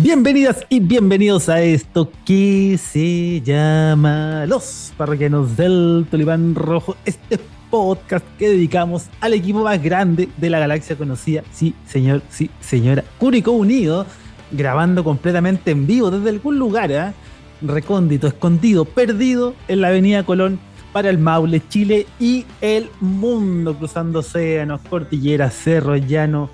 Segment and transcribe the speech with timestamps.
[0.00, 8.24] Bienvenidas y bienvenidos a esto que se llama Los Parroquianos del Tulipán Rojo, este podcast
[8.38, 13.50] que dedicamos al equipo más grande de la galaxia conocida, sí señor, sí señora, Curicó
[13.50, 14.06] Unido,
[14.52, 17.12] grabando completamente en vivo desde algún lugar, ¿eh?
[17.60, 20.60] recóndito, escondido, perdido en la avenida Colón
[20.92, 26.50] para el Maule, Chile y el mundo, cruzando océanos, cordilleras, cerros, llano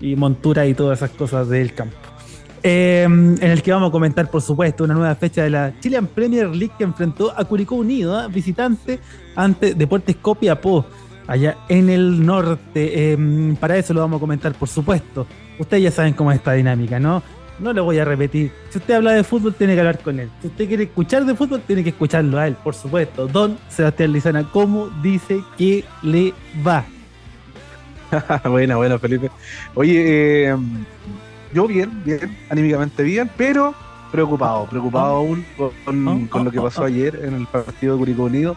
[0.00, 2.05] y montura y todas esas cosas del campo.
[2.68, 6.08] Em, en el que vamos a comentar, por supuesto, una nueva fecha de la Chilean
[6.08, 8.26] Premier League que enfrentó a Curicó Unido, ¿eh?
[8.28, 8.98] visitante
[9.36, 10.84] ante Deportes Copiapó,
[11.28, 13.12] allá en el norte.
[13.12, 15.28] Em, para eso lo vamos a comentar, por supuesto.
[15.60, 17.22] Ustedes ya saben cómo es esta dinámica, ¿no?
[17.60, 18.50] No le voy a repetir.
[18.70, 20.28] Si usted habla de fútbol, tiene que hablar con él.
[20.42, 23.28] Si usted quiere escuchar de fútbol, tiene que escucharlo a él, por supuesto.
[23.28, 26.34] Don Sebastián Lizana, ¿cómo dice que le
[26.66, 26.84] va?
[28.50, 29.30] buena, buena, Felipe.
[29.76, 30.56] Oye, eh,
[31.56, 33.74] yo bien, bien, anímicamente bien, pero
[34.12, 35.18] preocupado, preocupado ah.
[35.18, 38.56] aún con, ah, lo que ah, pasó ayer en el partido de Curicó Unido,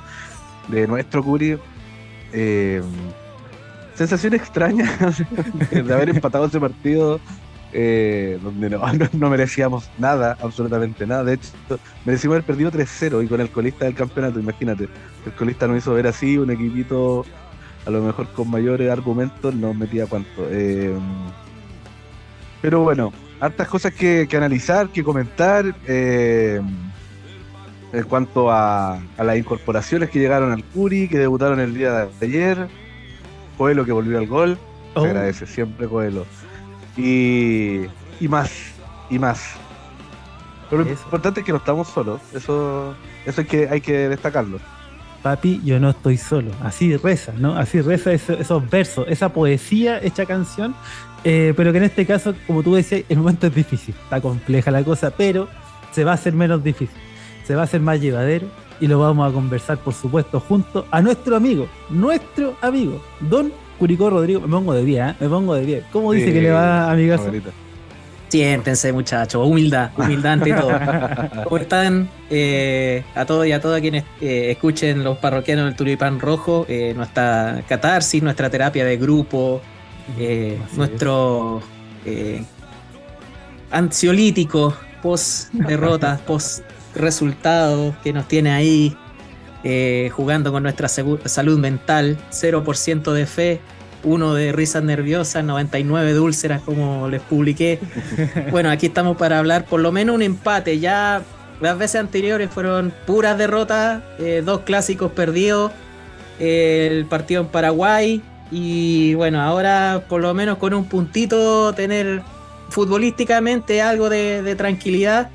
[0.67, 1.58] de nuestro Curi.
[2.33, 2.81] Eh,
[3.95, 4.92] sensación extraña
[5.72, 7.22] de haber empatado ese partido
[7.72, 11.23] eh, donde no, merecíamos nada, absolutamente nada.
[11.23, 11.53] De hecho,
[12.03, 14.89] merecimos haber perdido 3-0 y con el colista del campeonato, imagínate.
[15.25, 17.25] El colista nos hizo ver así, un equipito
[17.86, 20.47] a lo mejor con mayores argumentos nos metía cuánto.
[20.50, 20.94] Eh,
[22.61, 25.75] pero bueno, hartas cosas que, analizar, que comentar.
[25.88, 26.61] Eh,
[27.91, 32.67] en cuanto a, las incorporaciones que llegaron al Curi, que debutaron el día de ayer.
[33.57, 34.57] Coelho que volvió al gol.
[34.93, 35.05] Se oh.
[35.05, 36.25] agradece siempre Coelho.
[36.97, 37.85] Y,
[38.19, 38.52] y más,
[39.09, 39.55] y más.
[40.69, 42.21] Pero lo importante es que no estamos solos.
[42.33, 44.59] Eso, eso hay que, hay que destacarlo.
[45.23, 46.52] Papi, yo no estoy solo.
[46.63, 47.57] Así reza, ¿no?
[47.57, 50.75] Así reza esos versos, esa poesía hecha canción
[51.23, 54.72] eh, pero que en este caso, como tú decías, el momento es difícil, está compleja
[54.72, 55.48] la cosa, pero
[55.92, 56.95] se va a hacer menos difícil,
[57.45, 58.48] se va a hacer más llevadero
[58.80, 64.10] y lo vamos a conversar, por supuesto, junto a nuestro amigo, nuestro amigo, Don Curicó
[64.10, 64.42] Rodrigo.
[64.42, 65.16] Me pongo de pie, ¿eh?
[65.20, 65.83] me pongo de pie.
[65.92, 67.32] ¿Cómo dice que le va, amigazo?
[68.27, 70.72] Siéntense, muchachos, humildad, humildad ante todo.
[71.45, 72.10] ¿Cómo están?
[72.30, 77.64] Eh, a todos y a todas quienes eh, escuchen los parroquianos del Tulipán Rojo, nuestra
[77.67, 79.61] catarsis, nuestra terapia de grupo,
[80.17, 81.61] eh, nuestro
[82.05, 82.43] eh,
[83.71, 86.64] ansiolítico post derrota, post
[86.95, 88.98] resultado que nos tiene ahí
[89.64, 93.61] eh, jugando con nuestra salud mental, 0% de fe,
[94.03, 97.80] 1 de risas nerviosas, 99 de úlceras como les publiqué.
[98.52, 101.21] bueno, aquí estamos para hablar por lo menos un empate, ya
[101.61, 104.02] las veces anteriores fueron puras derrotas,
[104.45, 105.73] dos clásicos perdidos,
[106.39, 112.21] el partido en Paraguay, y bueno, ahora por lo menos con un puntito tener
[112.70, 115.30] futbolísticamente algo de, tranquilidad,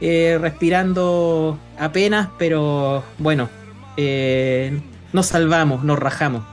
[0.00, 3.48] eh, respirando apenas, pero bueno,
[3.96, 4.80] eh,
[5.12, 6.44] nos salvamos, nos rajamos.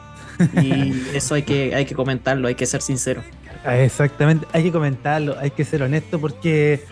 [0.61, 3.23] Y eso hay que, hay que comentarlo, hay que ser sincero.
[3.65, 6.83] Exactamente, hay que comentarlo, hay que ser honesto porque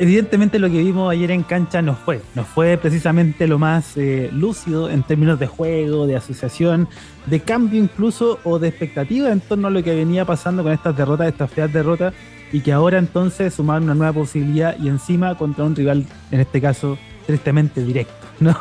[0.00, 4.30] evidentemente lo que vimos ayer en cancha no fue, no fue precisamente lo más eh,
[4.32, 6.88] lúcido en términos de juego, de asociación,
[7.26, 10.96] de cambio incluso o de expectativa en torno a lo que venía pasando con estas
[10.96, 12.14] derrotas, estas feas derrotas,
[12.50, 16.62] y que ahora entonces sumaron una nueva posibilidad y encima contra un rival, en este
[16.62, 16.96] caso,
[17.26, 18.56] tristemente directo, ¿no?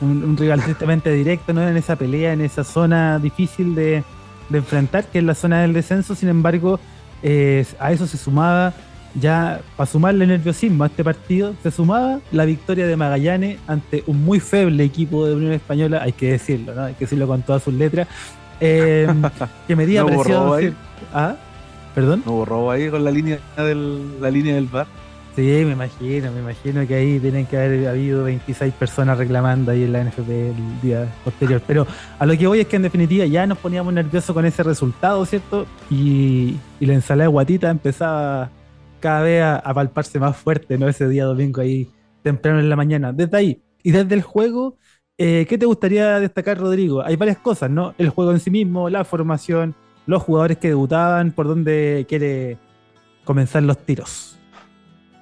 [0.00, 1.68] un, rival tristemente directo, ¿no?
[1.68, 4.04] En esa pelea, en esa zona difícil de,
[4.50, 6.80] enfrentar, que es la zona del descenso, sin embargo,
[7.22, 8.72] eh, a eso se sumaba
[9.14, 14.24] ya para sumarle nerviosismo a este partido, se sumaba la victoria de Magallanes ante un
[14.24, 16.82] muy feble equipo de Unión Española, hay que decirlo, ¿no?
[16.84, 18.08] hay que decirlo con todas sus letras,
[18.60, 19.08] eh,
[19.66, 20.74] que medía no presión.
[21.12, 21.36] ¿Ah?
[21.94, 22.22] ¿Perdón?
[22.26, 24.86] No robo ahí con la línea del, la línea del bar.
[25.34, 29.84] Sí, me imagino, me imagino que ahí tienen que haber habido 26 personas reclamando ahí
[29.84, 31.62] en la NFP el día posterior.
[31.64, 31.86] Pero
[32.18, 35.24] a lo que voy es que en definitiva ya nos poníamos nerviosos con ese resultado,
[35.26, 35.66] ¿cierto?
[35.90, 38.50] Y, y la ensalada de guatita empezaba
[39.00, 40.88] cada vez a, palparse más fuerte, ¿no?
[40.88, 41.88] Ese día domingo ahí
[42.22, 43.12] temprano en la mañana.
[43.12, 44.76] Desde ahí y desde el juego,
[45.16, 47.02] eh, ¿qué te gustaría destacar, Rodrigo?
[47.02, 47.94] Hay varias cosas, ¿no?
[47.98, 49.74] El juego en sí mismo, la formación,
[50.06, 52.58] los jugadores que debutaban, por dónde quiere
[53.24, 54.38] comenzar los tiros.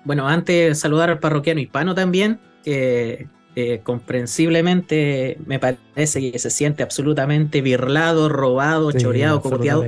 [0.04, 6.82] Bueno, antes saludar al parroquiano hispano también, que eh, comprensiblemente me parece que se siente
[6.82, 9.84] absolutamente birlado, robado, choreado, copiado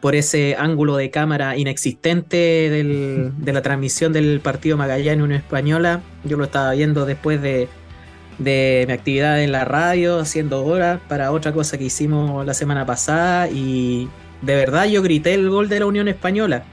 [0.00, 2.36] por ese ángulo de cámara inexistente
[3.36, 6.00] de la transmisión del partido Magallanes Unión Española.
[6.24, 7.68] Yo lo estaba viendo después de,
[8.38, 13.48] mi actividad en la radio, haciendo horas para otra cosa que hicimos la semana pasada
[13.48, 14.08] y,
[14.42, 16.64] de verdad yo grité el gol de la Unión Española.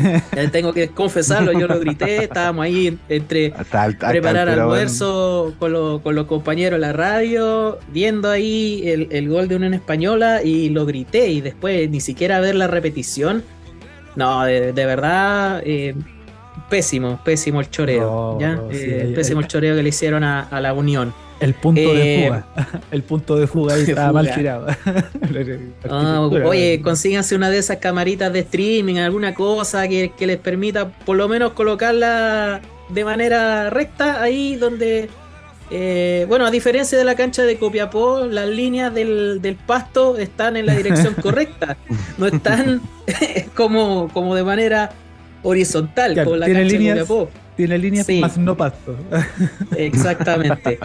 [0.52, 3.52] Tengo que confesarlo, yo lo grité, estábamos ahí entre
[3.98, 10.42] preparar almuerzo con, los compañeros de la radio, viendo ahí el, gol de Unión Española
[10.42, 13.42] y lo grité y después ni siquiera ver la repetición.
[14.14, 15.94] No, de, verdad, eh,
[16.68, 18.38] pésimo, pésimo el choreo.
[18.70, 21.14] Eh, pésimo el choreo que le hicieron a la Unión.
[21.42, 22.46] El punto de eh, fuga.
[22.92, 24.66] El punto de fuga ahí estaba mal tirado.
[25.88, 31.16] Ah, oye, consíganse una de esas camaritas de streaming, alguna cosa que, les permita por
[31.16, 35.08] lo menos colocarla de manera recta ahí donde.
[35.70, 40.66] Eh, bueno, a diferencia de la cancha de Copiapó, las líneas del, pasto están en
[40.66, 41.76] la dirección correcta.
[42.18, 42.80] No están
[43.54, 44.90] como, como de manera
[45.42, 47.30] horizontal, como la cancha de Copiapó.
[47.56, 48.96] Tiene líneas más no pasto.
[49.76, 50.78] Exactamente.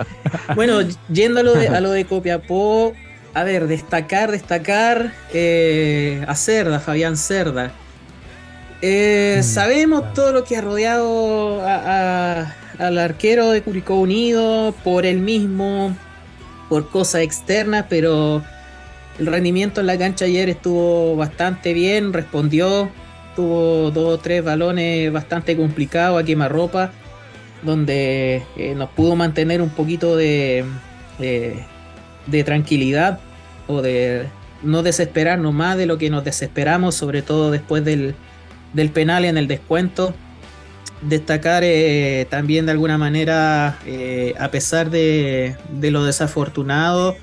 [0.55, 0.79] bueno,
[1.11, 2.93] yendo a lo de, a lo de Copiapó,
[3.33, 7.71] a ver, destacar, destacar eh, a Cerda, Fabián Cerda.
[8.81, 15.19] Eh, mm, sabemos todo lo que ha rodeado al arquero de Curicó Unido por él
[15.19, 15.95] mismo,
[16.69, 18.43] por cosas externas, pero
[19.19, 22.89] el rendimiento en la cancha ayer estuvo bastante bien, respondió,
[23.37, 26.91] tuvo dos o tres balones bastante complicados a quemarropa,
[27.61, 30.65] donde eh, nos pudo mantener un poquito de,
[31.19, 33.19] de, tranquilidad
[33.67, 34.27] o de
[34.63, 38.15] no desesperarnos más de lo que nos desesperamos, sobre todo después del,
[38.73, 40.15] del penal en el descuento.
[41.03, 47.15] Destacar eh, también de alguna manera, eh, a pesar de, de, lo desafortunado,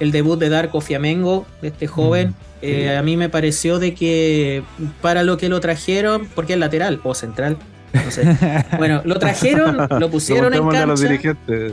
[0.00, 2.34] el debut de Darko Fiamengo, este joven.
[2.62, 4.62] Eh, a mí me pareció de que
[5.02, 7.58] para lo que lo trajeron, porque es lateral o central,
[7.92, 8.24] no sé.
[8.78, 10.82] Bueno, lo trajeron, lo pusieron en cancha.
[10.82, 11.72] A los dirigentes.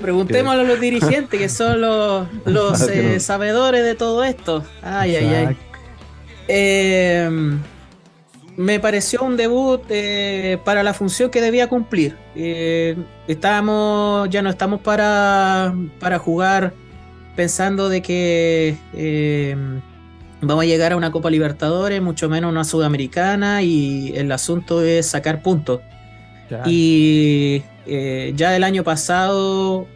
[0.00, 4.64] Preguntémosle a los dirigentes, que son los, los eh, sabedores de todo esto.
[4.82, 5.56] Ay, ay, ay.
[6.46, 7.60] Em,
[8.56, 12.16] me pareció un debut eh, para la función que debía cumplir.
[13.26, 16.74] estábamos, ya no estamos para, para jugar
[17.36, 19.80] pensando de que em,
[20.46, 25.06] vamos a llegar a una Copa Libertadores, mucho menos una Sudamericana, y el asunto es
[25.06, 25.80] sacar puntos.
[26.66, 29.86] Y eh, ya el año pasado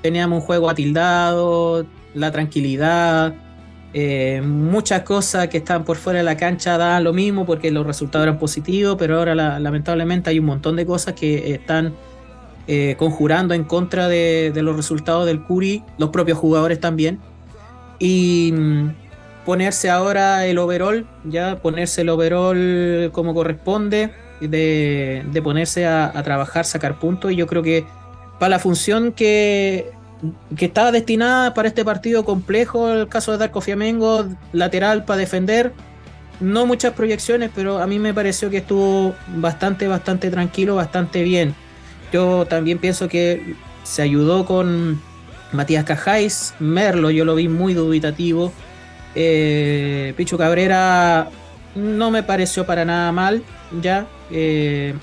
[0.00, 3.34] teníamos un juego atildado, la tranquilidad,
[3.94, 7.86] eh, muchas cosas que estaban por fuera de la cancha daban lo mismo porque los
[7.86, 11.92] resultados eran positivos, pero ahora lamentablemente hay un montón de cosas que están
[12.66, 17.20] eh, conjurando en contra de, de, los resultados del Curi, los propios jugadores también.
[17.98, 18.88] Y mm,
[19.44, 26.64] ponerse ahora el overall, ya ponerse el overall como corresponde, de, de ponerse a, trabajar,
[26.64, 27.32] sacar puntos.
[27.32, 27.84] Y yo creo que
[28.38, 29.90] para la función que,
[30.56, 35.72] que estaba destinada para este partido complejo, el caso de Darko Fiamengo, lateral para defender,
[36.40, 41.54] no muchas proyecciones, pero a mí me pareció que estuvo bastante, bastante tranquilo, bastante bien.
[42.12, 43.54] Yo también pienso que
[43.84, 45.00] se ayudó con
[45.52, 48.52] Matías Cajáis, Merlo, yo lo vi muy dubitativo.
[49.14, 51.28] Eh, Pichu Cabrera
[51.74, 53.42] no me pareció para nada mal,
[53.80, 54.06] ya.
[54.30, 54.94] Eh,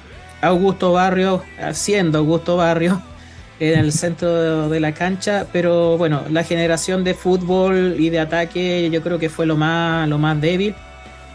[0.41, 3.01] Augusto Barrio, haciendo Augusto Barrio
[3.59, 8.89] en el centro de, la cancha, pero bueno, la generación de fútbol y de ataque
[8.89, 10.75] yo creo que fue lo más, lo más débil.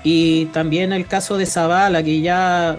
[0.02, 2.78] Y también el caso de Zavala, que ya,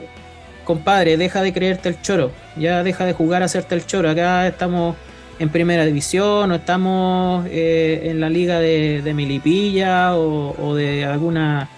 [0.64, 4.10] compadre, deja de creerte el choro, ya deja de jugar a hacerte el choro.
[4.10, 4.96] Acá estamos
[5.40, 11.70] en primera división o estamos eh, en la liga de, de Milipilla o, de alguna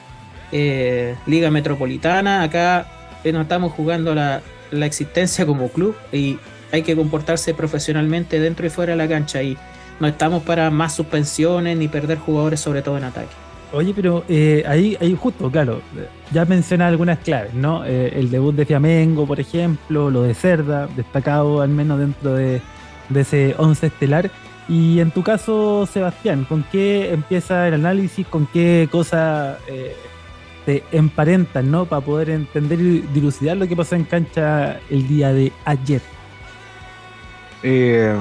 [0.52, 2.44] eh, liga metropolitana.
[2.44, 2.88] Acá
[3.24, 6.38] eh, estamos jugando la, existencia como club y
[6.72, 9.58] hay que comportarse profesionalmente dentro y fuera de la cancha y
[10.00, 13.30] no estamos para más suspensiones ni perder jugadores, sobre todo en ataque.
[13.74, 14.24] Oye, pero
[14.68, 15.82] ahí, ahí justo, claro,
[16.32, 17.84] ya menciona algunas claves, ¿no?
[17.84, 22.62] el debut de Fiamengo, por ejemplo, lo de Cerda, destacado al menos dentro de,
[23.10, 24.32] de ese 11 estelar.
[24.70, 28.28] Y en tu caso, Sebastián, ¿con qué empieza el análisis?
[28.28, 29.96] ¿Con qué cosas eh,
[30.66, 31.86] te emparentan, ¿no?
[31.86, 36.02] Para poder entender y dilucidar lo que pasó en cancha el día de ayer.
[37.64, 38.14] Eh,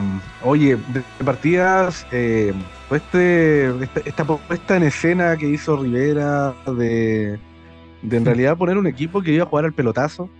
[0.44, 2.54] oye, de partidas, eh,
[2.90, 3.68] este,
[4.04, 7.38] esta, puesta en escena que hizo Rivera de,
[8.02, 10.30] de en realidad poner un equipo que iba a jugar al pelotazo,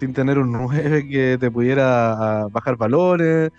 [0.00, 3.52] sin tener un 9 que te pudiera bajar valores,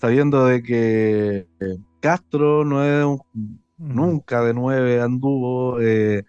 [0.00, 5.80] sabiendo de que eh, Castro no es un, nunca de nueve anduvo.
[5.80, 6.24] Eh,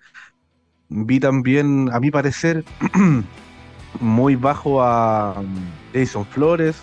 [0.90, 2.64] vi también, a mi parecer,
[4.00, 6.82] muy bajo a mm, Jason Flores.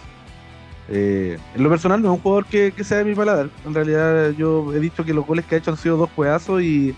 [0.88, 3.50] Eh, en lo personal no es un jugador que, sea de mi paladar.
[3.64, 6.62] En realidad yo he dicho que los goles que ha hecho han sido dos juegazos
[6.62, 6.94] y,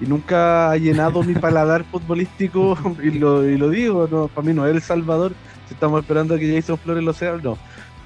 [0.00, 4.54] y nunca ha llenado mi paladar futbolístico y lo, y lo digo, no, para mí
[4.54, 5.32] no es El Salvador,
[5.68, 7.58] si estamos esperando a que Jason Flores lo sea, no.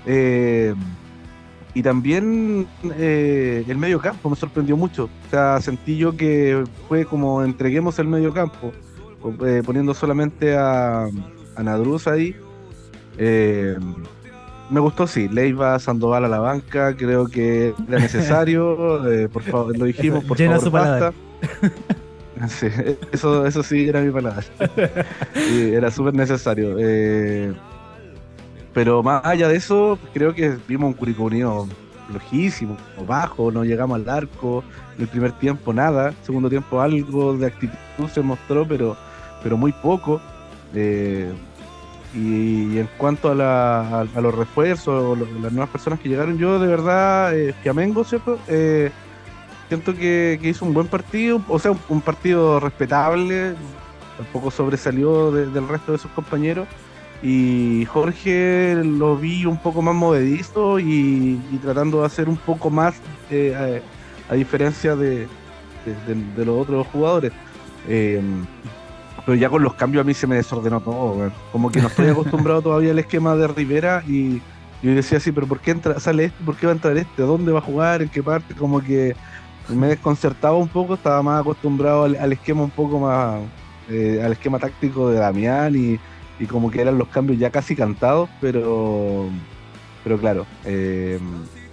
[0.07, 0.75] Eh,
[1.75, 2.67] y también
[2.99, 5.05] eh, el medio campo me sorprendió mucho.
[5.05, 8.73] O sea, sentí yo que fue como entreguemos el medio campo,
[9.47, 12.35] eh, poniendo solamente a, a Nadruz ahí.
[13.19, 13.77] Eh,
[14.69, 15.29] me gustó, sí.
[15.29, 19.01] Leiva, Sandoval a la banca, creo que era necesario.
[19.33, 21.13] por favor, lo dijimos, por Llena favor, basta.
[22.49, 22.69] Sí,
[23.13, 24.43] eso, eso sí era mi palabra.
[25.35, 26.77] era súper necesario.
[26.79, 27.53] Eh,
[28.73, 31.67] pero más allá de eso, creo que vimos un Curicó Unido
[32.09, 34.65] flojísimo, bajo, no llegamos al arco.
[34.97, 38.97] En el primer tiempo nada, segundo tiempo algo de actitud se mostró, pero,
[39.43, 40.21] pero muy poco.
[40.75, 41.33] Eh,
[42.15, 47.55] y, en cuanto a, los refuerzos, las nuevas personas que llegaron, yo de verdad, eh,
[47.63, 48.39] Fiamengo, ¿cierto?
[48.49, 48.91] Eh,
[49.69, 53.55] siento que, hizo un buen partido, o sea, un, partido respetable,
[54.17, 56.67] tampoco sobresalió del resto de sus compañeros.
[57.23, 62.95] Y Jorge lo vi un poco más movedizo y, tratando de hacer un poco más,
[63.31, 63.83] eh,
[64.29, 65.29] a, diferencia de,
[66.37, 67.33] los otros jugadores.
[67.89, 68.47] Em,
[69.27, 72.07] pero ya con los cambios a mí se me desordenó todo, como que no estoy
[72.11, 74.41] acostumbrado todavía al esquema de Rivera y
[74.83, 76.43] yo decía así, pero ¿por qué entra, sale este?
[76.43, 77.23] ¿Por qué va a entrar este?
[77.23, 78.01] ¿Dónde va a jugar?
[78.01, 78.55] ¿En qué parte?
[78.55, 79.15] Como que
[79.69, 83.41] me desconcertaba un poco, estaba más acostumbrado al, esquema un poco más,
[83.91, 86.01] eh, al esquema táctico de Damián y
[86.41, 89.29] y como que eran los cambios ya casi cantados, pero,
[90.03, 91.21] pero claro, eh,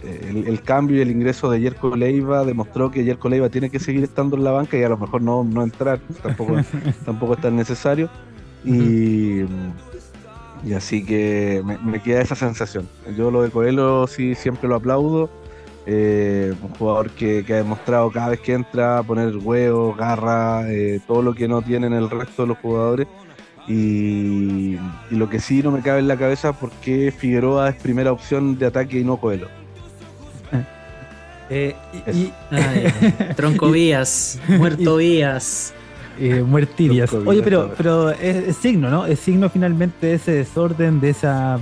[0.04, 4.04] el, cambio y el ingreso de Yerko Leiva demostró que Yerko Leiva tiene que seguir
[4.04, 6.58] estando en la banca y a lo mejor no, no entrar, tampoco,
[7.06, 8.10] tampoco es tan necesario.
[8.66, 9.44] Y,
[10.66, 12.90] y así que me, queda esa sensación.
[13.16, 15.30] Yo lo de Coelho sí siempre lo aplaudo.
[15.86, 21.22] Eh, un jugador que, ha demostrado cada vez que entra poner huevos, garra, eh, todo
[21.22, 23.08] lo que no tienen el resto de los jugadores.
[23.68, 24.78] Y,
[25.10, 28.58] lo que sí no me cabe en la cabeza por qué Figueroa es primera opción
[28.58, 29.48] de ataque y no Coelho.
[31.50, 31.74] Eh,
[32.14, 32.34] y,
[33.38, 35.74] Tronco Vías, Muerto Vías.
[36.20, 37.14] Eh, muertivias.
[37.14, 39.06] Oye, pero, pero es, signo, ¿no?
[39.06, 41.60] Es signo finalmente de ese desorden, de esa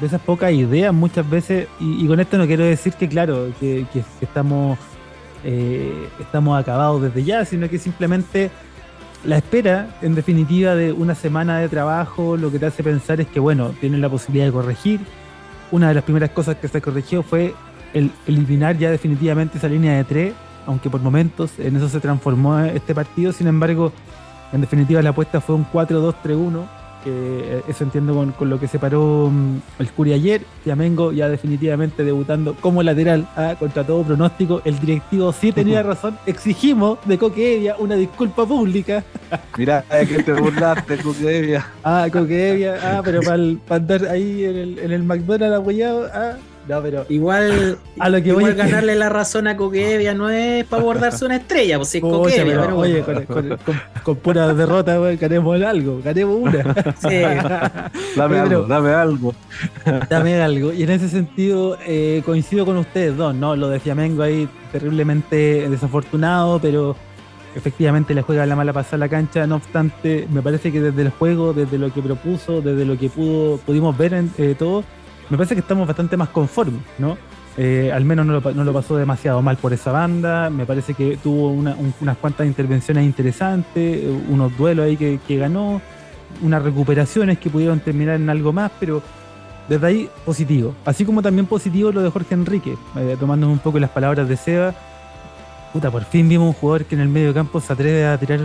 [0.00, 1.68] de esas pocas ideas muchas veces.
[1.80, 3.86] Y, con esto no quiero decir que, claro, que,
[4.20, 4.78] estamos,
[5.44, 8.50] eh, estamos acabados desde ya, sino que simplemente
[9.26, 13.26] la espera, en definitiva, de una semana de trabajo, lo que te hace pensar es
[13.26, 15.00] que, bueno, tienen la posibilidad de corregir.
[15.72, 17.52] Una de las primeras cosas que se corrigió fue
[17.92, 20.34] el eliminar ya definitivamente esa línea de tres,
[20.66, 23.32] aunque por momentos en eso se transformó este partido.
[23.32, 23.92] Sin embargo,
[24.52, 26.64] en definitiva, la apuesta fue un 4-2-3-1
[27.06, 30.42] eh, eso entiendo con, lo que se paró mm, el Curi ayer.
[30.64, 34.62] Flamengo ya definitivamente debutando como lateral ah, contra todo pronóstico.
[34.64, 36.18] El directivo sí tenía razón.
[36.26, 39.04] Exigimos de Coquevia una disculpa pública.
[39.56, 41.66] Mirá, que te burlaste, Coquevia.
[41.82, 42.78] Ah, Coquevia.
[42.82, 46.08] Ah, pero para andar ahí en el, en el McDonald's apoyado.
[46.12, 46.36] Ah,
[46.68, 50.64] no, pero igual, a lo que voy a ganarle la razón a Coquevia no es
[50.64, 52.60] para abordarse una estrella, pues si es Coquevia.
[52.60, 53.04] Pero, oye,
[54.02, 56.74] con, pura derrota, ganemos algo, ganemos una.
[56.96, 57.20] Sí.
[58.16, 59.34] dame algo, dame algo.
[60.08, 60.72] Dame algo.
[60.72, 63.54] Y en ese sentido, eh, coincido con ustedes dos, ¿no?
[63.54, 66.96] Lo de Fiamengo ahí terriblemente desafortunado, pero
[67.54, 69.46] efectivamente le juega la mala pasada a la cancha.
[69.46, 73.08] No obstante, me parece que desde el juego, desde lo que propuso, desde lo que
[73.08, 74.84] pudo, pudimos ver en eh, todo
[75.30, 77.16] me parece que estamos bastante más conformes, ¿no?
[77.58, 80.50] Eh, al menos no lo, pasó demasiado mal por esa banda.
[80.50, 85.80] Me parece que tuvo unas cuantas intervenciones interesantes, unos duelos ahí que, ganó,
[86.42, 89.02] unas recuperaciones que pudieron terminar en algo más, pero
[89.68, 90.74] desde ahí positivo.
[90.84, 94.36] Así como también positivo lo de Jorge Enrique, eh, tomando un poco las palabras de
[94.36, 94.74] Seba.
[95.72, 98.40] Puta, por fin vimos un jugador que en el medio campo se atreve a tirar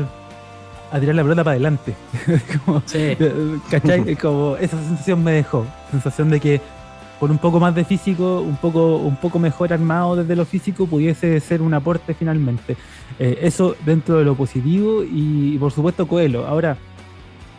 [0.91, 1.95] a tirar la pelota para adelante.
[2.85, 3.17] sí.
[3.69, 4.15] ¿Cachai?
[4.15, 5.65] Como esa sensación me dejó.
[5.89, 6.61] Sensación de que
[7.19, 10.87] con un poco más de físico, un poco, un poco mejor armado desde lo físico,
[10.87, 12.75] pudiese ser un aporte finalmente.
[13.19, 16.47] Eh, eso dentro de lo positivo y, por supuesto Coelho.
[16.47, 16.77] Ahora,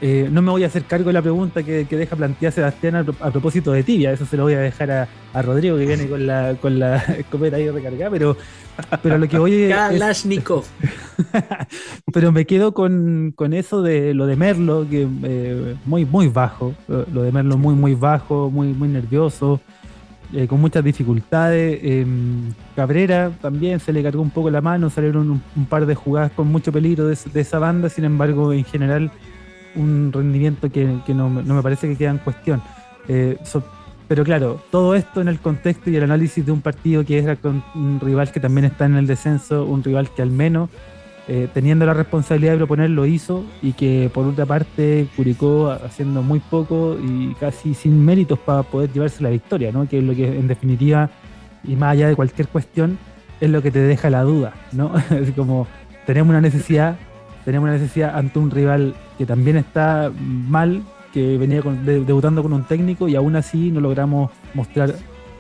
[0.04, 3.30] eh, no me voy a hacer cargo de la pregunta que, deja plantear Sebastián a,
[3.30, 5.08] propósito de tibia, eso se lo voy a dejar a,
[5.42, 8.36] Rodrigo que viene con la, con la escopeta ahí recargada, pero,
[9.00, 10.64] pero lo que voy Kalashnikov.
[12.12, 17.22] pero me quedo con, eso de lo de Merlo, que eh, muy, muy bajo, lo
[17.22, 19.60] de Merlo muy, muy bajo, muy, muy nervioso.
[20.34, 21.78] Eh, con muchas dificultades.
[21.82, 26.32] Em, Cabrera también se le cargó un poco la mano, salieron un, par de jugadas
[26.32, 29.10] con mucho peligro de, esa banda, sin embargo, en general
[29.74, 32.62] un rendimiento que, no, me parece que queda en cuestión.
[33.08, 33.38] Eh,
[34.08, 37.38] pero claro, todo esto en el contexto y el análisis de un partido que es
[37.38, 40.68] con un rival que también está en el descenso, un rival que al menos
[41.28, 46.20] eh, teniendo la responsabilidad de proponer, lo hizo y que por otra parte Curicó haciendo
[46.20, 49.88] muy poco y casi sin méritos para poder llevarse la victoria, ¿no?
[49.88, 51.10] que es lo que en definitiva
[51.62, 52.98] y más allá de cualquier cuestión
[53.40, 54.92] es lo que te deja la duda, ¿no?
[55.36, 55.66] como
[56.06, 56.96] tenemos una necesidad,
[57.44, 60.82] tenemos una necesidad ante un rival que también está mal,
[61.12, 64.94] que venía debutando con un técnico y aún así no logramos mostrar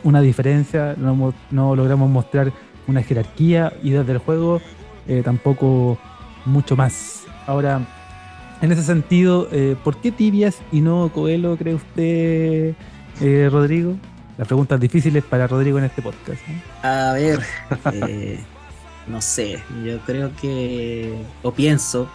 [0.04, 2.52] una diferencia, no, no logramos mostrar
[2.86, 4.60] una jerarquía y desde el juego
[5.06, 5.98] eh, tampoco
[6.44, 7.24] mucho más.
[7.46, 7.80] Ahora,
[8.60, 12.74] en ese sentido, eh, ¿por qué tibias y no Coelho, cree usted,
[13.20, 13.96] eh, Rodrigo?
[14.38, 16.40] Las preguntas difíciles para Rodrigo en este podcast.
[16.82, 17.40] A ver,
[19.06, 22.08] no sé, yo creo que, o pienso,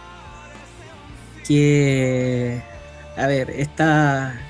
[1.46, 2.62] que,
[3.16, 4.40] a ver, está,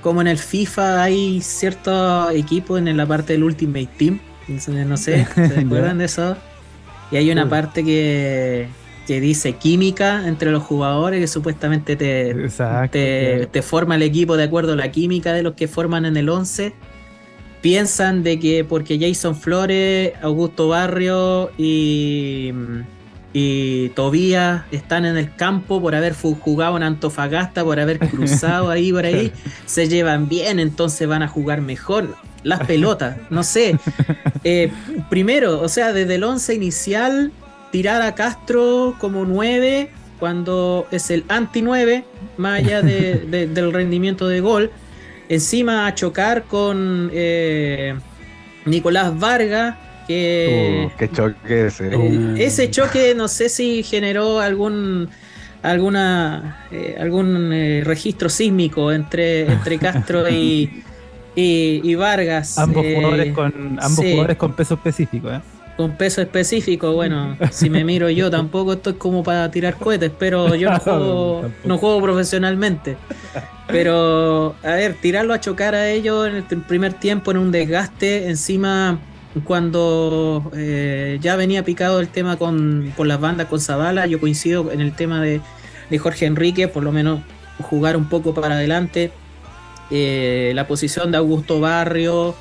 [0.00, 5.26] como en el FIFA hay cierto equipo en la parte del Ultimate Team, no sé,
[5.34, 6.36] ¿se acuerdan de eso?
[7.10, 8.68] Y hay una parte que,
[9.06, 12.48] dice química entre los jugadores que supuestamente te,
[12.90, 16.30] te, forma el equipo de acuerdo a la química de los que forman en el
[16.30, 16.72] 11.
[17.62, 22.52] Piensan de que porque Jason Flores, Augusto Barrio y,
[23.32, 28.92] y Tobías están en el campo por haber jugado en Antofagasta, por haber cruzado ahí
[28.92, 29.32] por ahí,
[29.64, 33.78] se llevan bien, entonces van a jugar mejor las pelotas, no sé.
[34.44, 34.72] Eh,
[35.08, 37.32] primero, o sea, desde el 11 inicial,
[37.70, 42.04] tirar a Castro como 9 cuando es el anti-9,
[42.36, 44.70] más allá del rendimiento de gol.
[45.32, 47.94] Encima a chocar con eh,
[48.66, 50.90] Nicolás Vargas, que...
[50.92, 51.96] Uh, qué choque ese.
[51.96, 52.36] Uh.
[52.36, 55.08] Ese choque no sé si generó algún
[55.62, 57.50] alguna eh, algún
[57.84, 60.82] registro sísmico entre, entre Castro y,
[61.34, 62.58] y, Vargas.
[62.58, 65.30] Ambos, eh, jugadores, con, ambos jugadores con peso específico.
[65.30, 65.40] ¿eh?
[65.76, 70.54] Con peso específico, bueno, si me miro yo tampoco estoy como para tirar cohetes, pero
[70.54, 72.96] yo no juego, no juego profesionalmente.
[73.68, 78.28] Pero, a ver, tirarlo a chocar a ellos en el primer tiempo en un desgaste,
[78.28, 78.98] encima
[79.44, 84.70] cuando eh, ya venía picado el tema con, por las bandas con Zavala, yo coincido
[84.70, 85.40] en el tema de,
[85.88, 87.20] de Jorge Enrique, por lo menos
[87.62, 89.10] jugar un poco para adelante,
[89.90, 92.34] eh, la posición de Augusto Barrio.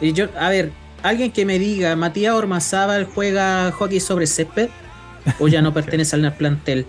[0.00, 4.68] Yo, a ver, alguien que me diga, Matías Ormazábal juega hockey sobre césped
[5.38, 6.86] o ya no pertenece al plantel.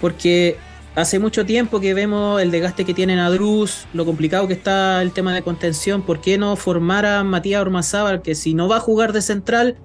[0.00, 0.56] Porque
[0.94, 5.12] hace mucho tiempo que vemos el desgaste que tiene Nadruz, lo complicado que está el
[5.12, 6.02] tema de contención.
[6.02, 9.76] ¿Por qué no formar a Matías Ormazábal que si no va a jugar de central,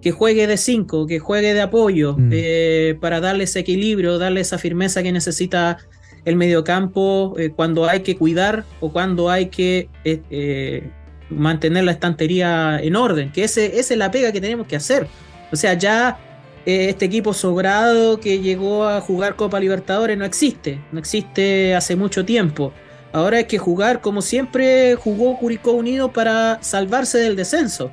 [0.00, 2.30] que juegue de 5, que juegue de apoyo, mm.
[2.32, 5.78] eh, para darle ese equilibrio, darle esa firmeza que necesita
[6.24, 10.90] el mediocampo eh, cuando hay que cuidar o cuando hay que eh,
[11.30, 15.08] mantener la estantería en orden, que ese, esa es la pega que tenemos que hacer.
[15.52, 16.18] O sea, ya
[16.66, 22.24] este equipo sobrado que llegó a jugar Copa Libertadores no existe, no existe hace mucho
[22.24, 22.72] tiempo.
[23.12, 27.90] Ahora hay que jugar como siempre jugó Curicó Unido para salvarse del descenso.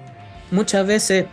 [0.49, 1.25] Muchas veces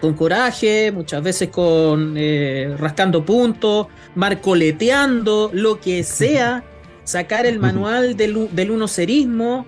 [0.00, 6.64] con coraje, muchas veces con eh, rascando puntos, marcoleteando, lo que sea,
[7.04, 9.66] sacar el manual del, del unocerismo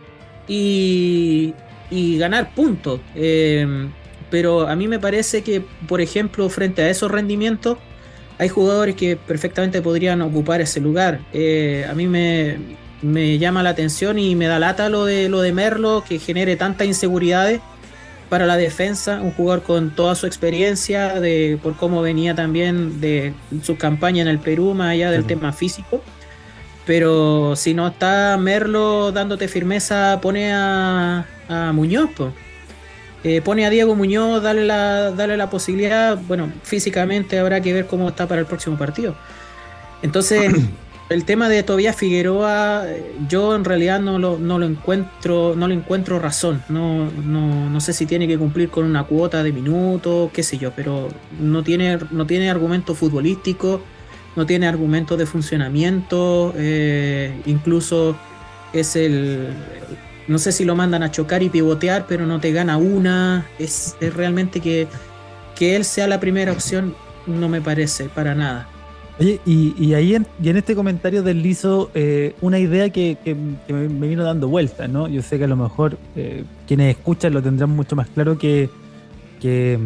[0.48, 1.54] y,
[1.90, 3.00] y ganar puntos.
[3.14, 3.90] Em,
[4.30, 7.78] pero a mí me parece que, por ejemplo, frente a esos rendimientos,
[8.38, 11.20] hay jugadores que perfectamente podrían ocupar ese lugar.
[11.32, 12.56] Eh, a mí me,
[13.02, 16.56] me, llama la atención y me da lata lo de, lo de Merlo, que genere
[16.56, 17.60] tantas inseguridades
[18.28, 23.34] para la defensa, un jugador con toda su experiencia, de por cómo venía también de
[23.62, 26.02] su campaña en el Perú, más allá del tema físico.
[26.86, 31.24] Pero si no está Merlo dándote firmeza, pone a,
[31.72, 32.10] Muñoz,
[33.22, 36.18] eh, pone a Diego Muñoz, dale la, dale la posibilidad.
[36.28, 39.14] Bueno, físicamente habrá que ver cómo está para el próximo partido.
[40.02, 40.52] Entonces,
[41.08, 42.84] el tema de Tobias Figueroa,
[43.28, 46.62] yo en realidad no lo, no lo encuentro, no le encuentro razón.
[46.68, 50.58] No, no, no, sé si tiene que cumplir con una cuota de minutos, qué sé
[50.58, 53.80] yo, pero no tiene, no tiene argumento futbolístico,
[54.36, 58.16] no tiene argumentos de funcionamiento, eh, incluso
[58.72, 59.48] es el.
[60.26, 63.46] No sé si lo mandan a chocar y pivotear, pero no te gana una.
[63.58, 64.88] Es, realmente que,
[65.54, 66.94] que él sea la primera opción,
[67.26, 68.68] no me parece para nada.
[69.20, 73.16] Oye, y, ahí en, y en este comentario deslizo eh, una idea que,
[73.68, 75.06] me, vino dando vueltas, ¿no?
[75.06, 78.68] Yo sé que a lo mejor eh, quienes escuchan lo tendrán mucho más claro que,
[79.40, 79.78] que,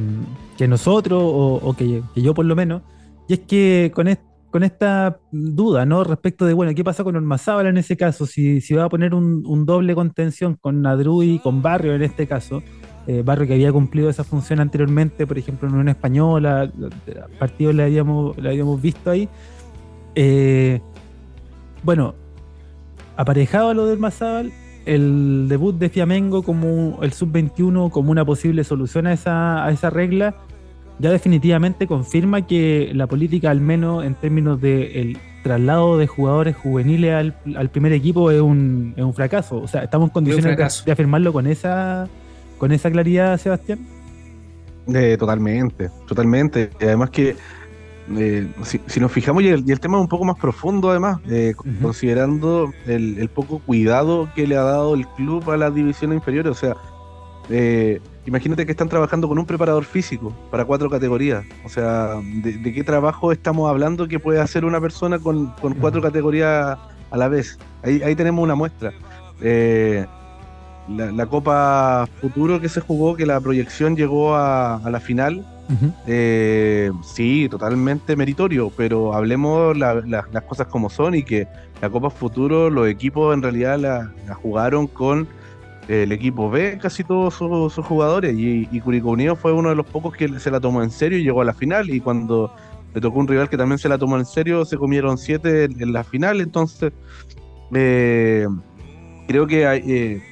[0.66, 2.80] nosotros o, que, yo por lo menos.
[3.28, 4.08] Y es que con,
[4.50, 6.04] con esta duda, ¿no?
[6.04, 8.24] Respecto de, bueno, ¿qué pasa con Ormazábal en ese caso?
[8.26, 12.26] Si, si va a poner un, doble contención con Nadru y con Barrio en este
[12.26, 12.62] caso,
[13.06, 16.70] eh, Barrio que había cumplido esa función anteriormente, por ejemplo en Unión Española,
[17.38, 19.28] partidos le habíamos, visto ahí.
[20.14, 20.80] Eh,
[21.82, 22.14] bueno,
[23.16, 24.50] aparejado lo del Mazábal,
[24.86, 30.34] el debut de Fiamengo como el sub-21 como una posible solución a esa regla,
[30.98, 37.32] ya definitivamente confirma que la política, al menos en términos de traslado de jugadores juveniles
[37.56, 39.58] al, primer equipo, es un, es un, fracaso.
[39.62, 42.08] O sea, estamos en condiciones de, afirmarlo con esa,
[42.58, 43.78] con esa claridad, Sebastián.
[45.18, 46.70] totalmente, totalmente.
[46.80, 47.36] Y además que
[48.16, 52.72] eh, si, nos fijamos, y el, tema es un poco más profundo además, eh, considerando
[52.86, 56.74] el, poco cuidado que le ha dado el club a las divisiones inferiores, o sea,
[57.50, 62.72] eh, imagínate que están trabajando con un preparador físico para cuatro categorías, o sea, ¿de,
[62.72, 66.78] qué trabajo estamos hablando que puede hacer una persona con, cuatro categorías
[67.10, 67.58] a la vez?
[67.82, 68.92] Ahí, ahí tenemos una muestra.
[70.88, 75.44] La, Copa Futuro que se jugó, que la proyección llegó a la final,
[76.06, 81.46] eh, sí, totalmente meritorio, pero hablemos las cosas como son y que
[81.82, 85.28] la Copa Futuro, los equipos en realidad la, jugaron con
[85.88, 89.86] el equipo B, casi todos sus, jugadores, y, y Curicó Unido fue uno de los
[89.86, 92.52] pocos que se la tomó en serio y llegó a la final, y cuando
[92.94, 95.92] le tocó un rival que también se la tomó en serio, se comieron siete en,
[95.92, 96.92] la final, entonces
[97.74, 98.46] eh,
[99.26, 99.64] creo que.
[99.64, 100.22] Eh,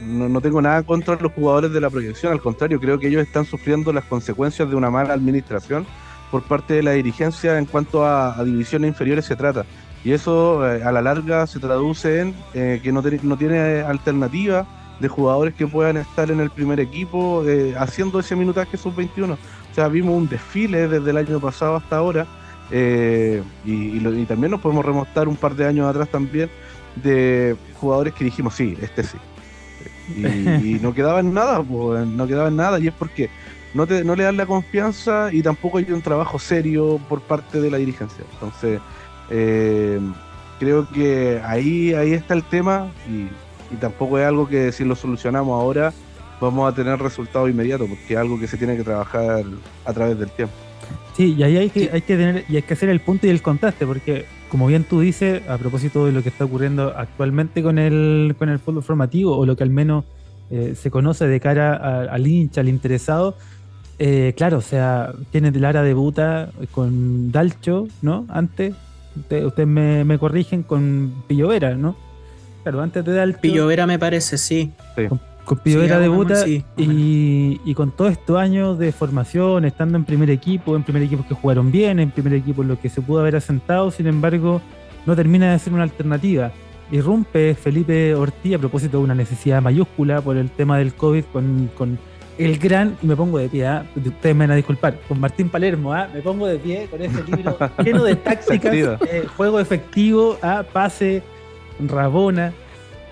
[0.00, 3.44] no, tengo nada contra los jugadores de la proyección, al contrario, creo que ellos están
[3.44, 5.86] sufriendo las consecuencias de una mala administración
[6.30, 9.64] por parte de la dirigencia en cuanto a, divisiones inferiores se trata.
[10.04, 14.66] Y eso eh, a la larga se traduce en eh, que no, no tiene alternativa
[15.00, 19.32] de jugadores que puedan estar en el primer equipo eh, haciendo ese minutaje sub-21.
[19.32, 19.38] O
[19.74, 22.26] sea, vimos un desfile desde el año pasado hasta ahora
[22.70, 26.48] y, y, también nos podemos remontar un par de años atrás también
[26.96, 29.18] de jugadores que dijimos, sí, este sí,
[30.16, 33.30] y, no quedaba en nada, no quedaba en nada, y es porque
[33.74, 37.60] no, te, no le dan la confianza y tampoco hay un trabajo serio por parte
[37.60, 38.24] de la dirigencia.
[38.32, 38.80] Entonces,
[39.30, 40.00] eh,
[40.58, 43.28] creo que ahí, ahí está el tema y,
[43.80, 45.92] tampoco es algo que si lo solucionamos ahora
[46.40, 49.44] vamos a tener resultados inmediatos, porque es algo que se tiene que trabajar
[49.84, 50.54] a través del tiempo.
[51.16, 53.30] Sí, y ahí hay que, hay que tener, y hay que hacer el punto y
[53.30, 57.64] el contraste, porque como bien tú dices, a propósito de lo que está ocurriendo actualmente
[57.64, 60.04] con el, con el fútbol formativo, o lo que al menos
[60.50, 63.36] eh, se conoce de cara al hincha, al interesado,
[63.98, 68.26] eh, claro, o sea, tiene Lara debuta con Dalcho, ¿no?
[68.28, 68.74] Antes,
[69.16, 71.96] ustedes me, corrigen con Pillovera, ¿no?
[72.62, 73.40] Claro, antes de Dalcho.
[73.40, 74.72] Pillovera me parece, sí.
[74.96, 75.08] sí.
[75.44, 80.82] Con Pidovera debuta y, con todos estos años de formación, estando en primer equipo, en
[80.82, 83.90] primer equipo que jugaron bien, en primer equipo en lo que se pudo haber asentado,
[83.90, 84.62] sin embargo,
[85.04, 86.50] no termina de ser una alternativa.
[86.90, 91.98] Irrumpe Felipe Ortiz a propósito de una necesidad mayúscula por el tema del COVID con,
[92.38, 93.86] el gran, y me pongo de pie, ¿ah?
[93.96, 96.08] ustedes me van a disculpar, con Martín Palermo, ¿ah?
[96.12, 100.64] me pongo de pie con ese libro lleno de tácticas, eh, juego efectivo, ¿ah?
[100.72, 101.22] pase,
[101.80, 102.52] rabona.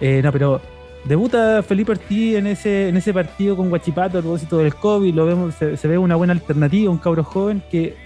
[0.00, 0.61] Eh, no, pero
[1.04, 5.26] Debuta Felipe Ortiz en ese, en ese partido con Guachipato a propósito del COVID, lo
[5.26, 7.96] vemos, se, ve una buena alternativa, un cabro joven que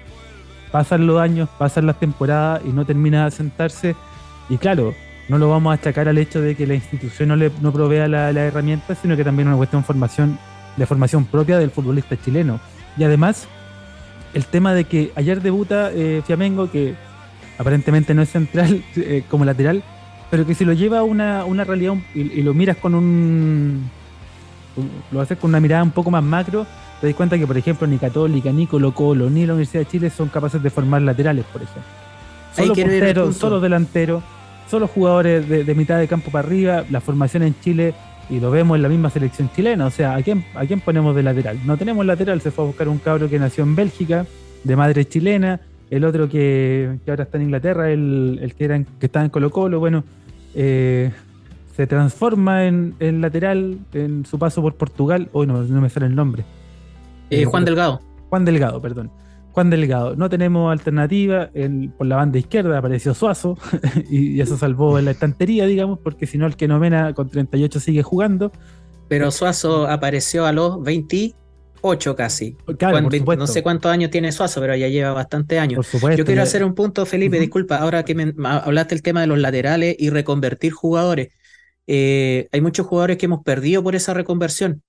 [0.73, 3.95] pasan los años, pasan las temporadas y no termina de asentarse.
[4.49, 4.95] Y claro,
[5.29, 8.09] no lo vamos a achacar al hecho de que la institución no le no provea
[8.09, 10.39] la, la herramienta, sino que también es una cuestión de formación,
[10.77, 12.61] de formación propia del futbolista chileno.
[12.97, 13.47] Y además,
[14.35, 16.95] el tema de que ayer debuta eh, Fiamengo, que
[17.59, 19.83] aparentemente no es central eh, como lateral,
[20.31, 23.89] pero que si lo lleva a una, una realidad y, lo miras con un,
[25.13, 26.67] lo haces con una mirada un poco más macro,
[27.01, 29.91] te das cuenta que, por ejemplo, ni Católica, ni Colo Colo, ni la Universidad de
[29.91, 31.83] Chile son capaces de formar laterales, por ejemplo.
[32.55, 34.23] Solo porteros, solo delanteros,
[34.69, 37.95] solo jugadores de, mitad de campo para arriba, la formación en Chile,
[38.29, 41.15] y lo vemos en la misma selección chilena, o sea, ¿a quién, ¿a quién ponemos
[41.15, 41.61] de lateral?
[41.65, 44.27] No tenemos lateral, se fue a buscar un cabro que nació en Bélgica,
[44.65, 45.61] de madre chilena,
[45.91, 49.79] el otro que, ahora está en Inglaterra, el, que, era que estaba en Colo Colo,
[49.79, 50.05] bueno,
[50.55, 51.13] eh,
[51.77, 55.29] se transforma en, lateral en su paso por Portugal.
[55.33, 56.45] Hoy no, me sale el nombre.
[57.29, 58.01] Eh, Juan Delgado.
[58.31, 59.11] Juan Delgado, perdón.
[59.57, 60.17] Juan Delgado.
[60.17, 61.49] No tenemos alternativa.
[61.97, 63.57] por la banda izquierda apareció Suazo
[64.11, 68.03] y, eso salvó la estantería, digamos, porque si no el que nomena con 38 sigue
[68.03, 68.53] jugando.
[69.09, 71.35] Pero Suazo apareció a los 20
[71.81, 72.55] 8 casi.
[73.39, 75.91] no sé cuántos años tiene Suazo, pero ya lleva bastante años.
[75.91, 79.39] Yo quiero hacer un punto, Felipe, disculpa, ahora que me hablaste el tema de los
[79.39, 81.29] laterales y reconvertir jugadores.
[81.87, 84.83] Eh, hay muchos jugadores que hemos perdido por esa reconversión.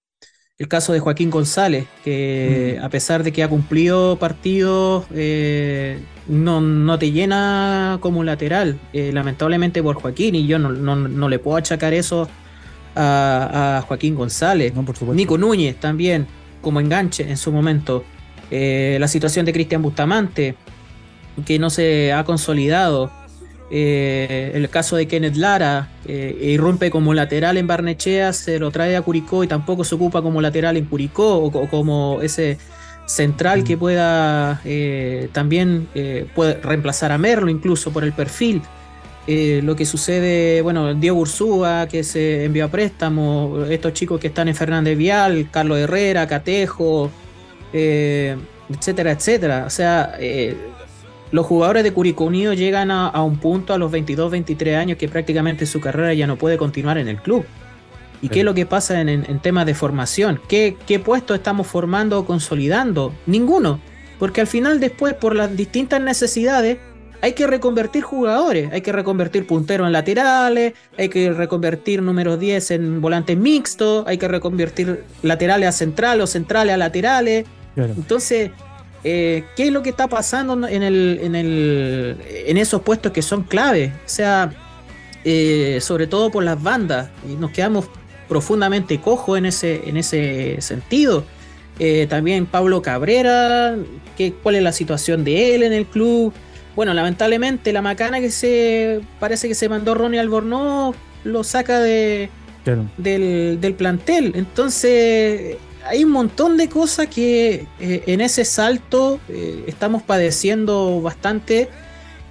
[0.59, 2.83] El caso de Joaquín González, que mm.
[2.83, 9.11] a pesar de que ha cumplido partidos, eh, no, no, te llena como lateral, eh,
[9.13, 12.27] lamentablemente por Joaquín, y yo no, no, no le puedo achacar eso
[12.95, 14.73] a, Joaquín González,
[15.13, 16.25] Nico Núñez también
[16.59, 18.03] como enganche en su momento,
[18.49, 20.55] eh, la situación de Cristian Bustamante,
[21.45, 23.11] que no se ha consolidado,
[23.69, 28.95] eh, el caso de Kenneth Lara, eh, irrumpe como lateral en Barnechea, se lo trae
[28.95, 32.57] a Curicó y tampoco se ocupa como lateral en Curicó o, como ese
[33.05, 33.79] central que mm.
[33.79, 35.87] pueda eh, también
[36.35, 38.61] puede reemplazar a Merlo incluso por el perfil.
[39.27, 44.47] lo que sucede, bueno, Diego Ursúa que se envió a préstamo, estos chicos que están
[44.47, 47.11] en Fernández Vial, Carlos Herrera, Catejo,
[47.73, 49.65] etcétera, etcétera.
[49.67, 50.17] O sea,
[51.31, 55.09] los jugadores de Curicó Unido llegan a, un punto a los 22, 23 años que
[55.09, 57.45] prácticamente su carrera ya no puede continuar en el club.
[58.21, 60.39] ¿Y qué es lo que pasa en, temas de formación?
[60.47, 63.13] ¿Qué, ¿Qué puesto estamos formando o consolidando?
[63.25, 63.79] Ninguno.
[64.17, 66.79] Porque al final después, por las distintas necesidades,
[67.21, 72.71] hay que reconvertir jugadores, hay que reconvertir punteros en laterales, hay que reconvertir números 10
[72.71, 77.45] en volantes mixtos, hay que reconvertir laterales a centrales o centrales a laterales.
[77.75, 78.51] Entonces,
[79.03, 83.21] eh, qué es lo que está pasando en, el, en, el, en esos puestos que
[83.21, 83.93] son clave.
[84.05, 84.51] O sea,
[85.23, 87.09] eh, sobre todo por las bandas.
[87.29, 87.89] Y nos quedamos
[88.27, 91.23] profundamente cojos en ese, en ese sentido.
[91.79, 93.75] Eh, también Pablo Cabrera,
[94.17, 96.33] ¿qué, cuál es la situación de él en el club.
[96.75, 102.29] Bueno, lamentablemente la macana que se parece que se mandó Ronnie Albornoz lo saca de,
[102.97, 104.33] del, del plantel.
[104.35, 105.57] Entonces,
[105.87, 111.69] hay un montón de cosas que eh, en ese salto eh, estamos padeciendo bastante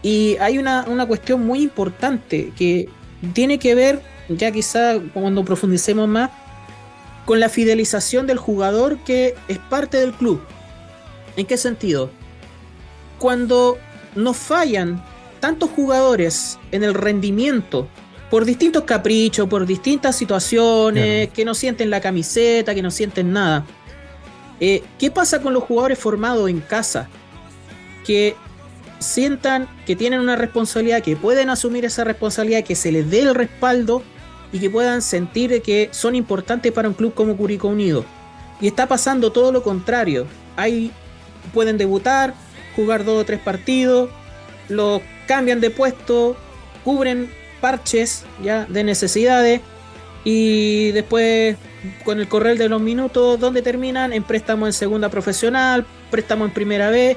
[0.02, 2.88] y hay una, cuestión muy importante que
[3.32, 6.30] tiene que ver, ya quizá cuando profundicemos más,
[7.24, 10.40] con la fidelización del jugador que es parte del club.
[11.36, 12.10] ¿En qué sentido?
[13.18, 13.78] Cuando
[14.14, 15.02] nos fallan
[15.40, 17.88] tantos jugadores en el rendimiento
[18.30, 23.64] por distintos caprichos, por distintas situaciones, que no sienten la camiseta, que no sienten nada.
[24.58, 27.08] Eh, ¿Qué pasa con los jugadores formados en casa?
[28.04, 28.34] Que
[28.98, 33.34] sientan que tienen una responsabilidad, que pueden asumir esa responsabilidad, que se les dé el
[33.34, 34.02] respaldo
[34.52, 38.04] y que puedan sentir que son importantes para un club como Curicó Unido.
[38.60, 40.26] Y está pasando todo lo contrario.
[40.56, 40.90] Hay,
[41.52, 42.34] pueden debutar,
[42.74, 44.10] jugar dos o tres partidos,
[44.68, 46.36] los cambian de puesto,
[46.84, 47.30] cubren
[47.60, 49.60] parches ya de necesidades
[50.24, 51.56] y después
[52.04, 54.12] con el correr de los minutos, ¿dónde terminan?
[54.12, 57.16] En préstamo en segunda profesional, préstamo en primera vez.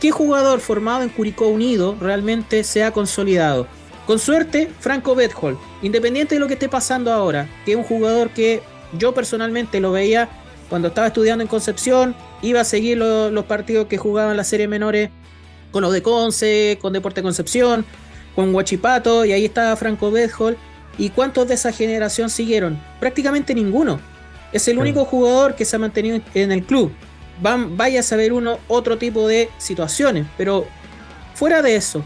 [0.00, 3.66] ¿Qué jugador formado en Curicó Unido realmente se ha consolidado?
[4.06, 8.30] Con suerte, Franco Bethol, independiente de lo que esté pasando ahora, que es un jugador
[8.30, 8.62] que
[8.98, 10.28] yo personalmente lo veía
[10.68, 15.10] cuando estaba estudiando en Concepción, iba a seguir los partidos que jugaban la serie menores
[15.70, 17.84] con los de Conce, con Deporte Concepción,
[18.34, 20.56] con Guachipato y ahí estaba Franco Bedhol.
[20.96, 22.80] ¿Y cuántos de esa generación siguieron?
[23.00, 24.00] Prácticamente ninguno.
[24.52, 26.92] Es el único jugador que se ha mantenido en el club.
[27.42, 30.66] Van, vaya a saber uno otro tipo de situaciones, pero
[31.34, 32.04] fuera de eso,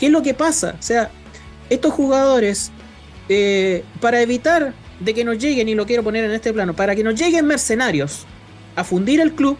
[0.00, 0.74] ¿qué es lo que pasa?
[0.76, 1.10] O sea,
[1.70, 2.72] estos jugadores,
[3.28, 6.96] eh, para evitar de que nos lleguen, y lo quiero poner en este plano, para
[6.96, 8.26] que nos lleguen mercenarios
[8.74, 9.56] a fundir el club,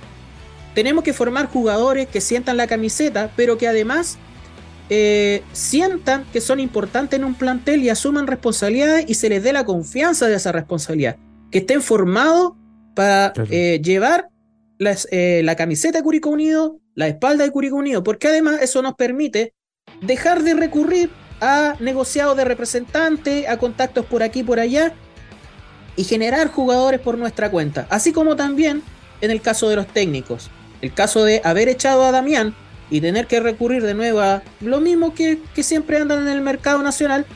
[0.75, 4.19] tenemos que formar jugadores que sientan la camiseta, pero que además
[4.91, 9.53] eh, sientan que son importantes en un plantel y asuman responsabilidades y se les dé
[9.53, 11.17] la confianza de esa responsabilidad.
[11.51, 12.53] Que estén formados
[12.95, 14.29] para eh, llevar
[14.79, 18.95] eh, la camiseta de Curicó Unido, la espalda de Curicó Unido, porque además eso nos
[18.95, 19.55] permite
[20.01, 24.95] dejar de recurrir a negociados de representantes, a contactos por aquí y por allá,
[25.97, 27.87] y generar jugadores por nuestra cuenta.
[27.89, 28.83] Así como también
[29.21, 30.51] en el caso de los técnicos.
[30.83, 32.55] El caso de haber echado a Damián
[32.91, 36.83] y tener que recurrir de nuevo a lo mismo que, siempre andan en el mercado
[36.83, 37.27] nacional,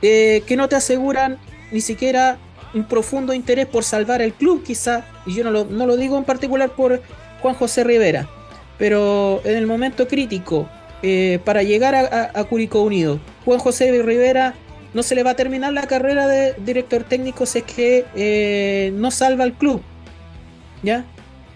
[0.00, 1.38] eh, que no te aseguran
[1.70, 2.38] ni siquiera
[2.74, 6.16] un profundo interés por salvar el club, quizá, y yo no lo, no lo digo
[6.16, 7.02] en particular por
[7.40, 8.28] Juan José Rivera,
[8.78, 10.68] pero en el momento crítico,
[11.02, 14.54] eh, para llegar a, a, Curicó Unido, Juan José Rivera
[14.94, 18.92] no se le va a terminar la carrera de director técnico si es que eh,
[18.94, 19.82] no salva al club.
[20.82, 21.04] ¿Ya?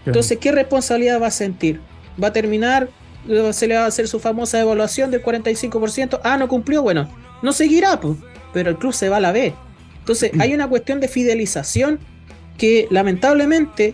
[0.05, 1.81] Entonces, ¿qué responsabilidad va a sentir?
[2.21, 2.89] ¿Va a terminar
[3.51, 6.21] se le va a hacer su famosa evaluación del 45%.
[6.23, 7.09] Ah, no cumplió, bueno,
[7.41, 8.17] no seguirá, pues,
[8.53, 9.53] pero el club se va a la B.
[9.99, 11.99] Entonces, hay una cuestión de fidelización
[12.57, 13.93] que lamentablemente,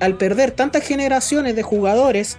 [0.00, 2.36] al perder tantas generaciones de jugadores,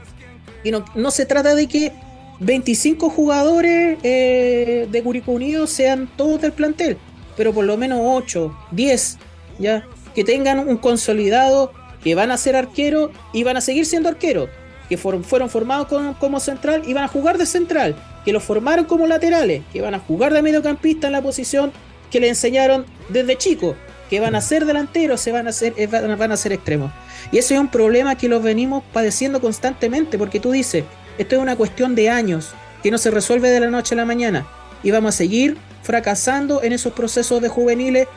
[0.63, 1.91] y no, no se trata de que
[2.39, 6.97] 25 jugadores eh, de Curicó Unido sean todos del plantel,
[7.35, 9.17] pero por lo menos 8, 10,
[9.59, 11.71] ya, que tengan un consolidado,
[12.03, 14.49] que van a ser arqueros y van a seguir siendo arqueros
[14.89, 15.87] que fueron formados
[16.19, 19.95] como central y van a jugar de central, que los formaron como laterales, que van
[19.95, 21.71] a jugar de mediocampista en la posición
[22.11, 23.75] que le enseñaron desde chico.
[24.09, 26.93] que van a ser delanteros, se van a ser, eh, van a ser extremos.
[27.29, 30.85] Y ese es un problema que los venimos padeciendo constantemente, porque tú dices,
[31.17, 34.05] esto es una cuestión de años, que no se resuelve de la noche a la
[34.05, 34.47] mañana,
[34.81, 38.07] y vamos a seguir fracasando en esos procesos de juveniles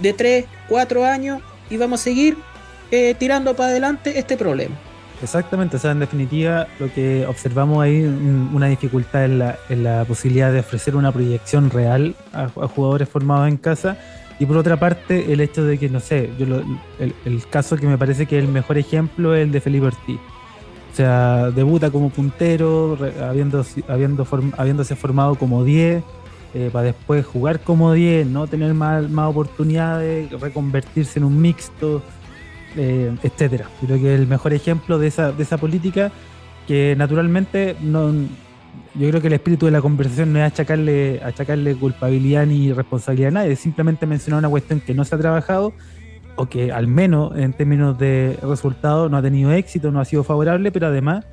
[0.00, 2.38] de 3, 4 años, y vamos a seguir
[2.90, 4.76] eh, tirando para adelante este problema.
[5.24, 10.04] Exactamente, o sea, en definitiva lo que observamos ahí, una dificultad en la, en la
[10.04, 13.96] posibilidad de ofrecer una proyección real a, jugadores formados en casa
[14.38, 16.44] y por otra parte el hecho de que, no sé, yo
[16.98, 20.20] el, caso que me parece que es el mejor ejemplo es el de Felipe Ortiz.
[20.92, 24.26] O sea, debuta como puntero, habiendo, habiendo
[24.58, 26.04] habiéndose formado como 10,
[26.52, 32.02] eh, para después jugar como 10, no tener más, más oportunidades, reconvertirse en un mixto,
[32.76, 33.68] eh, etcétera.
[33.80, 36.10] Creo que el mejor ejemplo de esa, de esa política
[36.66, 38.12] que naturalmente no,
[38.94, 43.28] yo creo que el espíritu de la conversación no es achacarle, achacarle culpabilidad ni responsabilidad
[43.28, 45.72] a nadie, es simplemente mencionar una cuestión que no se ha trabajado
[46.36, 50.24] o que al menos en términos de resultados no ha tenido éxito, no ha sido
[50.24, 51.24] favorable, pero además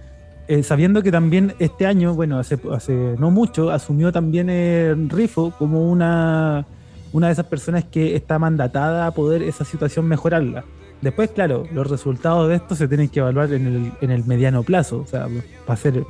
[0.47, 5.53] eh, sabiendo que también este año, bueno, hace, hace no mucho, asumió también el Rifo
[5.57, 6.65] como una,
[7.13, 10.65] una de esas personas que está mandatada a poder esa situación mejorarla.
[11.01, 14.63] Después, claro, los resultados de esto se tienen que evaluar en el, en el mediano
[14.63, 14.99] plazo.
[14.99, 15.27] O sea,
[15.65, 16.03] para ser,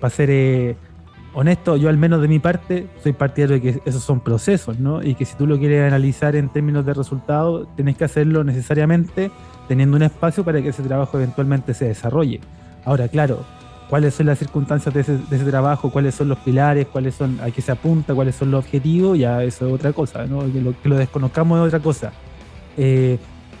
[0.00, 0.76] para ser eh,
[1.34, 5.02] honesto, yo al menos de mi parte soy partidario de que esos son procesos, ¿no?
[5.02, 9.30] Y que si tú lo quieres analizar en términos de resultados, tienes que hacerlo necesariamente
[9.66, 12.40] teniendo un espacio para que ese trabajo eventualmente se desarrolle.
[12.84, 13.44] Ahora, claro,
[13.88, 17.60] cuáles son las circunstancias de ese, trabajo, cuáles son los pilares, cuáles son a qué
[17.60, 20.40] se apunta, cuáles son los objetivos, ya eso es otra cosa, ¿no?
[20.52, 22.12] Que lo, que lo desconozcamos es otra cosa.
[22.76, 23.18] Eh,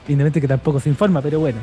[0.08, 1.58] independientemente que tampoco se informa, pero bueno,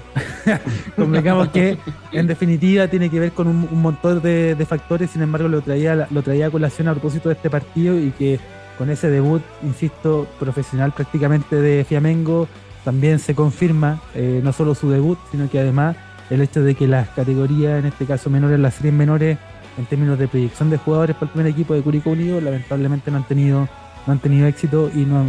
[0.95, 1.77] convengamos que
[2.12, 6.21] en definitiva tiene que ver con un, montón de, factores, sin embargo lo traía, lo
[6.21, 8.39] traía a colación a propósito de este partido y que
[8.77, 12.47] con ese debut, insisto, profesional prácticamente de Fiamengo,
[12.84, 15.95] también se confirma eh, no solo su debut, sino que además
[16.29, 19.39] el hecho de que las categorías, en este caso menores, las series menores,
[19.77, 23.17] en términos de proyección de jugadores para el primer equipo de Curicó Unido, lamentablemente no
[23.17, 23.67] han tenido,
[24.05, 25.25] no han tenido éxito y no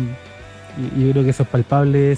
[0.77, 2.13] y, yo creo que eso es palpable.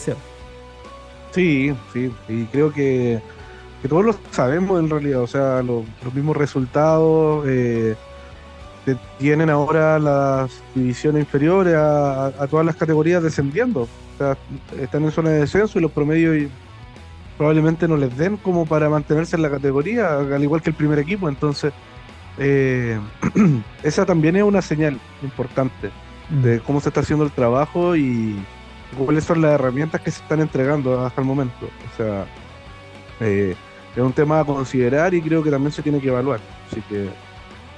[1.33, 3.21] Sí, sí, y creo que,
[3.89, 7.95] todos lo sabemos en realidad, o sea, los mismos resultados eh,
[9.19, 14.37] tienen ahora las divisiones inferiores a, todas las categorías descendiendo, o sea,
[14.81, 16.51] están en zona de descenso y los promedios
[17.37, 20.99] probablemente no les den como para mantenerse en la categoría, al igual que el primer
[20.99, 21.73] equipo, entonces
[22.39, 22.99] eh,
[23.83, 25.91] esa también es una señal importante
[26.43, 26.61] de mm.
[26.61, 28.37] cómo se está haciendo el trabajo y
[28.97, 31.67] cuáles son las herramientas que se están entregando hasta el momento.
[31.93, 32.27] O sea,
[33.21, 33.55] eh,
[33.95, 36.41] es un tema a considerar y creo que también se tiene que evaluar.
[36.71, 37.09] Así que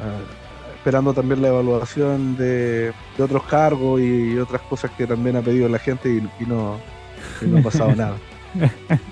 [0.00, 0.20] ah,
[0.74, 5.78] esperando también la evaluación de, otros cargos y, otras cosas que también ha pedido la
[5.78, 6.78] gente y, no,
[7.42, 8.16] no ha pasado nada.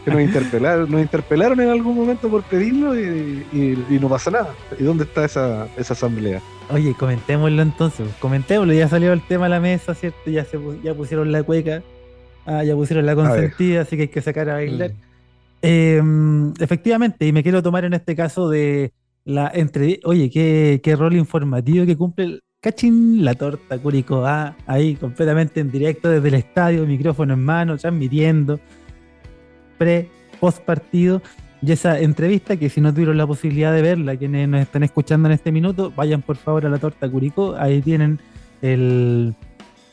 [0.04, 4.54] Que nos interpelaron, nos interpelaron en algún momento por pedirlo y, no pasa nada.
[4.76, 6.42] ¿Y dónde está esa, esa asamblea?
[6.70, 10.30] Oye, comentémoslo entonces, comentémoslo, ya salió el tema a la mesa, ¿cierto?
[10.30, 11.82] Ya, se, ya pusieron la cueca,
[12.44, 14.90] ah, ya pusieron la consentida, así que hay que sacar a bailar.
[14.90, 15.08] Mm.
[15.62, 18.92] Em, efectivamente, y me quiero tomar en este caso de
[19.24, 24.56] la entre oye, qué, qué rol informativo que cumple el cachín la torta Curico A,
[24.66, 28.60] ahí completamente en directo desde el estadio, micrófono en mano, transmitiendo,
[29.78, 31.22] pre, post partido.
[31.60, 35.28] Y esa entrevista, que si no tuvieron la posibilidad de verla, quienes nos están escuchando
[35.28, 38.20] en este minuto, vayan por favor a la torta Curicó, ahí tienen
[38.62, 39.34] el,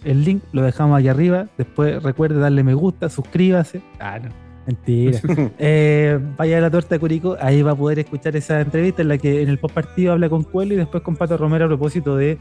[0.03, 1.47] link, lo dejamos aquí arriba.
[1.57, 3.81] Después recuerde darle me gusta, suscríbase.
[3.99, 4.29] Ah, no,
[4.67, 5.19] mentira.
[5.57, 9.17] Eh, vaya a la torta Curicó, ahí va a poder escuchar esa entrevista en la
[9.17, 12.15] que en el post partido habla con Cuelo y después con Pato Romero a propósito
[12.15, 12.37] de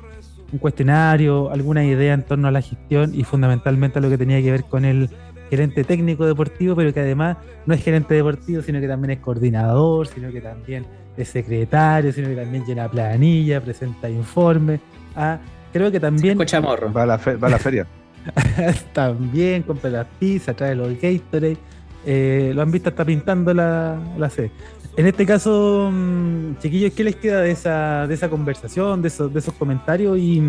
[0.53, 4.43] un cuestionario, alguna idea en torno a la gestión y fundamentalmente a lo que tenía
[4.43, 5.09] que ver con el
[5.55, 10.09] gerente técnico deportivo, pero que además no es gerente deportivo, sino que también es coordinador,
[10.09, 10.85] sino que también
[11.17, 14.81] es secretario, sino que también llena planilla, presenta informes.
[15.15, 15.39] Ah,
[15.73, 16.37] creo que también.
[16.37, 17.87] Va a la, va a la feria.
[18.93, 21.57] también compra las pizzas, trae los Gatorade.
[22.05, 24.51] Eh, lo han visto hasta pintando la, la C.
[24.97, 29.33] En este caso, mm, chiquillos, ¿qué les queda de esa, de esa conversación, de esos,
[29.33, 30.19] de esos comentarios?
[30.19, 30.43] Y,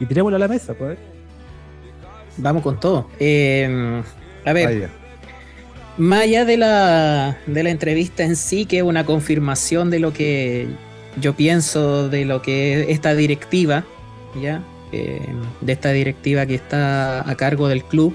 [0.00, 0.98] y tirémoslo a la mesa, pues.
[2.38, 3.08] Vamos con todo.
[3.18, 4.02] Eh,
[4.44, 4.90] a ver,
[6.00, 10.12] más allá de la, de la entrevista en sí, que es una confirmación de lo
[10.12, 10.68] que
[11.20, 13.84] yo pienso de lo que es esta directiva,
[14.40, 14.62] ¿ya?
[14.92, 15.20] Eh,
[15.60, 18.14] de esta directiva que está a cargo del club.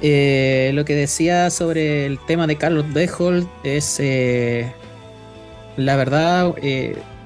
[0.00, 4.72] Eh, lo que decía sobre el tema de Carlos Bejold es eh,
[5.76, 6.54] la verdad,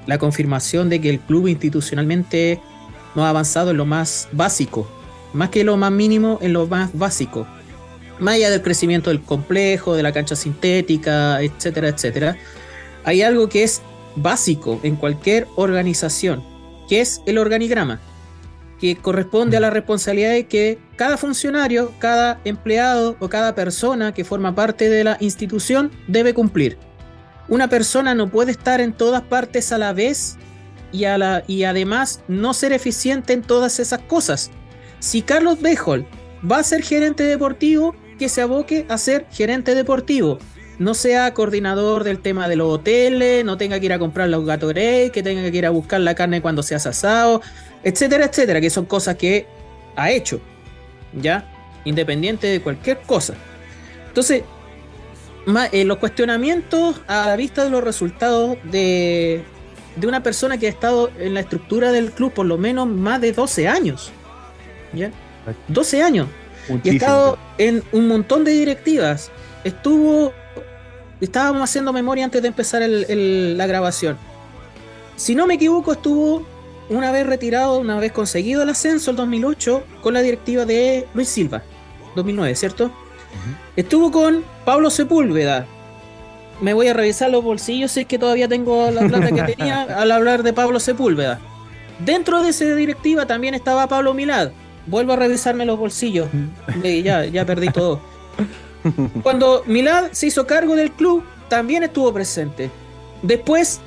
[0.06, 2.60] la confirmación de que el club institucionalmente
[3.14, 4.86] no ha avanzado en lo más básico,
[5.32, 7.46] más que lo más mínimo, en lo más básico
[8.18, 12.36] más allá del crecimiento del complejo, de la cancha sintética, etcétera, etcétera,
[13.04, 13.82] hay algo que es
[14.16, 16.42] básico en cualquier organización,
[16.88, 18.00] que es el organigrama,
[18.80, 24.24] que corresponde a la responsabilidad de que cada funcionario, cada empleado o cada persona que
[24.24, 26.78] forma parte de la institución debe cumplir.
[27.48, 30.36] Una persona no puede estar en todas partes a la vez
[30.90, 34.50] y, a la, y además no ser eficiente en todas esas cosas.
[34.98, 36.06] Si Carlos Bejol
[36.50, 40.38] va a ser gerente deportivo, que se aboque a ser gerente deportivo.
[40.78, 44.44] No sea coordinador del tema de los hoteles, no tenga que ir a comprar los
[44.44, 47.40] Gatorade, que tenga que ir a buscar la carne cuando se ha asado,
[47.82, 49.46] etcétera, etcétera, que son cosas que
[49.96, 50.40] ha hecho,
[51.14, 51.50] ¿ya?
[51.84, 53.34] Independiente de cualquier cosa.
[54.08, 54.42] Entonces,
[55.72, 59.42] eh, los cuestionamientos a la vista de los resultados de,
[59.96, 63.20] de una persona que ha estado en la estructura del club por lo menos más
[63.20, 64.10] de 12 años,
[64.92, 65.10] ¿ya?
[65.68, 66.28] 12 años.
[66.82, 69.30] Y estado en un montón de directivas.
[69.64, 70.32] Estuvo.
[71.20, 74.18] Estábamos haciendo memoria antes de empezar la grabación.
[75.16, 76.46] Si no me equivoco, estuvo
[76.88, 81.28] una vez retirado, una vez conseguido el ascenso el 2008 con la directiva de Luis
[81.28, 81.62] Silva,
[82.14, 82.90] 2009, ¿cierto?
[83.76, 85.66] Estuvo con Pablo Sepúlveda.
[86.60, 89.82] Me voy a revisar los bolsillos si es que todavía tengo la plata que tenía
[90.00, 91.40] al hablar de Pablo Sepúlveda.
[91.98, 94.50] Dentro de esa directiva también estaba Pablo Milad,
[94.86, 96.28] vuelvo a revisarme los bolsillos.
[96.82, 98.00] Y ya, ya perdí todo.
[99.22, 102.70] Cuando Milad se hizo cargo del club, también estuvo presente.
[103.22, 103.80] Después,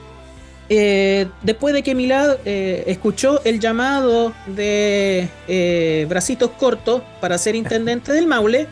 [0.70, 7.56] eh, después de que Milad eh, escuchó el llamado de eh, Bracitos Cortos para ser
[7.56, 8.68] intendente del Maule,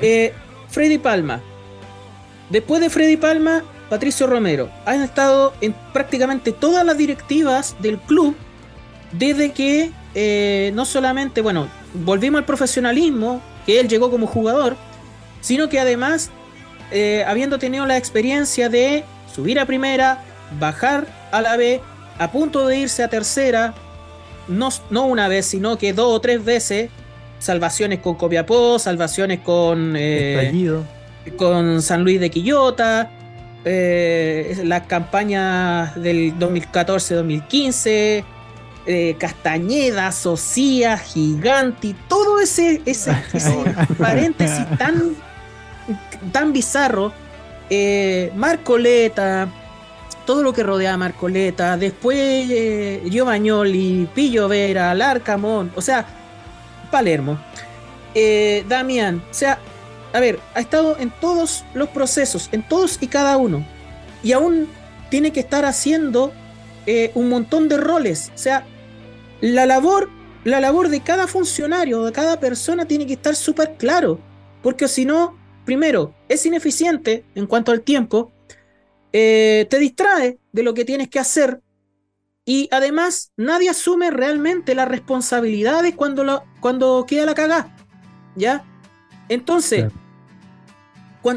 [0.68, 1.40] Freddy Palma.
[2.50, 4.70] Después de Freddy Palma, Patricio Romero.
[4.84, 8.36] Han estado en prácticamente todas las directivas del club
[9.12, 14.76] desde que eh, no solamente, bueno, volvimos al profesionalismo, que él llegó como jugador,
[15.40, 16.30] sino que además,
[16.90, 20.24] eh, habiendo tenido la experiencia de subir a primera,
[20.58, 21.80] bajar a la B,
[22.18, 23.74] a punto de irse a tercera,
[24.48, 26.90] no, no una vez, sino que dos o tres veces,
[27.38, 30.52] salvaciones con Copiapó, salvaciones con, eh,
[31.36, 33.10] con San Luis de Quillota,
[33.64, 38.24] las campañas del 2014-2015
[38.88, 43.12] eh, Castañeda, Socia, Giganti, todo ese, ese,
[43.98, 45.14] paréntesis tan,
[46.32, 47.12] tan bizarro.
[47.68, 49.46] Eh, Marcoleta,
[50.24, 56.06] todo lo que rodea a Marcoleta, después eh, Giovagnoli, Pillo Vera, Larcamón, o sea,
[56.90, 57.38] Palermo,
[58.14, 59.58] eh, Damián, o sea,
[60.14, 63.62] a ver, ha estado en todos los procesos, en todos y cada uno,
[64.22, 64.66] y aún
[65.10, 66.32] tiene que estar haciendo
[67.12, 68.64] un montón de roles, o sea,
[69.40, 70.10] la labor,
[70.44, 74.18] la labor de cada funcionario, de cada persona tiene que estar súper claro,
[74.62, 78.32] porque si no, primero, es ineficiente en cuanto al tiempo,
[79.12, 81.62] eh, te distrae de lo que tienes que hacer
[82.44, 87.76] y además nadie asume realmente las responsabilidades cuando, cuando queda la cagada,
[88.36, 88.64] ¿ya?
[89.28, 89.92] Entonces,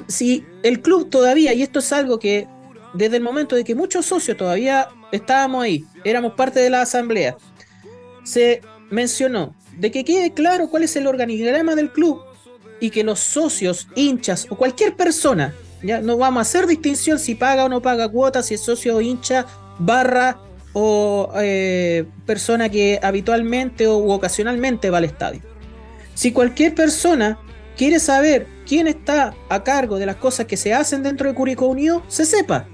[0.07, 2.47] si el club todavía, y esto es algo que
[2.93, 7.35] desde el momento de que muchos socios todavía estábamos ahí, éramos parte de la asamblea,
[8.24, 12.22] se mencionó de que quede claro cuál es el organigrama del club
[12.80, 15.53] y que los socios, hinchas o cualquier persona,
[15.84, 18.97] ya no vamos a hacer distinción si paga o no paga cuotas, si es socio
[18.97, 19.45] o hincha,
[19.80, 20.38] barra
[20.74, 25.41] o eh, persona que habitualmente o ocasionalmente va al estadio.
[26.13, 27.39] Si cualquier persona
[27.78, 31.67] quiere saber quién está a cargo de las cosas que se hacen dentro de Curicó
[31.67, 32.67] Unido, se sepa,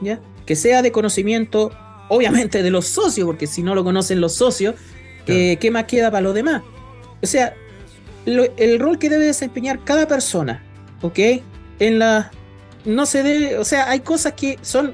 [0.00, 0.20] ¿ya?
[0.46, 1.70] que sea de conocimiento
[2.08, 4.74] obviamente de los socios, porque si no lo conocen los socios,
[5.26, 6.62] eh, ¿qué más queda para los demás?
[7.22, 7.54] O sea,
[8.26, 10.62] el rol que debe desempeñar cada persona,
[11.00, 11.18] ¿ok?
[11.78, 12.30] En la...
[12.84, 14.92] No se debe, o sea, hay cosas que son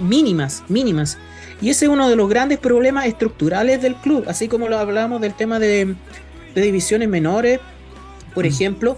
[0.00, 1.18] mínimas, mínimas.
[1.60, 5.20] Y ese es uno de los grandes problemas estructurales del club, así como lo hablamos
[5.20, 5.94] del tema de,
[6.54, 7.60] divisiones menores,
[8.34, 8.48] por mm.
[8.48, 8.96] ejemplo,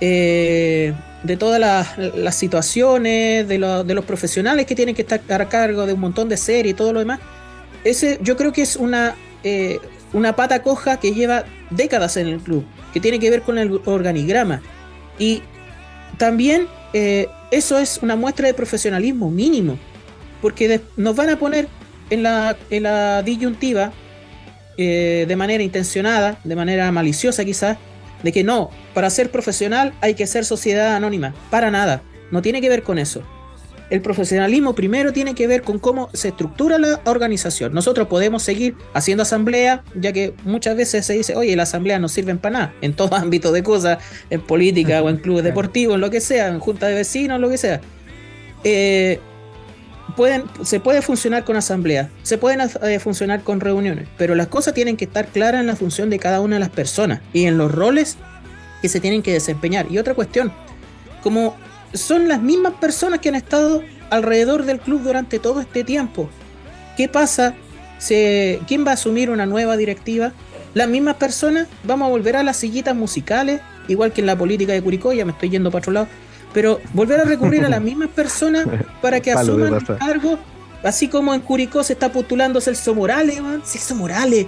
[0.00, 5.92] eh, de todas las, situaciones, de, los profesionales que tienen que estar a cargo de
[5.92, 7.20] un montón de series y todo lo demás.
[7.84, 9.78] Ese yo creo que es una, eh,
[10.12, 13.80] una pata coja que lleva décadas en el club, que tiene que ver con el
[13.84, 14.62] organigrama.
[15.18, 15.42] Y
[16.18, 19.78] también eh, eso es una muestra de profesionalismo mínimo,
[20.40, 21.68] porque nos van a poner
[22.10, 23.92] en la, en la disyuntiva
[24.76, 27.78] eh, de manera intencionada, de manera maliciosa quizás,
[28.22, 31.34] de que no, para ser profesional hay que ser sociedad anónima.
[31.50, 33.22] Para nada, no tiene que ver con eso.
[33.90, 37.72] el profesionalismo primero tiene que ver con cómo se estructura la organización.
[37.72, 42.08] Nosotros podemos seguir haciendo asamblea, ya que muchas veces se dice, oye, la asamblea no
[42.08, 43.98] sirven para nada, en todo ámbito de cosas,
[44.28, 47.48] en política o en clubes deportivos, en lo que sea, en junta de vecinos, lo
[47.48, 47.80] que sea.
[48.64, 49.20] Eh,
[50.62, 54.96] se puede funcionar con asamblea, se pueden eh, funcionar con reuniones, pero las cosas tienen
[54.96, 57.72] que estar claras en la función de cada una de las personas y en los
[57.72, 58.16] roles
[58.82, 59.86] que se tienen que desempeñar.
[59.90, 60.52] Y otra cuestión,
[61.22, 61.56] como
[61.94, 66.28] son las mismas personas que han estado alrededor del club durante todo este tiempo.
[66.96, 67.54] ¿Qué pasa?
[68.06, 70.32] ¿Quién va a asumir una nueva directiva?
[70.74, 74.72] Las mismas personas, vamos a volver a las sillitas musicales, igual que en la política
[74.72, 76.08] de Curicó, ya me estoy yendo para otro lado,
[76.52, 78.66] pero volver a recurrir a las mismas personas
[79.00, 80.38] para que asuman el cargo,
[80.82, 84.46] así como en Curicó se está postulando Celso Morales, man, Celso Morales.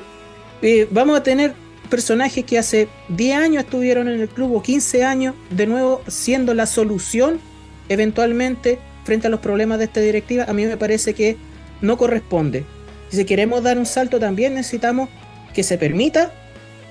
[0.62, 1.54] Eh, vamos a tener
[1.88, 6.54] personajes que hace 10 años estuvieron en el club o 15 años, de nuevo siendo
[6.54, 7.40] la solución
[7.88, 11.36] eventualmente frente a los problemas de esta directiva, a mí me parece que
[11.80, 12.64] no corresponde.
[13.10, 15.08] Si queremos dar un salto también necesitamos
[15.52, 16.32] que se permita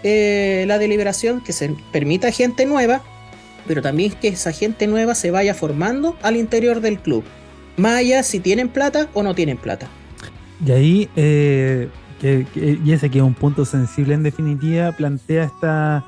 [0.04, 3.02] eh, la deliberación, que se permita gente nueva,
[3.68, 7.24] pero también que esa gente nueva se vaya formando al interior del club.
[7.78, 9.88] Más allá si tienen plata o no tienen plata.
[10.66, 11.88] Y ahí eh,
[12.22, 16.06] y ese que es un punto sensible en definitiva, plantea esta,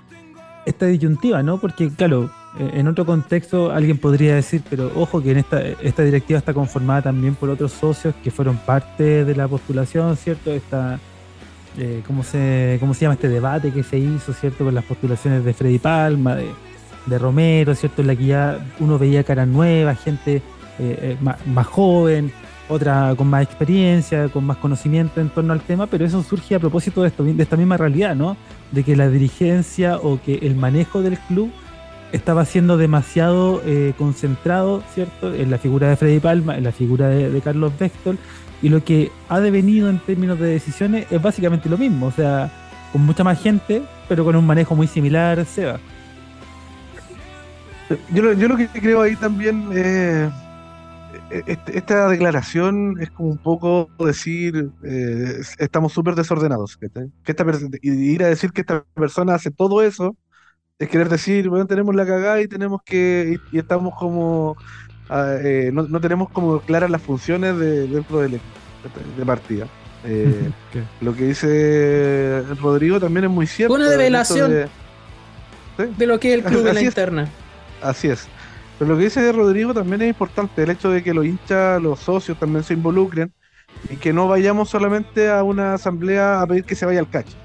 [0.66, 1.60] esta disyuntiva, ¿no?
[1.60, 2.30] Porque, claro,
[2.60, 6.54] eh, en otro contexto alguien podría decir, pero ojo que en esta, esta directiva está
[6.54, 10.52] conformada también por otros socios que fueron parte de la postulación, ¿cierto?
[10.52, 11.00] Esta,
[11.78, 14.66] eh, ¿cómo, se, ¿Cómo se llama este debate que se hizo, ¿cierto?
[14.66, 16.50] Con las postulaciones de Freddy Palma, de,
[17.08, 18.02] Romero, ¿cierto?
[18.02, 20.42] En la que ya uno veía caras nuevas, gente
[20.80, 22.32] eh, más joven,
[22.72, 26.60] otra con más experiencia, con más conocimiento en torno al tema, pero eso surge a
[26.60, 28.38] propósito de, esto, de esta misma realidad, ¿no?
[28.72, 31.52] De que la dirigencia o que el manejo del club
[32.12, 35.34] estaba siendo demasiado eh, concentrado, ¿cierto?
[35.34, 38.18] En la figura de Freddy Palma, en la figura de, Carlos Bechtel,
[38.62, 42.52] y lo que ha devenido en términos de decisiones es básicamente lo mismo, o sea,
[42.92, 45.80] con mucha más gente, pero con un manejo muy similar, Seba.
[48.14, 50.32] Yo, yo lo que creo ahí también es
[51.32, 56.78] este, esta declaración es como un poco decir, eh, estamos súper desordenados.
[56.78, 56.90] Que
[57.26, 57.46] esta
[57.82, 60.16] y ir a decir que esta persona hace todo eso,
[60.78, 64.58] es querer decir, bueno, tenemos la cagada y tenemos que, y, estamos como,
[65.10, 68.40] ah, eh, no, tenemos como claras las funciones de, dentro del
[69.18, 69.68] de partida.
[70.04, 70.50] Eh,
[71.02, 73.74] lo que dice Rodrigo también es muy cierto.
[73.74, 74.68] Una revelación de,
[75.98, 77.30] de, lo que es el club de la interna.
[77.82, 78.28] Así es.
[78.78, 82.00] Pero lo que dice Rodrigo también es importante, el hecho de que los hinchas, los
[82.00, 83.32] socios también se involucren
[83.90, 87.36] y que no vayamos solamente a una asamblea a pedir que se vaya al cachi.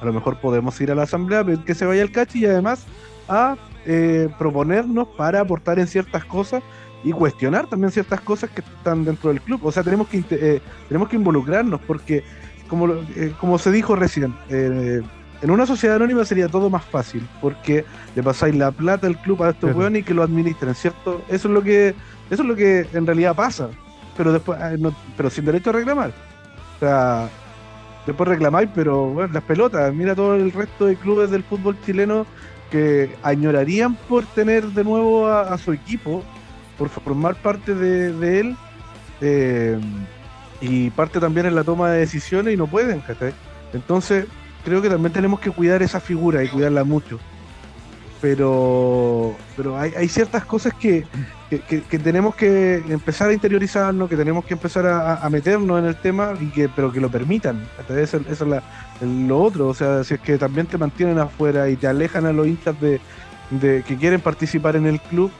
[0.00, 2.40] A lo mejor podemos ir a la asamblea a pedir que se vaya al cachi
[2.40, 2.86] y además
[3.28, 6.62] a eh, proponernos para aportar en ciertas cosas
[7.02, 9.60] y cuestionar también ciertas cosas que están dentro del club.
[9.64, 12.22] O sea, tenemos que, eh, tenemos que involucrarnos porque,
[12.68, 14.34] como, eh, como se dijo recién,
[15.44, 17.84] en una sociedad anónima sería todo más fácil, porque
[18.16, 21.22] le pasáis la plata al club a estos weones y que lo administren, ¿cierto?
[21.28, 21.94] Eso es lo que,
[22.30, 23.68] eso es lo que en realidad pasa.
[24.16, 24.72] Pero después, ah,
[25.18, 26.12] pero sin derecho a reclamar.
[26.76, 27.28] O sea,
[28.06, 32.24] después reclamáis, pero bueno, las pelotas, mira todo el resto de clubes del fútbol chileno
[32.70, 36.24] que añorarían por tener de nuevo a, su equipo,
[36.78, 38.56] por formar parte de, él,
[39.20, 39.78] eh,
[40.62, 43.02] y parte también en la toma de decisiones y no pueden,
[43.74, 44.24] Entonces,
[44.64, 47.20] creo que también tenemos que cuidar esa figura y cuidarla mucho.
[48.20, 51.04] Pero, pero hay, ciertas cosas que,
[52.02, 56.46] tenemos que empezar a interiorizarnos, que tenemos que empezar a, meternos en el tema, y
[56.46, 57.68] que, pero que lo permitan.
[57.90, 58.40] Eso, es
[59.02, 59.68] lo otro.
[59.68, 62.74] O sea, si es que también te mantienen afuera y te alejan a los hinchas
[62.80, 62.98] de,
[63.60, 65.30] que quieren participar en el club,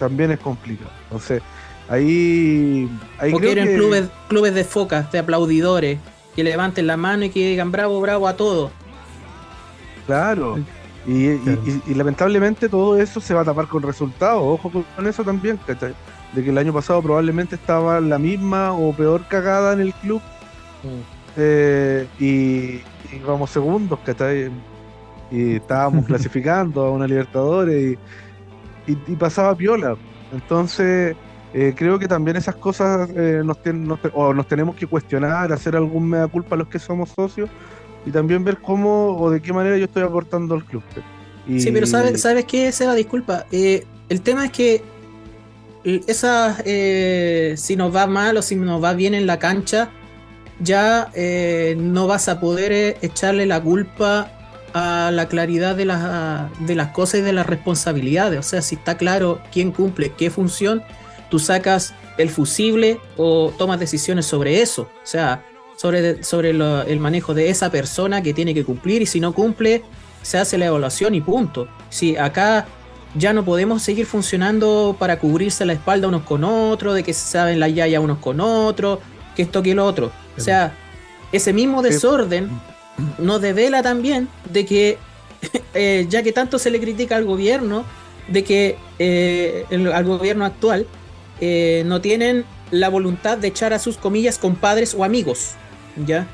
[0.00, 0.90] también es complicado.
[1.04, 1.40] Entonces,
[1.88, 2.90] ahí.
[3.20, 5.98] ahí o quieren clubes, clubes de focas, de aplaudidores
[6.36, 8.70] que levanten la mano y que digan bravo, bravo a todos.
[10.06, 10.58] Claro.
[11.06, 14.42] Y, lamentablemente todo eso se va a tapar con resultados.
[14.44, 15.94] Ojo con eso también, ¿cachai?
[16.34, 20.20] De que el año pasado probablemente estaba la misma o peor cagada en el club.
[20.82, 21.16] Mm.
[21.38, 24.50] Eh, y, íbamos segundos, ¿cachai?
[25.30, 27.96] Y estábamos clasificando a una Libertadores
[28.86, 29.96] y, y pasaba piola.
[30.32, 31.16] Entonces,
[31.58, 33.56] eh, creo que también esas cosas eh, nos,
[34.12, 37.48] o nos tenemos que cuestionar, hacer algún mea culpa a los que somos socios
[38.04, 40.82] y también ver cómo o de qué manera yo estoy aportando al club.
[41.48, 42.94] Sí, pero ¿sabes, ¿sabes qué, Seba?
[42.94, 43.46] Disculpa.
[43.52, 44.82] Eh, el tema es que
[46.06, 46.58] esa,
[47.56, 49.88] si nos va mal o si nos va bien en la cancha,
[50.60, 51.10] ya
[51.78, 54.30] no vas a poder echarle la culpa
[54.74, 55.86] a la claridad de,
[56.66, 58.40] de las cosas y de las responsabilidades.
[58.40, 60.82] O sea, si está claro quién cumple qué función,
[61.30, 64.82] tú sacas el fusible o tomas decisiones sobre eso.
[64.82, 65.44] O sea,
[65.76, 69.82] sobre, sobre el manejo de esa persona que tiene que cumplir y si no cumple,
[70.22, 71.68] se hace la evaluación y punto.
[71.90, 72.66] Si acá
[73.14, 77.26] ya no podemos seguir funcionando para cubrirse la espalda unos con otros, de que se
[77.26, 78.98] saben la yaya unos con otros,
[79.34, 80.10] que esto que lo otro.
[80.36, 80.74] O sea,
[81.32, 82.50] ese mismo desorden
[83.18, 84.98] nos devela también de que,
[85.74, 87.84] eh, ya que tanto se le critica al gobierno,
[88.28, 90.86] de que eh, al gobierno actual
[91.40, 95.52] eh, no tienen la voluntad de echar a sus comillas compadres o amigos.
[96.04, 96.26] ¿ya?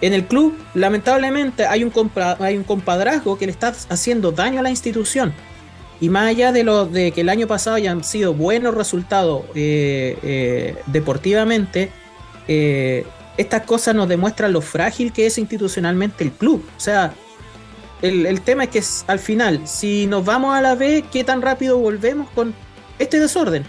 [0.00, 1.92] En el club, lamentablemente, hay un,
[2.40, 5.32] hay un compadrazgo que le está haciendo daño a la institución.
[6.00, 9.44] Y más allá de, lo, de que el año pasado hayan sido buenos resultados
[10.86, 11.92] deportivamente,
[13.36, 16.64] estas cosas nos demuestran lo frágil que es institucionalmente el club.
[16.76, 17.12] O sea,
[18.02, 21.78] el, tema es que al final, si nos vamos a la B, ¿qué tan rápido
[21.78, 22.54] volvemos con
[22.98, 23.64] este desorden?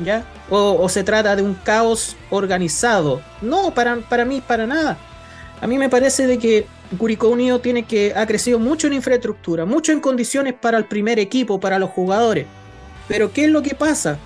[0.00, 0.24] ¿Ya?
[0.50, 3.22] O, se trata de un caos organizado.
[3.40, 4.98] No, para, para mí, para nada.
[5.60, 6.66] A mí me parece de que
[6.98, 11.18] Curicó Unido tiene que, ha crecido mucho en infraestructura, mucho en condiciones para el primer
[11.18, 12.46] equipo, para los jugadores.
[13.08, 14.18] Pero ¿qué es lo que pasa?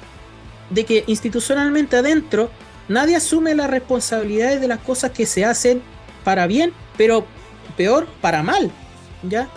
[0.70, 2.50] De que institucionalmente adentro
[2.88, 5.82] nadie asume las responsabilidades de las cosas que se hacen
[6.24, 7.26] para bien, pero
[7.76, 8.70] peor para mal.
[9.22, 9.48] ¿Ya?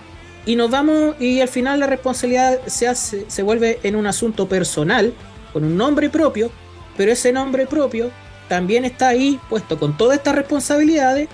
[0.45, 4.47] Y nos vamos, y al final la responsabilidad se, hace, se vuelve en un asunto
[4.49, 5.13] personal,
[5.53, 6.51] con un nombre propio,
[6.97, 8.11] pero ese nombre propio
[8.47, 11.29] también está ahí puesto con todas estas responsabilidades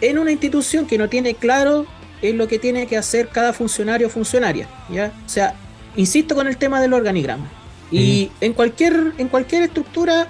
[0.00, 1.86] en una institución que no tiene claro
[2.22, 4.68] en lo que tiene que hacer cada funcionario o funcionaria.
[4.90, 5.12] ¿ya?
[5.26, 5.54] O sea,
[5.96, 7.50] insisto con el tema del organigrama.
[7.90, 10.28] Y en, cualquier, en cualquier estructura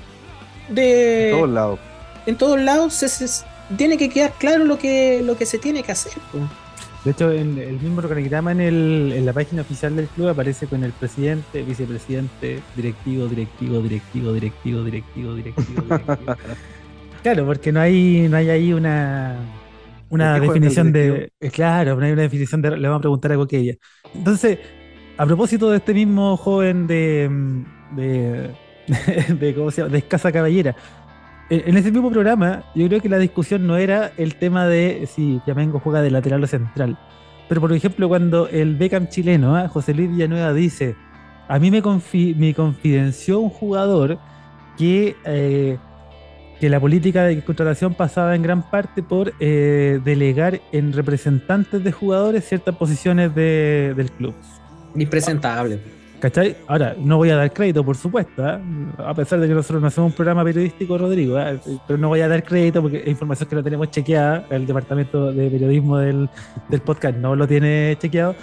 [0.68, 1.28] de...
[1.28, 1.80] En todos lados.
[2.26, 3.28] En todos lados se,
[3.76, 6.12] tiene que quedar claro lo que, lo que se tiene que hacer.
[7.04, 10.68] De hecho, en el mismo organigrama en, el, en la página oficial del club aparece
[10.68, 16.36] con el presidente, vicepresidente, directivo, directivo, directivo, directivo, directivo, directivo, directivo.
[17.22, 19.56] claro, porque no hay, no hay ahí una,
[20.08, 21.32] una definición de.
[21.52, 22.76] Claro, no hay una definición de.
[22.76, 23.74] Le vamos a preguntar a Coquella.
[24.14, 24.58] Entonces,
[25.16, 27.30] a propósito de este mismo joven de.
[27.96, 28.50] de,
[29.34, 29.92] de, ¿cómo se llama?
[29.92, 30.76] de escasa caballera
[31.52, 35.38] en ese mismo programa, yo creo que la discusión no era el tema de si
[35.44, 36.98] Flamengo juega de lateral o central.
[37.48, 39.68] Pero, por ejemplo, cuando el Beckham chileno, ¿eh?
[39.68, 40.96] José Luis Villanueva, dice:
[41.48, 44.18] A mí me, confidenció un jugador
[44.78, 45.76] que, eh,
[46.58, 51.92] que la política de contratación pasaba en gran parte por eh, delegar en representantes de
[51.92, 54.34] jugadores ciertas posiciones del club.
[54.94, 56.01] Impresentable.
[56.22, 56.56] ¿Cachai?
[56.68, 58.56] Ahora, no voy a dar crédito, por supuesto, ¿eh?
[58.96, 61.58] a pesar de que nosotros no hacemos un programa periodístico, Rodrigo, ¿eh?
[61.84, 65.32] pero no voy a dar crédito porque es información que no tenemos chequeada, el departamento
[65.32, 66.30] de periodismo del,
[66.84, 68.36] podcast no lo tiene chequeado,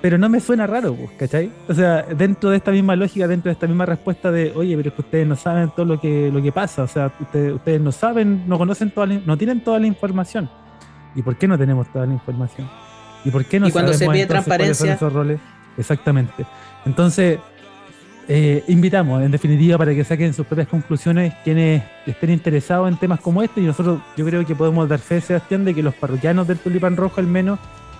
[0.00, 1.50] pero no me suena raro, pues, ¿cachai?
[1.66, 4.90] O sea, dentro de esta misma lógica, dentro de esta misma respuesta de, oye, pero
[4.90, 7.80] es que ustedes no saben todo lo que, lo que pasa, o sea, ustedes, ustedes
[7.80, 10.48] no saben, no conocen toda no tienen toda la información.
[11.16, 12.70] ¿Y por qué no tenemos toda la información?
[13.24, 15.40] ¿Y por qué no y cuando se pide transparencia, esos roles?
[15.76, 16.44] Exactamente.
[16.88, 17.38] Entonces,
[18.28, 23.20] eh, invitamos, en definitiva, para que saquen sus propias conclusiones quienes estén interesados en temas
[23.20, 23.60] como este.
[23.60, 26.96] Y nosotros, yo creo que podemos dar fe, Sebastián, de que los parroquianos del Tulipán
[26.96, 27.58] Rojo, al menos,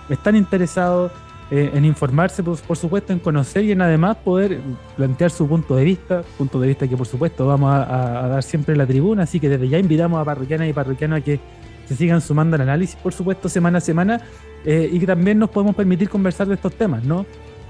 [0.09, 1.11] están interesados
[1.51, 4.59] eh, en informarse, por, supuesto, en conocer y en además poder
[4.97, 8.73] plantear su punto de vista, punto de vista que, por supuesto, vamos a, dar siempre
[8.73, 9.23] en la tribuna.
[9.23, 11.39] Así que desde ya invitamos a parroquianas y parroquianos a que
[11.87, 14.21] se sigan sumando al análisis, por supuesto, semana a semana,
[14.65, 17.25] eh, y que también nos podemos permitir conversar de estos temas, ¿no?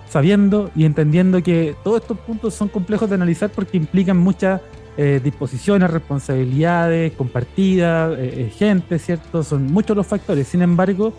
[0.10, 4.62] Sabiendo y entendiendo que todos estos puntos son complejos de analizar porque implican muchas
[4.98, 9.44] eh, disposiciones, responsabilidades compartidas, eh, eh, gente, ¿cierto?
[9.44, 10.48] Son muchos los factores.
[10.48, 11.14] Sin embargo,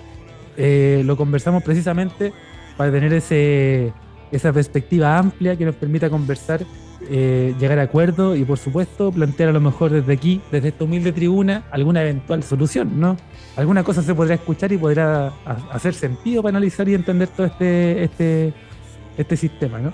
[0.58, 2.34] lo conversamos precisamente
[2.76, 3.94] para tener ese,
[4.30, 6.66] esa perspectiva amplia que nos permita conversar,
[7.08, 11.12] llegar a acuerdos y, por supuesto, plantear a lo mejor desde aquí, desde esta humilde
[11.12, 13.16] tribuna, alguna eventual solución, ¿no?
[13.56, 15.32] Alguna cosa se podrá escuchar y podrá
[15.72, 18.52] hacer sentido para analizar y entender todo este, este
[19.20, 19.92] este sistema, ¿no?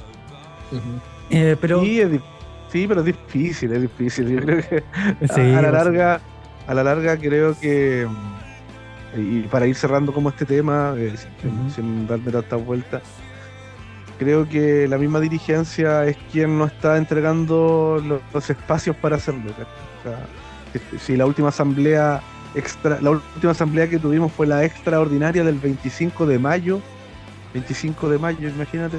[1.31, 1.83] Eh, pero...
[1.83, 4.29] Sí, pero es difícil, es difícil.
[4.29, 4.83] Yo creo que
[5.31, 6.21] a, la larga,
[6.67, 8.07] a la larga creo que
[9.17, 11.15] y para ir cerrando como este tema, eh,
[11.75, 13.01] sin, darme tanta vuelta,
[14.19, 18.03] creo que la misma dirigencia es quien no está entregando
[18.35, 19.53] los, espacios para hacerlo.
[20.99, 22.21] si la última asamblea
[22.55, 26.83] extra, la última asamblea que tuvimos fue la extraordinaria del 25 de mayo
[27.57, 28.99] 25 de mayo, imagínate.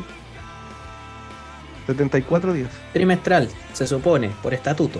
[1.87, 2.69] 74 días.
[2.93, 4.99] Trimestral, se supone, por estatuto.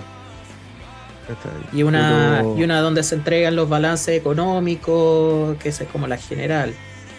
[1.72, 6.74] Y una, y una donde se entregan los balances económicos, que es como la general.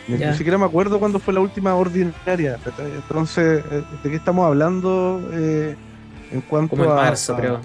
[0.08, 2.58] Ni, siquiera me acuerdo cuándo fue la última ordinaria.
[2.66, 5.76] Entonces, eh, ¿de qué estamos hablando eh,
[6.32, 7.60] en cuanto como en marzo, creo.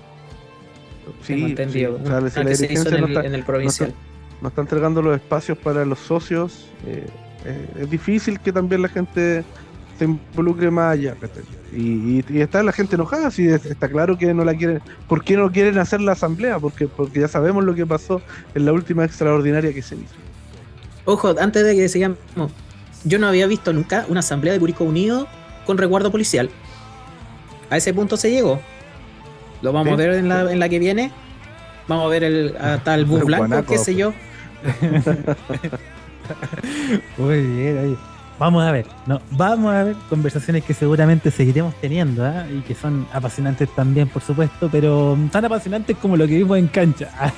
[1.22, 1.96] Sí, Tengo entendido.
[1.96, 2.02] sí.
[2.04, 3.94] O sea, Una si la que se hizo en no el, está- en el provincial.
[4.42, 7.06] no está entregando los espacios para los socios, eh,
[7.46, 9.44] eh, es difícil que también la gente
[9.98, 11.14] se involucre más allá.
[11.72, 14.80] Y, y- y está la gente enojada, sí, es- está claro que no la quieren.
[15.08, 16.58] ¿Por qué no quieren hacer la asamblea?
[16.58, 18.20] Porque, porque ya sabemos lo que pasó
[18.54, 20.14] en la última extraordinaria que se hizo.
[21.04, 22.18] Ojo, antes de que sigamos,
[23.04, 25.26] yo no había visto nunca una asamblea de Curicó Unido
[25.66, 26.50] con resguardo policial.
[27.70, 28.60] A ese punto se llegó.
[29.62, 29.94] Lo vamos Sí.
[29.94, 31.10] a ver en la, en la que viene.
[31.88, 33.72] Vamos a ver el a tal bus El blanco, guanaco.
[33.72, 34.12] qué sé yo.
[37.18, 37.96] Muy bien, oye.
[38.38, 42.46] Vamos a ver, no, vamos a ver conversaciones que seguramente seguiremos teniendo ¿ah?
[42.50, 46.66] y que son apasionantes también, por supuesto, pero tan apasionantes como lo que vimos en
[46.66, 47.10] cancha.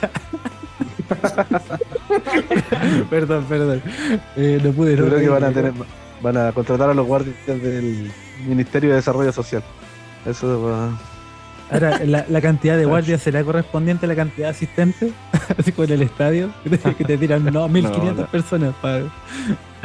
[3.10, 3.82] perdón, perdón.
[4.36, 4.96] Eh, no pude.
[4.96, 5.72] No creo que van a tener,
[6.22, 8.10] van a contratar a los guardias del
[8.46, 9.62] Ministerio de Desarrollo Social.
[10.24, 11.15] Eso va.
[11.70, 15.12] Ahora, la, la cantidad de guardias será correspondiente a la cantidad de asistentes,
[15.58, 18.26] así como en el estadio, que te, tiran no, 1500 No, no.
[18.28, 19.02] personas para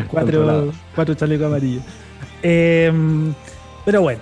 [0.08, 1.84] cuatro, cuatro chalecos amarillos.
[2.44, 2.92] Eh,
[3.86, 4.22] pero bueno,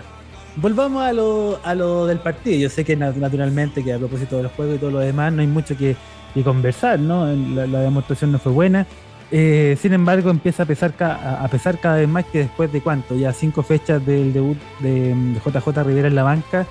[0.55, 2.57] volvamos a lo, a lo del partido.
[2.57, 5.31] Yo sé que nat- naturalmente que a propósito de los juegos y todo lo demás
[5.33, 5.95] no hay mucho que,
[6.33, 7.25] que conversar, ¿no?
[7.27, 8.85] La, la demostración no fue buena.
[9.31, 12.81] Eh, sin embargo, empieza a pesar, ca- a- pesar cada vez más que después de
[12.81, 16.65] cuánto, ya cinco fechas del debut de, de JJ Rivera en la banca,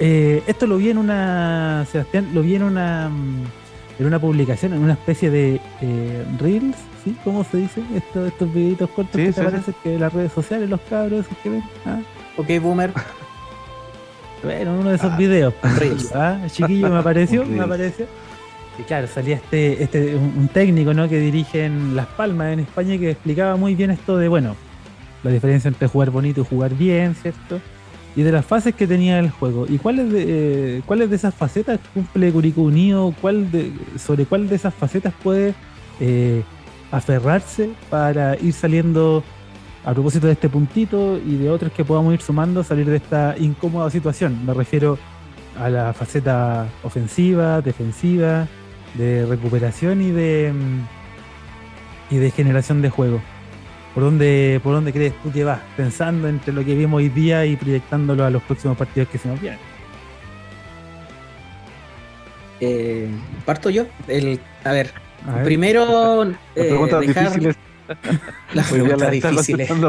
[0.00, 3.44] eh, esto lo vi en una, Sebastián, lo vi en una, mm,
[4.00, 7.16] en una publicación, en una especie de eh, reels, ¿sí?
[7.24, 7.82] ¿Cómo se dice?
[7.94, 11.38] Esto, estos videitos cortos Sí, que sí, aparecen que las redes sociales, los cabros, esos
[11.38, 11.62] que ven.
[11.86, 12.00] ¿ah?
[12.36, 12.92] Ok, boomer.
[14.42, 15.54] Bueno, uno de esos Ah, videos.
[15.78, 16.12] reels.
[16.14, 16.40] ¿ah?
[16.50, 18.06] Chiquillo me apareció, me apareció.
[18.78, 21.08] Y claro, salía este, este un, un técnico ¿no?
[21.08, 24.56] que dirige en Las Palmas, en España, que explicaba muy bien esto de, bueno,
[25.22, 27.60] la diferencia entre jugar bonito y jugar bien, ¿cierto?
[28.14, 29.66] Y de las fases que tenía el juego.
[29.68, 30.24] ¿Y cuáles de,
[30.78, 33.14] eh, cuáles de esas facetas cumple Curicó Unido?
[33.20, 35.54] ¿Cuál de, ¿Sobre cuál de esas facetas puede
[36.00, 36.42] eh,
[36.90, 39.24] aferrarse para ir saliendo
[39.84, 43.34] a propósito de este puntito y de otros que podamos ir sumando, salir de esta
[43.38, 44.44] incómoda situación?
[44.44, 44.98] Me refiero
[45.58, 48.46] a la faceta ofensiva, defensiva,
[48.94, 51.02] de recuperación y de mm,
[52.12, 53.22] y de generación de juego.
[53.94, 55.60] ¿Por dónde, ¿Por dónde crees tú que vas?
[55.76, 59.28] Pensando entre lo que vimos hoy día y proyectándolo a los próximos partidos que se
[59.28, 59.60] nos vienen.
[62.60, 63.08] Eh,
[63.44, 63.86] parto yo.
[64.08, 64.92] El, a ver,
[65.26, 65.44] A ver.
[65.44, 67.56] primero Las eh, preguntas dejar difíciles.
[68.54, 69.70] las preguntas está difíciles.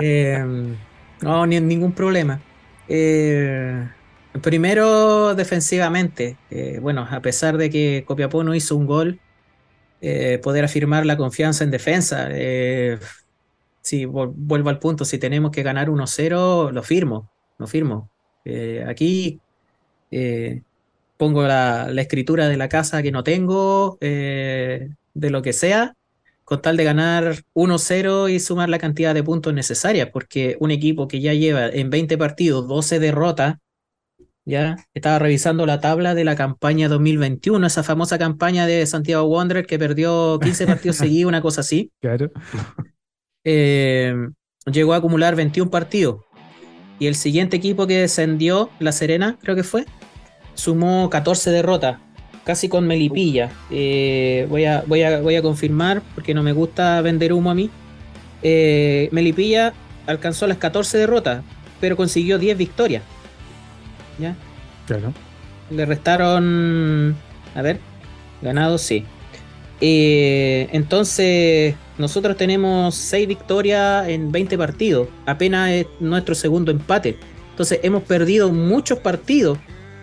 [0.00, 0.42] Eh,
[1.20, 2.40] no, ni, ningún problema.
[2.88, 3.86] Eh,
[4.40, 6.36] primero, defensivamente.
[6.50, 9.20] Eh, bueno, a pesar de que Copiapó no hizo un gol,
[10.04, 12.26] eh, poder afirmar la confianza en defensa.
[12.32, 12.98] Eh,
[13.82, 18.10] si vuelvo al punto, si tenemos que ganar 1-0, lo firmo, lo firmo.
[18.44, 19.40] Eh, aquí
[21.16, 25.94] pongo la, escritura de la casa que no tengo, de lo que sea,
[26.44, 31.06] con tal de ganar 1-0 y sumar la cantidad de puntos necesarias, porque un equipo
[31.06, 33.58] que ya lleva en 20 partidos 12 derrotas,
[34.44, 39.66] ya estaba revisando la tabla de la campaña 2021, esa famosa campaña de Santiago Wanderers
[39.66, 41.92] que perdió 15 partidos seguidos, una cosa así.
[42.00, 42.30] Claro.
[43.44, 44.14] Eh,
[44.66, 46.20] llegó a acumular 21 partidos.
[46.98, 49.86] Y el siguiente equipo que descendió, La Serena, creo que fue,
[50.54, 51.98] sumó 14 derrotas,
[52.44, 53.50] casi con Melipilla.
[53.70, 57.54] Eh, voy, a, voy, a, voy a confirmar, porque no me gusta vender humo a
[57.54, 57.70] mí.
[58.42, 59.72] Eh, Melipilla
[60.06, 61.42] alcanzó las 14 derrotas,
[61.80, 63.02] pero consiguió 10 victorias.
[64.18, 64.36] ¿Ya?
[64.86, 65.12] Claro.
[65.70, 67.16] Le restaron.
[67.54, 67.78] A ver,
[68.42, 69.04] ganados, sí.
[69.80, 75.08] Eh, entonces, nosotros tenemos 6 victorias en 20 partidos.
[75.26, 77.18] Apenas es nuestro segundo empate.
[77.50, 79.58] Entonces, hemos perdido muchos partidos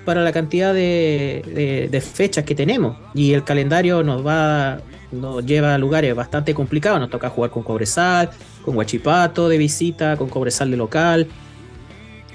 [0.06, 2.98] para la cantidad de, de- de fechas que tenemos.
[3.14, 4.80] Y el calendario nos va.
[5.12, 7.00] Nos lleva a lugares bastante complicados.
[7.00, 8.30] Nos toca jugar con Cobresal,
[8.64, 11.28] con Huachipato de visita, con Cobresal de local.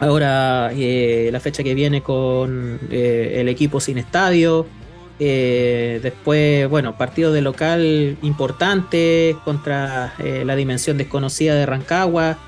[0.01, 4.67] Ahora eh, la fecha que viene con eh, el equipo sin estadio.
[5.21, 12.39] Eh, después, bueno, partido de local importante contra la dimensión desconocida de Rancagua.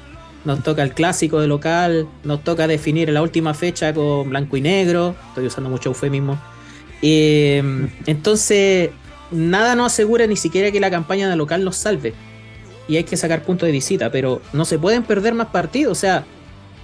[0.45, 2.09] Nos toca el clásico de local.
[2.25, 5.15] Nos toca definir la última fecha con blanco y negro.
[5.29, 6.39] Estoy usando mucho eufemismo.
[7.03, 8.91] Entonces,
[9.31, 12.15] nada nos asegura ni siquiera que la campaña de local nos salve.
[12.89, 15.93] Y hay que sacar puntos de visita, pero no se pueden perder más partidos.
[15.93, 16.25] O sea,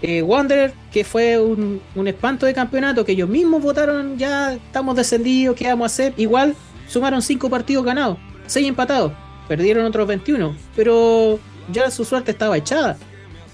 [0.03, 5.57] eh, Wanderer, que fue un, espanto de campeonato, que ellos mismos votaron, ya estamos descendidos,
[5.57, 6.15] ¿qué vamos a hacer?
[6.17, 6.57] Igual
[6.89, 9.13] sumaron 5 partidos ganados, 6 empatados,
[9.49, 11.39] perdieron otros 21, pero
[11.73, 12.97] ya su suerte estaba echada.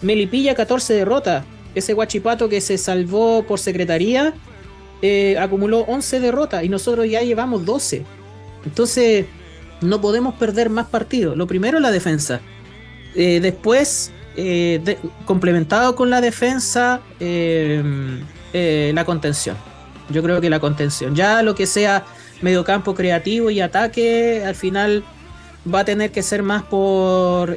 [0.00, 1.44] Melipilla 14 derrotas,
[1.74, 4.32] ese guachipato que se salvó por secretaría,
[5.02, 8.04] eh, acumuló 11 derrotas y nosotros ya llevamos 12.
[8.64, 9.26] Entonces,
[9.80, 11.36] no podemos perder más partidos.
[11.36, 12.40] Lo primero es la defensa.
[13.14, 19.56] Eh, después, eh, complementado con la defensa, la contención.
[20.10, 21.14] Yo creo que la contención.
[21.14, 22.06] Ya lo que sea
[22.40, 25.04] mediocampo creativo y ataque, al final
[25.72, 27.56] va a tener que ser más por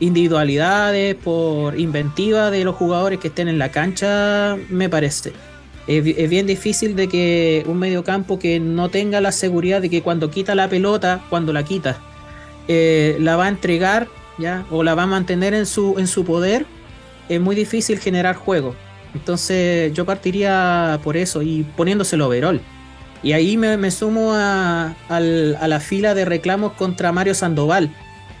[0.00, 5.32] individualidades, por inventiva de los jugadores que estén en la cancha, me parece
[5.86, 10.30] es, bien difícil de que un mediocampo que no tenga la seguridad de que cuando
[10.30, 11.98] quita la pelota, cuando la quita,
[12.68, 14.08] eh, la va a entregar
[14.38, 14.64] ¿ya?
[14.70, 16.66] o la va a mantener en su, en su poder,
[17.28, 18.74] es muy difícil generar juego.
[19.14, 22.60] Entonces yo partiría por eso y poniéndoselo overall.
[23.22, 27.90] Y ahí me, sumo a, la fila de reclamos contra Mario Sandoval.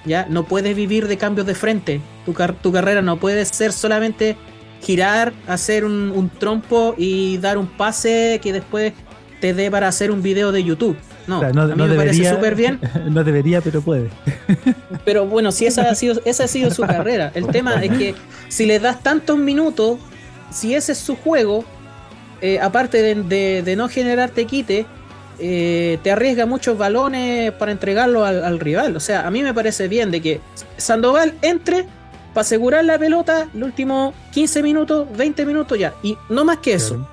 [0.04, 0.26] ¿ya?
[0.28, 2.00] No puedes vivir de cambios de frente.
[2.26, 4.36] Tu, tu carrera no puede ser solamente
[4.82, 8.92] girar, hacer un, trompo y dar un pase que después
[9.40, 10.96] te dé para hacer un video de YouTube.
[11.26, 12.80] No, a mí me parece súper bien.
[13.10, 14.10] No debería, pero puede.
[15.04, 17.30] Pero bueno, si esa ha sido, esa ha sido su carrera.
[17.34, 18.14] El tema es que
[18.48, 19.98] si le das tantos minutos,
[20.50, 21.64] si ese es su juego,
[22.40, 24.86] eh, aparte de, no generarte quite,
[25.38, 28.96] eh, te arriesga muchos balones para entregarlo al, al, rival.
[28.96, 30.40] O sea, a mí me parece bien de que
[30.78, 31.86] Sandoval entre
[32.34, 35.94] para asegurar la pelota los últimos 15 minutos, 20 minutos ya.
[36.02, 37.08] Y no más que eso.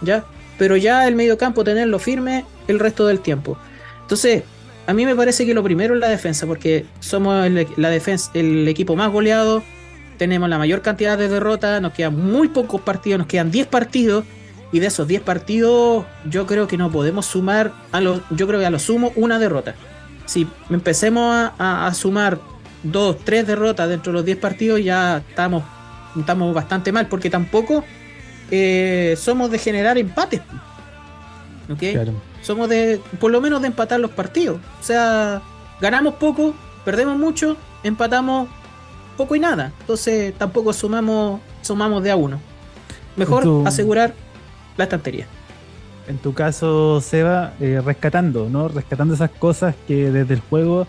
[0.00, 0.24] ¿Ya?
[0.58, 3.56] Pero ya el medio campo tenerlo firme el resto del tiempo.
[4.02, 4.42] Entonces,
[4.86, 8.30] a mí me parece que lo primero es la defensa, porque somos el, la defensa,
[8.34, 9.62] el equipo más goleado,
[10.18, 14.24] tenemos la mayor cantidad de derrotas, nos quedan muy pocos partidos, nos quedan 10 partidos,
[14.72, 18.58] y de esos 10 partidos yo creo que no podemos sumar, a lo, yo creo
[18.58, 19.74] que a lo sumo una derrota.
[20.26, 22.38] Si empecemos a sumar
[22.82, 25.62] dos, tres derrotas dentro de los 10 partidos, ya estamos,
[26.18, 27.84] estamos bastante mal, porque tampoco
[28.50, 30.40] eh, somos de generar empates.
[31.70, 31.82] ¿Ok?
[32.42, 34.58] Somos de, por lo menos de empatar los partidos.
[34.80, 35.40] O sea,
[35.80, 38.48] ganamos poco, perdemos mucho, empatamos
[39.16, 39.72] poco y nada.
[39.80, 42.40] Entonces tampoco sumamos, sumamos de a uno.
[43.16, 44.14] Mejor asegurar
[44.76, 45.26] la estantería.
[46.08, 48.68] En tu caso, Seba, eh, rescatando, ¿no?
[48.68, 50.86] Rescatando esas cosas que desde el juego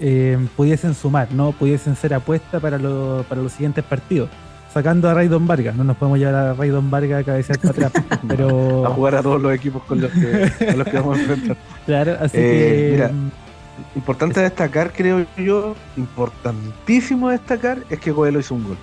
[0.00, 4.30] eh, pudiesen sumar, no pudiesen ser apuesta para, para los siguientes partidos.
[4.76, 7.92] Sacando a Raydon Vargas, no nos podemos llevar a Raydon Vargas a cabecear para atrás,
[8.28, 8.86] pero...
[8.86, 11.56] a jugar a todos los equipos con los que, los que vamos a enfrentar.
[11.86, 12.90] Claro, así eh, que...
[12.92, 13.10] Mira,
[13.94, 18.76] importante destacar, creo yo, importantísimo destacar, es que Coelho hizo un gol.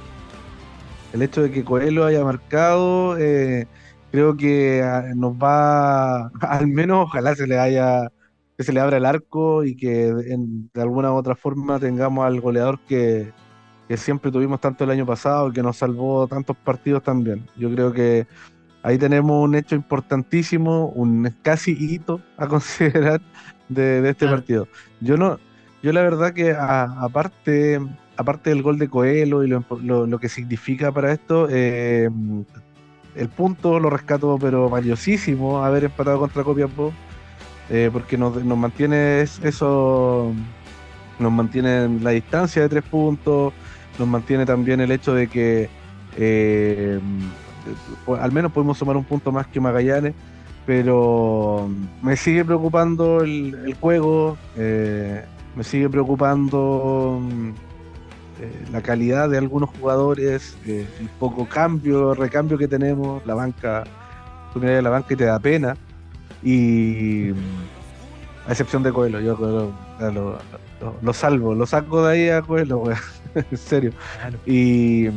[1.14, 3.68] El hecho de que Coelho haya marcado, eh,
[4.10, 8.10] creo que ah, nos va, al menos ojalá se le haya
[8.58, 12.42] que se le abra el arco y que de alguna u otra forma tengamos al
[12.42, 13.32] goleador que,
[13.98, 17.48] siempre tuvimos tanto el año pasado y que nos salvó tantos partidos también.
[17.56, 18.28] Yo creo que
[18.82, 23.22] ahí tenemos un hecho importantísimo, un casi hito a considerar
[23.70, 24.68] de, este partido.
[25.00, 25.40] Yo no,
[25.82, 27.80] yo la verdad que aparte,
[28.18, 32.10] aparte del gol de Coelho y lo, que significa para esto, eh,
[33.16, 36.92] el punto lo rescato pero valiosísimo haber empatado contra Copiapó
[37.70, 40.34] eh, porque nos, mantiene eso,
[41.20, 43.54] nos mantiene la distancia de tres puntos,
[44.00, 45.70] nos mantiene también el hecho de que
[46.18, 47.00] eh,
[48.20, 50.14] al menos podemos sumar un punto más que Magallanes,
[50.66, 51.70] pero
[52.02, 55.24] me sigue preocupando el, juego, eh,
[55.56, 57.22] me sigue preocupando
[58.72, 63.84] la calidad de algunos jugadores, el poco cambio, recambio que tenemos, la banca,
[64.54, 65.78] tú miras la banca y te da pena.
[66.42, 67.30] Y
[68.48, 69.38] a excepción de Coelho, yo
[71.02, 72.84] lo, salvo, lo saco de ahí a Coelho,
[73.52, 73.92] en serio.
[74.46, 75.10] Y,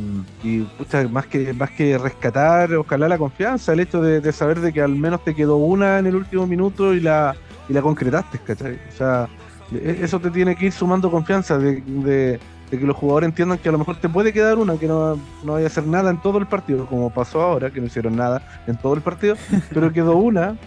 [1.11, 4.95] más que más que rescatar, ojalá la confianza, el hecho de, saber de que al
[4.95, 7.35] menos te quedó una en el último minuto y la,
[7.69, 8.75] y la concretaste, ¿cachai?
[8.75, 9.27] O sea,
[9.71, 12.39] e, eso te tiene que ir sumando confianza de,
[12.69, 15.53] que los jugadores entiendan que a lo mejor te puede quedar una, que no, no
[15.53, 18.61] vaya a hacer nada en todo el partido, como pasó ahora, que no hicieron nada
[18.67, 19.35] en todo el partido,
[19.73, 20.57] pero quedó una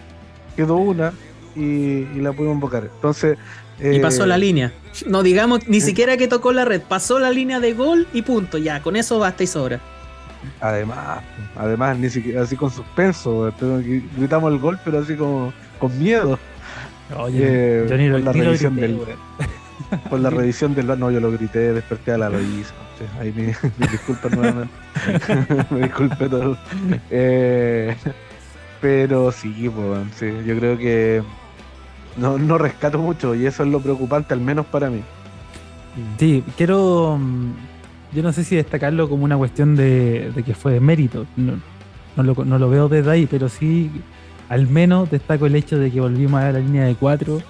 [0.55, 1.13] quedó una
[1.55, 2.83] y, la pudimos invocar.
[2.83, 3.37] Entonces.
[3.81, 4.73] Y pasó la eh, línea.
[5.07, 8.57] No digamos ni siquiera que tocó la red, pasó la línea de gol y punto.
[8.57, 9.79] Ya, con eso basta y sobra.
[10.59, 11.21] Además,
[11.55, 13.53] además, ni siquiera así con suspenso.
[14.17, 16.37] Gritamos el gol, pero así como con miedo.
[17.17, 18.97] Oye, yo ni lo, la revisión del,
[20.09, 22.73] por la revisión del no, yo lo grité, desperté a la Loisa.
[23.19, 23.33] Ahí
[23.77, 24.73] me, disculpa nuevamente.
[25.69, 26.57] me disculpe todo.
[27.09, 27.95] Eh,
[28.79, 31.23] pero sí, pues, yo creo que
[32.17, 35.01] no, no rescato mucho y eso es lo preocupante, al menos para mí.
[36.17, 37.17] Sí, quiero.
[37.19, 37.51] Mm,
[38.13, 41.25] yo no sé si destacarlo como una cuestión de, que fue de mérito.
[41.35, 43.89] No, lo, veo desde ahí, pero sí
[44.49, 47.41] al menos destaco el hecho de que volvimos a la línea de cuatro,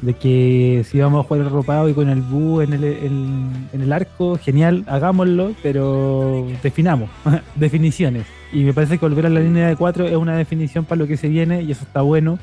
[0.00, 3.92] de que si vamos a jugar el y con el bu en el, en el
[3.92, 7.10] arco, genial, hagámoslo, pero definamos,
[7.56, 8.24] definiciones.
[8.52, 11.06] Y me parece que volver a la línea de cuatro es una definición para lo
[11.06, 12.38] que se viene y eso está bueno.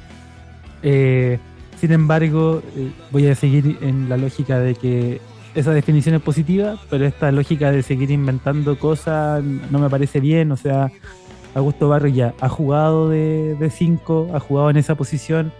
[0.83, 1.39] Eh,
[1.79, 5.21] sin embargo, eh, voy a seguir en la lógica de que
[5.55, 10.51] esa definición es positiva, pero esta lógica de seguir inventando cosas no me parece bien.
[10.51, 10.91] O sea,
[11.53, 15.51] Augusto Barrio ya ha jugado de 5, ha jugado en esa posición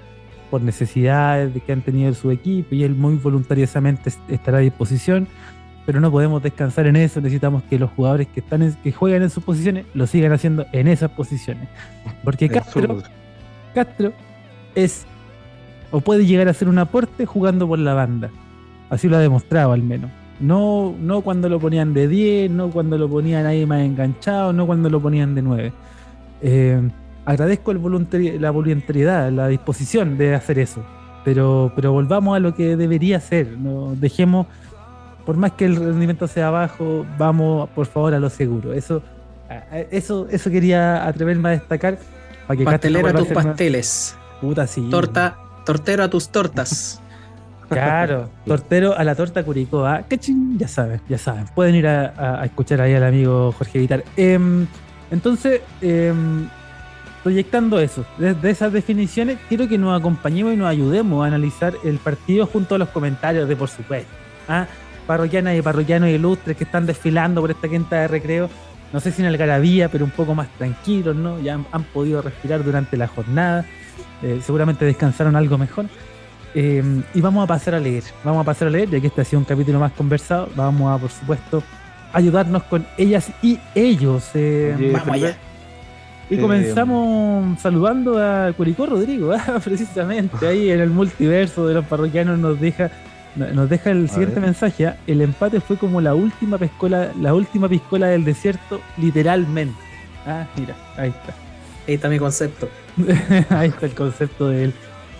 [0.49, 5.27] por necesidades de que han tenido su equipo y él muy voluntariosamente estará a disposición.
[5.85, 9.29] Pero no podemos descansar en eso, necesitamos que los jugadores que están que juegan en
[9.29, 11.67] sus posiciones lo sigan haciendo en esas posiciones.
[12.23, 13.03] Porque Castro,
[13.73, 14.13] Castro
[14.75, 15.05] es
[15.93, 18.31] o puede llegar a ser un aporte jugando por la banda.
[18.89, 20.09] Así lo ha demostrado al menos.
[20.39, 24.65] No, no cuando lo ponían de 10, no cuando lo ponían ahí más enganchado, no
[24.65, 25.73] cuando lo ponían de 9.
[26.41, 26.89] Eh,
[27.25, 30.83] agradezco el la voluntariedad, la disposición de hacer eso.
[31.23, 33.55] Pero, pero volvamos a lo que debería ser.
[33.59, 34.47] No dejemos,
[35.27, 38.73] por más que el rendimiento sea bajo, vamos por favor a lo seguro.
[38.73, 39.03] Eso,
[39.91, 41.99] eso, eso quería atreverme a destacar.
[42.47, 44.17] Para que Pastelera tus pasteles.
[44.41, 44.89] Puta, sí.
[44.89, 47.01] Torta, tortero a tus tortas.
[47.69, 49.85] Claro, tortero a la torta Curicó.
[49.85, 50.03] ¿ah?
[50.57, 51.45] Ya saben, ya saben.
[51.55, 54.03] Pueden ir a, escuchar ahí al amigo Jorge Vitar.
[54.15, 54.67] Em,
[55.11, 56.47] entonces, em,
[57.23, 61.97] proyectando eso, desde esas definiciones, quiero que nos acompañemos y nos ayudemos a analizar el
[61.97, 64.11] partido junto a los comentarios de por supuesto.
[64.47, 64.67] ¿ah?
[65.07, 68.49] Parroquianas y parroquianos ilustres que están desfilando por esta quinta de recreo.
[68.91, 71.39] No sé si en Algarabía, pero un poco más tranquilos, ¿no?
[71.39, 73.65] Ya han, podido respirar durante la jornada.
[74.21, 75.85] Eh, seguramente descansaron algo mejor.
[76.55, 79.21] Em, y vamos a pasar a leer, vamos a pasar a leer, ya que este
[79.21, 81.63] ha sido un capítulo más conversado, vamos a, por supuesto,
[82.11, 84.29] ayudarnos con ellas y ellos.
[84.35, 85.35] Eh, vamos allá.
[86.29, 92.39] Y comenzamos saludando a Curicó Rodrigo, ah, precisamente ahí en el multiverso de los parroquianos
[92.39, 92.91] nos deja
[93.35, 94.87] nos deja el siguiente mensaje.
[94.87, 99.75] Ah, el empate fue como la última piscola, la última piscola del desierto, literalmente.
[100.25, 101.33] Ah, mira, ahí está.
[101.87, 102.69] Ahí está mi concepto.
[103.49, 104.73] ahí está el concepto de él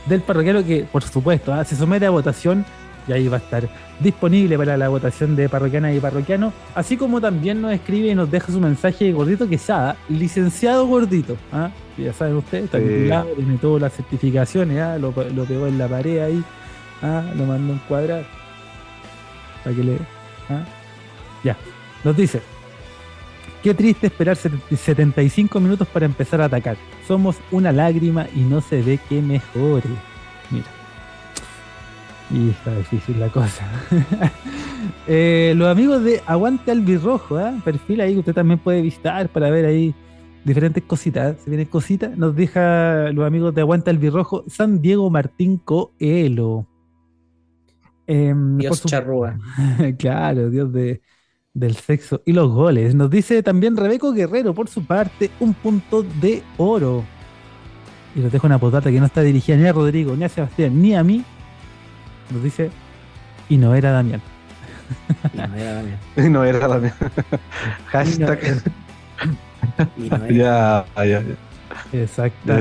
[0.05, 1.63] del parroquiano que, por supuesto, ¿ah?
[1.63, 2.65] se somete a votación
[3.07, 3.67] y ahí va a estar
[3.99, 8.29] disponible para la votación de parroquiana y parroquiano, así como también nos escribe y nos
[8.31, 11.69] deja su mensaje Gordito Quesada, licenciado Gordito, ¿ah?
[11.97, 14.97] ya saben ustedes, está titulado, tiene todas las certificaciones, ¿ah?
[14.97, 16.43] lo, pegó en la pared ahí,
[17.01, 18.23] lo mandó en cuadrado,
[19.63, 19.97] para que le...
[21.43, 21.57] Ya,
[22.03, 22.41] nos dice,
[23.63, 26.75] Qué triste esperar 75 minutos para empezar a atacar.
[27.07, 29.87] Somos una lágrima y no se ve que mejore.
[30.51, 30.65] Mira.
[32.29, 33.65] Y está difícil la cosa.
[35.07, 37.53] Eh, los amigos de Aguante Albirrojo, ¿eh?
[37.63, 39.95] perfil ahí que usted también puede visitar para ver ahí
[40.43, 41.37] diferentes cositas.
[41.41, 46.67] Si vienen cositas, nos deja los amigos de Aguante Albirrojo San Diego Martín Coelho.
[48.07, 49.37] Em, Dios charrúa.
[49.97, 51.01] claro, Dios de,
[51.53, 52.95] del sexo y los goles.
[52.95, 57.03] Nos dice también Rebeco Guerrero, por su parte, un punto de oro.
[58.15, 60.81] Y nos deja una potata que no está dirigida ni a Rodrigo, ni a Sebastián,
[60.81, 61.23] ni a mí.
[62.31, 62.69] Nos dice,
[63.49, 64.21] y no era Damián.
[65.33, 65.99] Y no era Damián.
[66.17, 66.93] y no era Damián.
[67.87, 68.63] Hashtag.
[69.97, 70.85] Y no era.
[70.95, 71.23] ya, ya,
[71.91, 72.53] Exacto.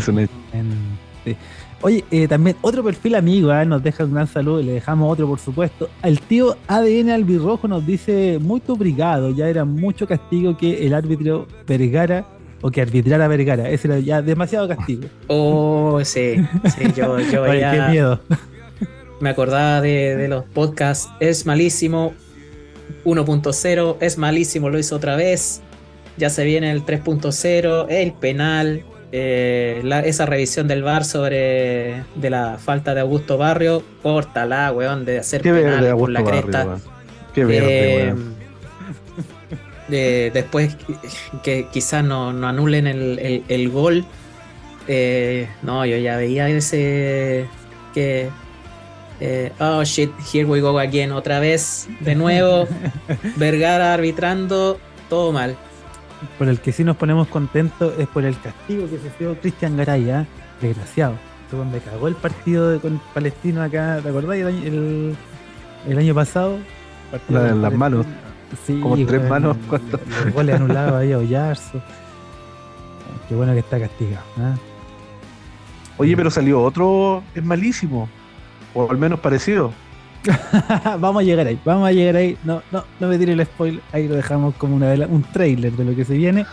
[1.84, 3.66] Oye, eh, también otro perfil amigo, ¿eh?
[3.66, 5.88] nos deja un gran saludo y le dejamos otro, por supuesto.
[6.04, 11.48] El tío ADN Albirrojo nos dice, muy obrigado, ya era mucho castigo que el árbitro
[11.66, 12.24] Vergara
[12.60, 13.68] o que arbitrara Vergara.
[13.68, 15.02] Ese era ya demasiado castigo.
[15.26, 16.36] Oh, sí,
[16.76, 18.20] sí, yo, yo Oye, qué miedo.
[19.20, 22.14] Me acordaba de, de los podcasts, es malísimo,
[23.04, 25.60] 1.0, es malísimo, lo hizo otra vez,
[26.16, 28.84] ya se viene el 3.0, el penal,
[29.14, 35.18] eh, esa revisión del VAR sobre de la falta de Augusto Barrio, córtala, weón, de
[35.18, 36.78] hacer Qué penal por la cresta.
[37.34, 38.14] Qué verde,
[39.90, 40.76] eh, después
[41.42, 44.06] que quizás no, anulen el, gol.
[44.88, 47.46] Eh, no, yo ya veía ese
[47.92, 48.30] que
[49.60, 52.66] oh shit, here we go again, otra vez, de nuevo,
[53.36, 55.56] Vergara arbitrando, todo mal
[56.38, 60.10] por el que sí nos ponemos contentos es por el castigo que sufrió Cristian Garay,
[60.10, 60.26] ¿ah?
[60.60, 61.14] desgraciado.
[61.50, 64.38] Cuando cagó el partido con Palestino acá, ¿te acordás?
[64.38, 65.14] El,
[65.86, 66.58] el, año pasado.
[67.28, 68.06] La de las manos.
[68.66, 69.56] Sí, como tres manos.
[69.70, 71.82] Los goles anulados ahí a Ollarzo.
[73.28, 74.24] Qué bueno que está castigado.
[74.38, 74.54] ¿ah?
[75.98, 78.08] Oye, pero salió otro, es malísimo.
[78.74, 79.72] O al menos parecido.
[81.00, 82.36] vamos a llegar ahí, vamos a llegar ahí.
[82.44, 85.84] No, no, no me tire el spoiler, ahí lo dejamos como una un trailer de
[85.84, 86.46] lo que se viene.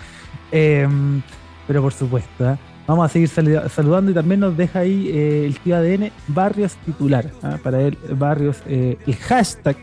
[0.52, 1.22] Em,
[1.68, 2.58] pero por supuesto, ¿eh?
[2.88, 7.30] Vamos a seguir saludando y también nos deja ahí eh, el tío ADN Barrios titular.
[7.44, 7.60] ¿ah?
[7.62, 9.78] Para él, Barrios, eh, el hashtag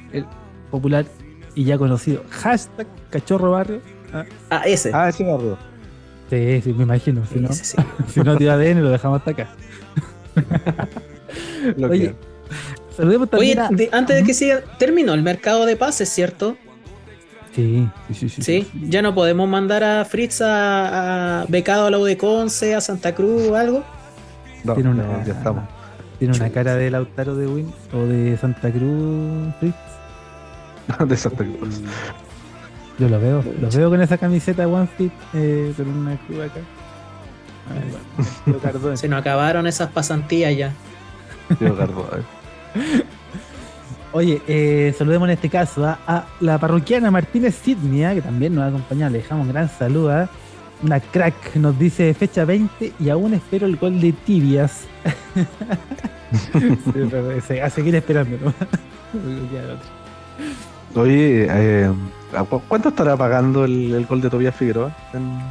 [0.72, 1.06] popular
[1.54, 3.80] y ya conocido, hashtag cachorro barrio.
[4.12, 4.24] ¿ah?
[4.50, 4.90] ah, ese.
[4.92, 5.56] Ah, ese barrio.
[6.28, 7.24] Sí, sí, me imagino.
[7.26, 7.52] Si no,
[8.08, 9.48] si no tío ADN lo dejamos hasta acá.
[11.88, 12.12] Oye,
[12.96, 16.56] saludemos también Oye, antes de que siga, terminó el mercado de pases, ¿cierto?
[17.54, 18.70] Sí, sí, sí, sí.
[18.88, 23.56] ya no podemos mandar a Fritz a, becado a la UDECONCE, a Santa Cruz o
[23.56, 23.82] algo.
[24.64, 25.64] No, tiene una, ya estamos.
[26.18, 29.74] Tiene una cara de Lautaro de Win o de Santa Cruz, Fritz.
[31.06, 31.80] de Santa Cruz.
[32.98, 36.60] Yo lo veo, lo veo con esa camiseta One Fit eh, con una cruz acá.
[38.96, 40.72] Se nos acabaron esas pasantías ya.
[44.12, 48.68] Oye, eh, saludemos en este caso a la parroquiana Martínez Sidnia, que también nos ha
[48.68, 49.12] acompañado.
[49.12, 50.10] Le dejamos un gran saludo.
[50.10, 50.30] a
[50.82, 54.86] Una crack nos dice fecha 20 y aún espero el gol de tibias.
[57.62, 58.54] a seguir esperando.
[60.94, 61.92] Oye, eh,
[62.68, 64.96] ¿cuánto estará pagando el, gol de Tobias Figueroa?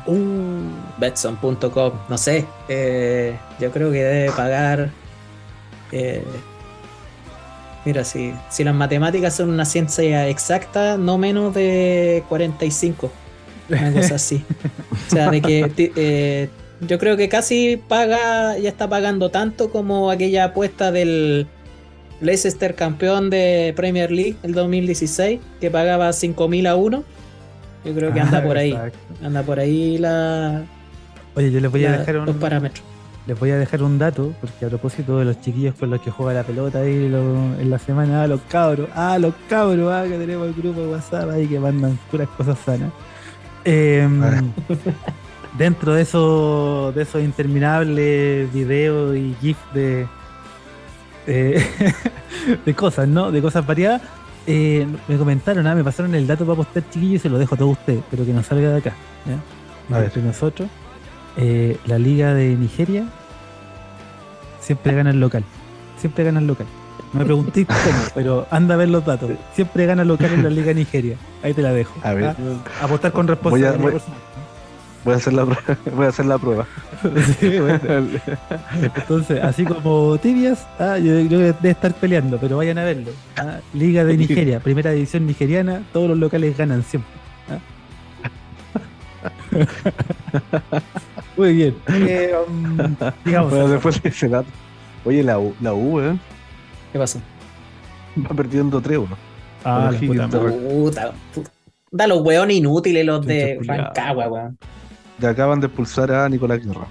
[0.08, 0.64] Uh,
[0.98, 2.48] Betson.com, no sé.
[2.68, 4.90] Eh, yo creo que debe pagar.
[7.86, 13.12] Mira, si, si las matemáticas son una ciencia exacta, no menos de 45.
[13.70, 14.44] Una cosa así.
[15.08, 16.50] o sea, de que eh,
[16.82, 21.46] yo creo que casi paga, ya está pagando tanto como aquella apuesta del
[22.22, 27.04] Leicester campeón de Premier League el 2016, que pagaba 5.000 a 1.
[27.86, 28.76] Yo creo que anda por ahí.
[29.24, 30.64] Anda por ahí la.
[31.36, 32.95] Oye, yo les voy a dejar los parámetros
[33.28, 36.12] les voy a dejar un dato, porque a propósito de los chiquillos con los que
[36.12, 40.18] juega la pelota ahí en la semana, ah, los cabros, ah, los cabros, ah, que
[40.18, 42.92] tenemos el grupo de WhatsApp ahí que mandan puras cosas sanas.
[43.64, 44.22] Em,
[45.58, 50.06] dentro de esos de esos interminables videos y GIF de,
[52.66, 53.32] de cosas, ¿no?
[53.32, 54.04] De cosas variadas.
[54.48, 57.56] Eh, me comentaron, ah, me pasaron el dato para postar chiquillos y se lo dejo
[57.56, 58.94] a todos ustedes, pero que no salga de acá.
[59.26, 59.96] ¿ya?
[59.96, 60.06] A ver.
[60.06, 60.70] Entre nosotros.
[61.38, 63.06] Eh, la liga de Nigeria
[64.62, 65.44] siempre gana el local.
[65.98, 66.68] Siempre gana el local.
[67.14, 69.32] No me preguntéis cómo, pero anda a ver los datos.
[69.54, 71.18] Siempre gana el local en la liga de Nigeria.
[71.44, 71.94] Ahí te la dejo.
[72.04, 72.26] A ver.
[72.26, 72.36] ¿ah?
[72.82, 74.02] Apostar con responsabilidad.
[75.04, 75.78] Voy a, hacer la prueba.
[75.96, 76.66] Voy a hacer la prueba.
[78.96, 83.12] Entonces, así como tibias, ah, yo, creo que debe estar peleando, pero vayan a verlo.
[83.38, 83.60] ¿ah?
[83.74, 87.12] Liga de Nigeria, primera división nigeriana, todos los locales ganan siempre.
[91.38, 91.76] Muy bien.
[91.88, 93.70] Eh, um, digamos.
[93.70, 94.48] después de ese dato.
[95.04, 96.18] Oye, la U, la U, ¿eh?
[96.92, 97.20] ¿Qué pasó?
[98.18, 99.08] Va perdiendo 3-1.
[99.64, 101.52] Ah, la puta, puta,
[101.92, 104.58] Da los weones inútiles los de Rancagua, weón.
[105.20, 106.88] Ya acaban de expulsar a Nicolás Guerra.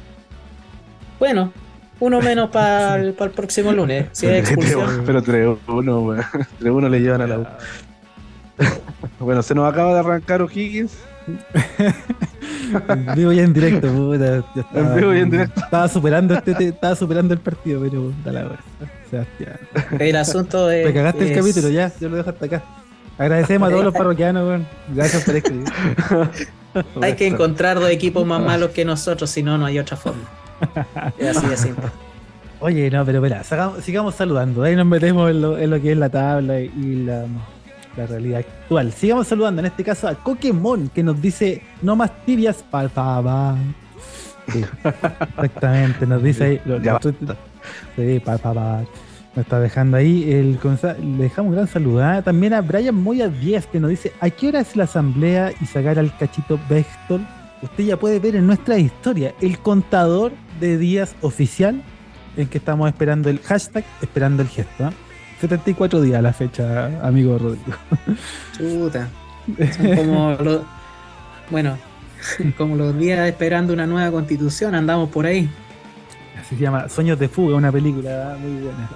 [1.18, 1.52] Bueno,
[2.00, 4.06] uno menos para el, el, próximo lunes.
[4.12, 5.02] Si hay expulsión.
[5.06, 6.22] Pero 3-1, weón.
[6.60, 7.46] 3-1 le llevan a la U.
[9.20, 10.96] bueno, se nos acaba de arrancar O'Higgins.
[13.16, 14.44] Vivo ya en directo, puta.
[14.54, 15.60] estaba, vivo ya en directo.
[15.60, 18.58] Estaba superando, este, estaba superando el partido, pero da la hora.
[19.10, 19.58] Sebastián.
[19.98, 20.86] El asunto es.
[20.86, 22.62] Me cagaste el capítulo, ya, yo lo dejo hasta acá.
[23.16, 24.66] Agradecemos a todos los parroquianos, weón.
[24.88, 25.68] Gracias por escribir.
[27.02, 30.22] hay que encontrar dos equipos más malos que nosotros, si no, no hay otra forma.
[31.18, 31.84] Es así de simple.
[32.60, 34.62] Oye, no, pero espera, sigamos saludando.
[34.62, 37.26] Ahí nos metemos en lo, en lo que es la tabla y la,
[37.96, 38.92] la realidad actual.
[38.92, 43.56] Sigamos saludando en este caso a Pokémon que nos dice no más tibias palpaba.
[44.52, 46.60] Sí, exactamente, nos dice ahí.
[46.64, 50.30] Lo, lo, sí, Nos está dejando ahí.
[50.30, 50.58] El,
[51.00, 52.22] le dejamos un gran saludo.
[52.22, 55.66] También a Brian Moya 10 que nos dice: ¿A qué hora es la asamblea y
[55.66, 57.26] sacar al cachito Bextol?
[57.62, 61.82] Usted ya puede ver en nuestra historia el contador de días oficial
[62.36, 64.84] en que estamos esperando el hashtag, esperando el gesto.
[64.84, 64.92] ¿ah?
[65.40, 67.76] 74 días la fecha, amigo Rodrigo.
[68.56, 69.08] Chuta.
[69.76, 70.62] Son como los,
[71.50, 71.76] bueno,
[72.56, 75.48] como los días esperando una nueva constitución, andamos por ahí.
[76.40, 78.90] Así se llama Sueños de Fuga, una película muy buena.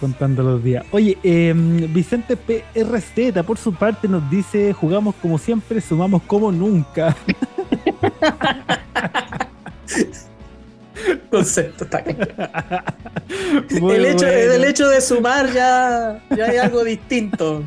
[0.00, 0.84] Contando los días.
[0.92, 7.16] Oye, em, Vicente PRZ, por su parte, nos dice: jugamos como siempre, sumamos como nunca.
[11.30, 11.98] concepto está
[13.70, 17.62] el, hecho, el hecho de sumar ya, ya hay algo distinto.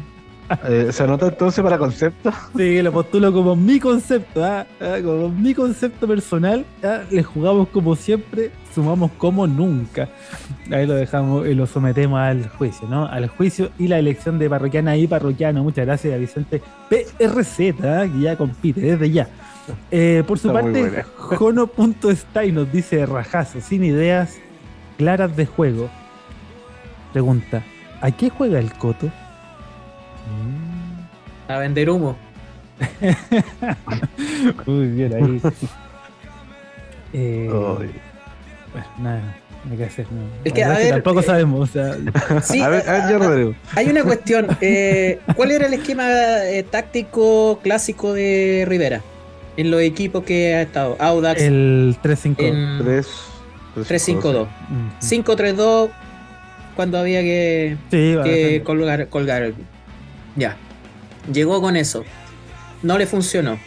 [0.68, 2.32] Eh, ¿Se anota entonces para concepto?
[2.56, 4.66] Sí, lo postulo como mi concepto, ¿ah?
[4.80, 4.98] ¿Ah?
[5.04, 6.66] como mi concepto personal.
[6.84, 7.02] ¿ah?
[7.10, 10.08] Le jugamos como siempre, sumamos como nunca.
[10.72, 13.06] Ahí lo dejamos y lo sometemos al juicio, ¿no?
[13.06, 15.64] Al juicio y la elección de parroquiana y parroquiano.
[15.64, 18.06] Muchas gracias a Vicente PRZ, ¿ah?
[18.12, 19.30] que ya compite desde ya.
[19.92, 21.04] Eh, por su Está parte.
[21.18, 24.38] Jono.stay nos dice rajazo, sin ideas
[24.98, 25.90] claras de juego.
[27.14, 27.64] Pregunta,
[28.02, 29.08] ¿a qué juega el Coto?
[30.28, 31.52] Mm.
[31.52, 32.18] A vender humo.
[34.66, 35.42] Muy bien ahí.
[37.18, 39.38] Eh, bueno, nada,
[39.72, 40.06] hay que hacer.
[40.12, 40.22] No.
[40.44, 41.70] Es que, a ver, tampoco eh, sabemos.
[41.70, 41.96] O sea,
[42.44, 43.56] Sí, a ver, a ver, a- yo, a- Rodrigo.
[43.76, 44.48] Hay una cuestión.
[44.62, 46.06] eh, ¿Cuál era el esquema
[46.46, 49.02] eh, táctico clásico de Rivera?
[49.58, 50.98] En los equipos que ha estado.
[51.00, 52.36] Audax el 3-5.
[52.40, 53.08] en 3,
[53.78, 54.48] 3-5-2.
[54.70, 55.90] Mm, 5-3-2
[56.76, 59.54] cuando había que, Sí, que colgar, colgar.
[60.36, 60.58] Ya.
[61.32, 62.04] Llegó con eso.
[62.84, 63.58] No le funcionó.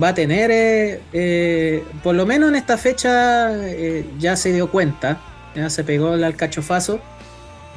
[0.00, 4.70] Va a tener, eh, eh, por lo menos en esta fecha, eh, ya se dio
[4.70, 5.18] cuenta,
[5.54, 7.00] ya se pegó el alcachofazo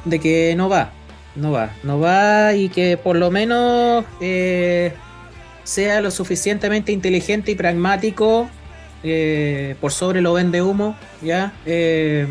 [0.04, 0.92] de que no va,
[1.34, 4.92] no va, no va y que por lo menos eh,
[5.64, 8.48] sea lo suficientemente inteligente y pragmático
[9.02, 12.26] eh, por sobre lo vende humo, ya, Eh,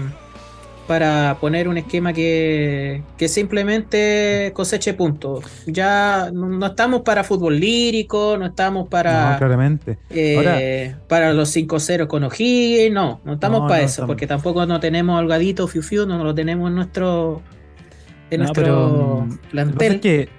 [0.85, 5.45] para poner un esquema que, que simplemente coseche puntos.
[5.65, 9.99] Ya no, no estamos para fútbol lírico, no estamos para No, claramente.
[10.09, 14.07] eh, para los 5-0 con O'Higgins, no, no estamos No, para eso, estamos.
[14.07, 17.41] porque tampoco no tenemos holgadito, fiu fiu, no lo tenemos en nuestro
[18.29, 19.93] en nuestro pero, mm, Lo que pasa plantel.
[19.93, 20.29] es que,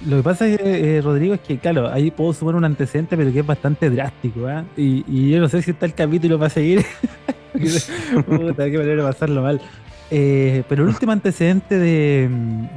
[0.00, 3.40] lo que pasa, eh, Rodrigo, es que, claro, ahí puedo sumar un antecedente, pero que
[3.40, 4.46] es bastante drástico.
[4.76, 6.84] Y, y yo no sé si está el capítulo para seguir.
[8.26, 9.60] Puta, qué manera de pasarlo mal.
[10.12, 12.28] Eh, pero el último antecedente de,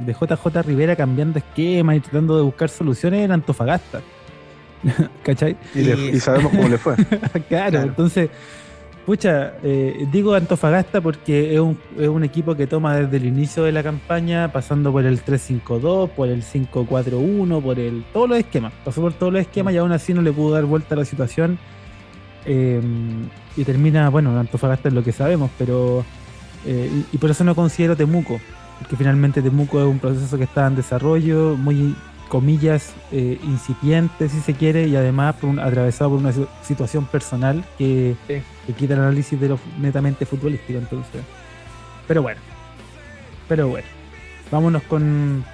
[0.06, 4.00] de JJ Rivera cambiando esquema y tratando de buscar soluciones era Antofagasta.
[5.22, 5.56] ¿Cachai?
[5.74, 6.94] Y, le- y sabemos cómo le fue.
[7.48, 7.82] claro, Claro.
[7.88, 8.28] entonces,
[9.04, 13.64] pucha, eh, digo Antofagasta porque es un, es un equipo que toma desde el inicio
[13.64, 18.72] de la campaña, pasando por el 3-5-2, por el 5-4-1, por el todos los esquemas.
[18.84, 21.04] Pasó por todos los esquemas y aún así no le pudo dar vuelta a la
[21.04, 21.58] situación.
[22.46, 22.80] Eh,
[23.56, 26.04] y termina, bueno, Antofagasta es lo que sabemos, pero.
[26.66, 28.40] eh, y, y por eso no considero Temuco,
[28.78, 31.94] porque finalmente Temuco es un proceso que está en desarrollo, muy
[32.28, 37.04] comillas, eh, incipiente, si se quiere, y además por un- atravesado por una si- situación
[37.06, 38.42] personal que, Sí.
[38.66, 40.78] que quita el análisis de lo netamente futbolístico.
[40.78, 41.20] Entonces,
[42.08, 42.40] pero bueno,
[43.46, 43.86] pero bueno,
[44.50, 45.44] vámonos con,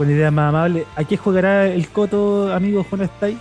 [0.00, 0.86] con ideas más amables.
[0.96, 3.36] ¿A qué jugará el Coto, amigo Juan Stay?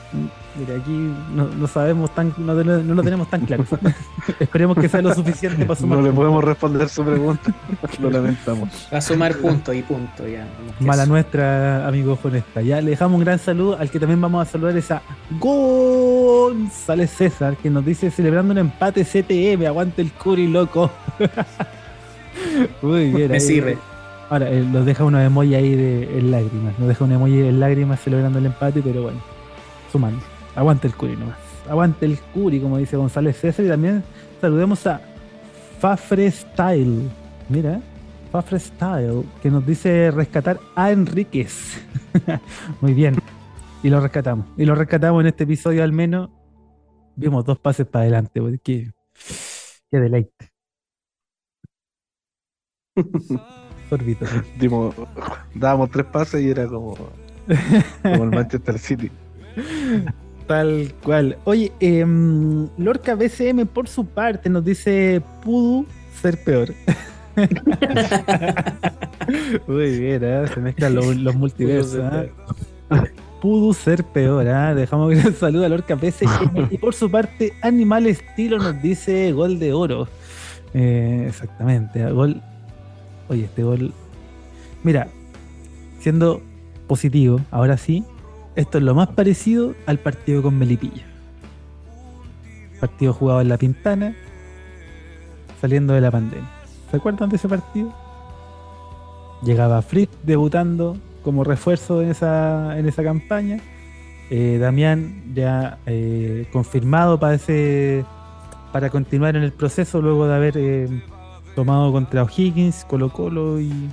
[0.57, 0.91] Mira, aquí
[1.33, 3.63] no, no sabemos tan, no, no lo tenemos tan claro.
[4.41, 5.99] Esperemos que sea lo suficiente para sumar.
[5.99, 7.53] No le podemos responder su pregunta.
[8.01, 8.89] Lo lamentamos.
[8.93, 10.45] Va a sumar punto y punto ya.
[10.81, 11.13] Mala eso.
[11.13, 12.61] nuestra, amigo Jonesta.
[12.61, 13.77] Ya le dejamos un gran saludo.
[13.79, 15.01] Al que también vamos a saludar es a
[15.39, 19.65] González César, que nos dice celebrando un empate CTM.
[19.65, 20.91] Aguante el curi, loco.
[22.81, 23.29] Muy bien.
[23.29, 23.39] Me ahí.
[23.39, 23.77] sirve.
[24.29, 26.77] Ahora, eh, nos deja una emoji ahí de lágrimas.
[26.77, 29.19] Nos deja una emoji en lágrimas celebrando el empate, pero bueno,
[29.91, 30.21] sumando.
[30.55, 31.37] Aguante el curi nomás.
[31.67, 33.65] Aguante el curi, como dice González César.
[33.65, 34.03] Y también
[34.39, 35.01] saludemos a
[35.79, 37.09] Fafre Style.
[37.49, 37.81] Mira,
[38.31, 41.81] Fafre Style, que nos dice rescatar a Enríquez.
[42.81, 43.15] Muy bien.
[43.81, 44.45] Y lo rescatamos.
[44.57, 46.29] Y lo rescatamos en este episodio al menos.
[47.15, 48.41] Vimos dos pases para adelante.
[48.63, 48.91] Qué,
[49.89, 50.51] qué deleite.
[53.89, 54.25] Sorbito.
[54.59, 54.95] Dimos,
[55.53, 56.95] dábamos tres pases y era como,
[58.03, 59.11] como el Manchester City.
[60.47, 61.37] Tal cual.
[61.45, 65.85] Oye, em, Lorca BCM por su parte nos dice pudo
[66.21, 66.73] ser peor.
[69.67, 70.45] Muy bien, ¿eh?
[70.53, 72.03] se mezclan los, los multiversos.
[72.13, 72.31] ¿eh?
[73.41, 74.75] Pudo ser peor, ¿eh?
[74.75, 76.67] dejamos que saludo a Lorca BCM.
[76.71, 80.07] y por su parte, Animal Estilo nos dice gol de oro.
[80.73, 82.41] Eh, exactamente, gol.
[83.29, 83.93] Oye, este gol.
[84.83, 85.07] Mira,
[85.99, 86.41] siendo
[86.87, 88.03] positivo, ahora sí,
[88.55, 91.05] esto es lo más parecido al partido con Melipilla.
[92.79, 94.15] Partido jugado en La Pintana,
[95.61, 96.49] saliendo de la pandemia.
[96.89, 97.93] ¿Se acuerdan de ese partido?
[99.43, 103.59] Llegaba Fritz debutando como refuerzo en esa, en esa campaña.
[104.31, 108.05] Eh, Damián ya eh, confirmado para, ese,
[108.71, 110.87] para continuar en el proceso luego de haber eh,
[111.55, 113.89] tomado contra O'Higgins, Colo Colo y,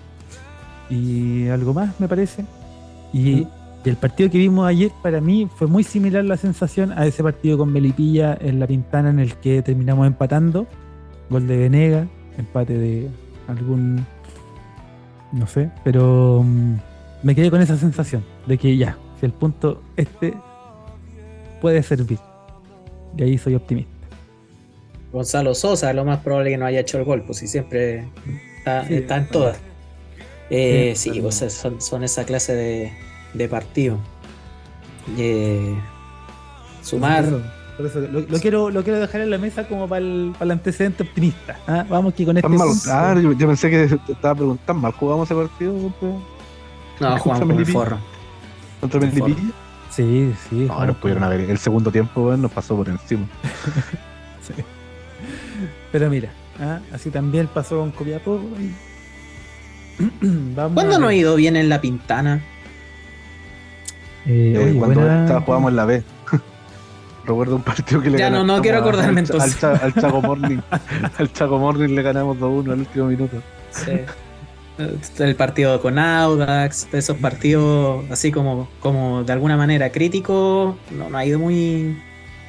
[0.91, 2.45] y algo más, me parece.
[3.12, 3.47] Y,
[3.85, 7.23] y el partido que vimos ayer para mí fue muy similar la sensación a ese
[7.23, 10.66] partido con Melipilla en la Pintana en el que terminamos empatando.
[11.31, 12.07] Gol de Venega,
[12.37, 13.09] empate de
[13.49, 14.05] algún,
[15.33, 16.74] no sé, pero mm,
[17.23, 20.35] me quedé con esa sensación de que ya, si el punto este
[21.61, 22.19] puede servir.
[23.16, 23.95] Y ahí soy optimista.
[25.16, 28.06] Gonzalo Sosa, lo más probable que no haya hecho el gol, pues si siempre
[28.59, 29.56] está, en todas.
[30.51, 31.43] Eh, sí, pues
[31.78, 32.93] son, esa clase de,
[33.32, 33.98] de partido.
[35.16, 35.74] Eh,
[36.82, 37.24] sumar.
[37.78, 40.51] Por eso, lo, quiero, lo quiero dejar en la mesa como para el, para el
[40.51, 41.59] antecedente optimista.
[41.66, 41.86] ¿ah?
[41.88, 42.48] Vamos que con este.
[42.90, 45.72] Ah, yo, pensé que te estaba preguntando, ¿mal jugamos ese partido?
[47.01, 47.98] No, jugamos con el forro.
[48.82, 49.34] ¿Contra Melipilla?
[49.90, 50.66] Sí, sí.
[50.66, 51.40] No, nos pudieron haber.
[51.40, 53.26] El segundo tiempo nos pasó por encima.
[54.43, 54.62] sí.
[55.93, 56.30] Pero mira,
[56.60, 56.80] ¿ah?
[56.93, 58.40] así también pasó con Copiapó.
[60.74, 62.43] ¿Cuándo no ha ido bien en la Pintana?
[64.26, 65.01] Eh, eh, cuando
[65.40, 66.02] jugábamos en la B.
[67.24, 69.62] Recuerdo un partido que le Ya no, no quiero acordarme entonces.
[69.62, 70.59] Al, Chaco Morning.
[71.18, 73.43] al Chaco Morning le ganamos 2-1 al último minuto.
[73.70, 73.93] Sí.
[75.18, 81.16] El partido con Audax, esos partidos así como, como de alguna manera críticos, no, no
[81.16, 81.97] ha ido muy,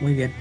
[0.02, 0.34] muy bien.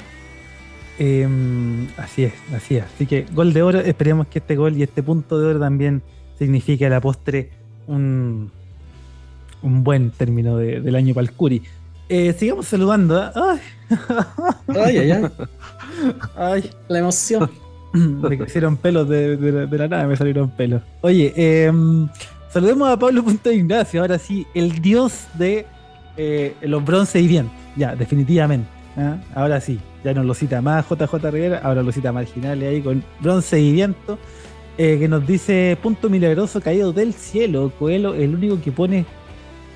[0.98, 2.84] Em, así es, así es.
[2.84, 6.02] Así que gol de oro, esperemos que este gol y este punto de oro también
[6.38, 7.50] signifique a la postre
[7.86, 8.50] un,
[9.62, 11.62] un buen término del año para el Curi.
[12.08, 13.22] Eh, sigamos saludando.
[13.22, 13.30] ¿eh?
[13.34, 13.60] Ay.
[14.68, 15.30] ay, ay,
[16.36, 16.70] ay.
[16.88, 17.50] la emoción.
[17.92, 20.82] Me crecieron pelos de, la nada, me salieron pelos.
[21.00, 22.08] Oye, em,
[22.50, 25.66] saludemos a Pablo Punto Ignacio, ahora sí, el dios de
[26.16, 27.50] eh, los bronce y bien.
[27.74, 28.68] Ya, definitivamente.
[28.96, 29.16] ¿ah?
[29.34, 33.02] Ahora sí, ya no lo cita más JJ Rivera, ahora lo cita marginales ahí con
[33.18, 34.18] bronce y viento.
[34.76, 37.72] que nos dice punto milagroso caído del cielo.
[37.76, 39.04] Coelho, el único que pone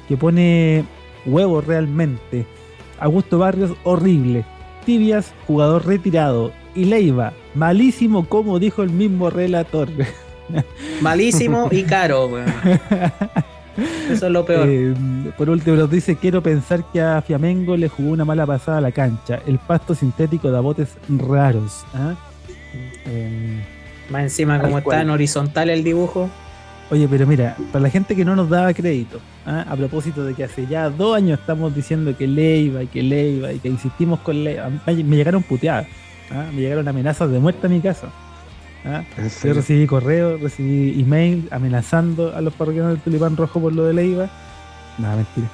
[0.09, 0.85] que pone
[1.27, 2.47] huevos realmente.
[3.01, 4.45] Augusto Barrios, horrible.
[4.85, 6.53] Tibias, jugador retirado.
[6.77, 9.89] Y Leiva, malísimo como dijo el mismo relator.
[11.01, 12.31] Malísimo y caro,
[14.11, 14.67] Eso es lo peor.
[14.69, 14.95] Eh,
[15.37, 18.81] por último nos dice, quiero pensar que a Fiamengo le jugó una mala pasada a
[18.81, 19.41] la cancha.
[19.47, 21.85] El pasto sintético da botes raros.
[21.95, 22.15] ¿ah?
[23.07, 23.65] Eh,
[24.11, 26.29] Más encima como está en horizontal el dibujo.
[26.91, 29.65] Oye, pero mira, para la gente que no nos daba crédito, ¿ah?
[29.69, 33.53] a propósito de que hace ya dos años estamos diciendo que Leiva y que Leiva
[33.53, 35.87] y que insistimos con Leiva, me llegaron puteadas,
[36.33, 36.47] ¿ah?
[36.53, 38.09] me llegaron amenazas de muerte a mi casa.
[38.85, 39.05] ¿Ah?
[39.45, 43.95] Yo recibí correo, recibí email amenazando a los parroquianos del Tulipán Rojo por lo de
[43.95, 44.29] Leiva.
[44.99, 45.49] Nada, mentira.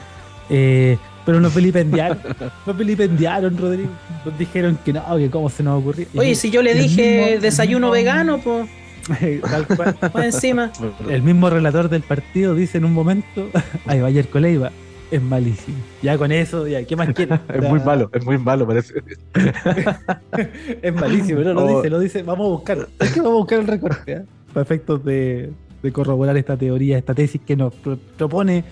[0.49, 2.19] Eh, pero nos vilipendiaron,
[2.67, 3.91] nos vilipendiaron, Rodrigo.
[4.25, 6.07] Nos dijeron que no, que cómo se nos ocurrió.
[6.15, 8.69] Oye, si yo le dije desayuno vegano, pues.
[10.15, 10.73] encima.
[11.09, 13.51] El mismo relator del partido dice en un momento,
[13.87, 14.71] ay, Bayer Coleiva,
[15.11, 15.79] es malísimo.
[16.03, 17.39] Ya con eso, ya, ¿qué más quiere?
[17.55, 18.95] es muy malo, es muy malo, parece.
[20.83, 21.77] es malísimo, no lo oh.
[21.77, 24.25] dice, lo dice, vamos a buscar, es que vamos a buscar el recorte, ¿eh?
[24.53, 25.53] para efectos de,
[25.93, 27.73] corroborar esta teoría, esta tesis que nos
[28.17, 28.65] propone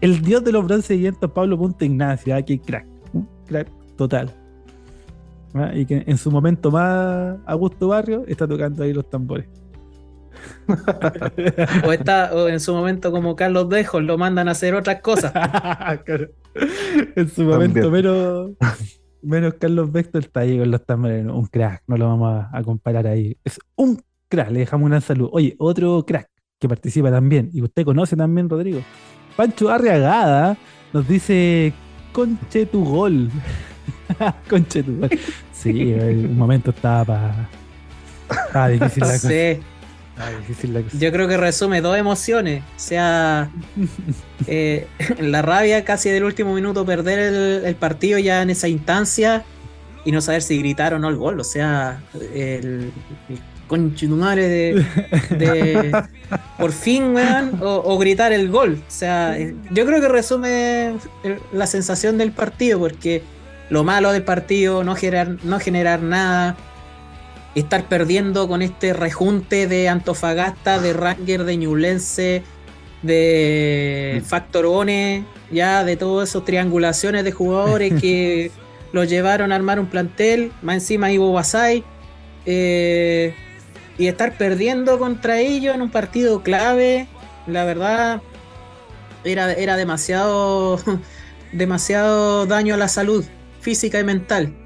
[0.00, 2.60] el dios de los bronce y Pablo Punto Ignacio, aquí ¿eh?
[2.64, 2.86] crack,
[3.46, 4.34] crack total.
[5.54, 5.70] ¿ah?
[5.74, 9.46] y que en su momento más Augusto Barrio está tocando ahí los tambores.
[11.86, 15.32] o está o en su momento como Carlos Dejos lo mandan a hacer otras cosas.
[17.16, 18.50] en su momento menos,
[19.22, 21.26] menos Carlos Besto está ahí con los tambores.
[21.26, 23.36] Un crack, no lo vamos a, comparar ahí.
[23.44, 25.28] Es un crack, le dejamos una salud.
[25.32, 28.80] Oye, otro crack que participa también, y usted conoce también, Rodrigo.
[29.36, 30.56] Pancho Arriagada
[30.92, 31.72] nos dice,
[32.12, 33.30] conche tu gol.
[34.48, 35.00] Conche tu
[35.52, 37.48] Sí, el momento estaba para.
[38.46, 39.28] Estaba difícil la cosa.
[40.40, 40.98] Difícil la cosa.
[40.98, 42.62] Yo creo que resume dos emociones.
[42.62, 43.50] O sea,
[44.46, 44.86] eh,
[45.18, 49.44] la rabia casi del último minuto, perder el, partido ya en esa instancia
[50.04, 51.40] y no saber si gritar o no el gol.
[51.40, 52.02] O sea,
[52.34, 52.92] el,
[53.28, 54.86] el conchetumare de,
[55.30, 56.04] de
[56.58, 58.82] por fin, weón, o, gritar el gol.
[58.86, 60.94] O sea, yo creo que resume
[61.52, 63.22] la sensación del partido porque
[63.70, 66.56] lo malo del partido, no generar, no generar nada,
[67.54, 72.42] estar perdiendo con este rejunte de Antofagasta, de Ranger, de Ñublense,
[73.02, 78.50] de Factor One, ya de todas esas triangulaciones de jugadores que
[78.92, 81.84] los llevaron a armar un plantel, más encima Ivo Basay,
[82.46, 83.34] eh,
[83.98, 87.06] y estar perdiendo contra ellos en un partido clave,
[87.46, 88.22] la verdad,
[89.22, 90.80] era, era demasiado,
[91.52, 93.24] demasiado daño a la salud
[93.60, 94.63] física y mental.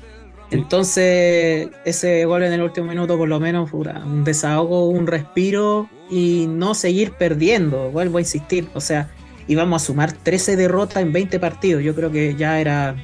[0.50, 5.88] Entonces, ese gol en el último minuto, por lo menos, fue un desahogo, un respiro
[6.10, 7.90] y no seguir perdiendo.
[7.90, 9.10] Vuelvo a insistir, o sea,
[9.46, 11.82] íbamos a sumar 13 derrotas en 20 partidos.
[11.82, 12.96] Yo creo que ya era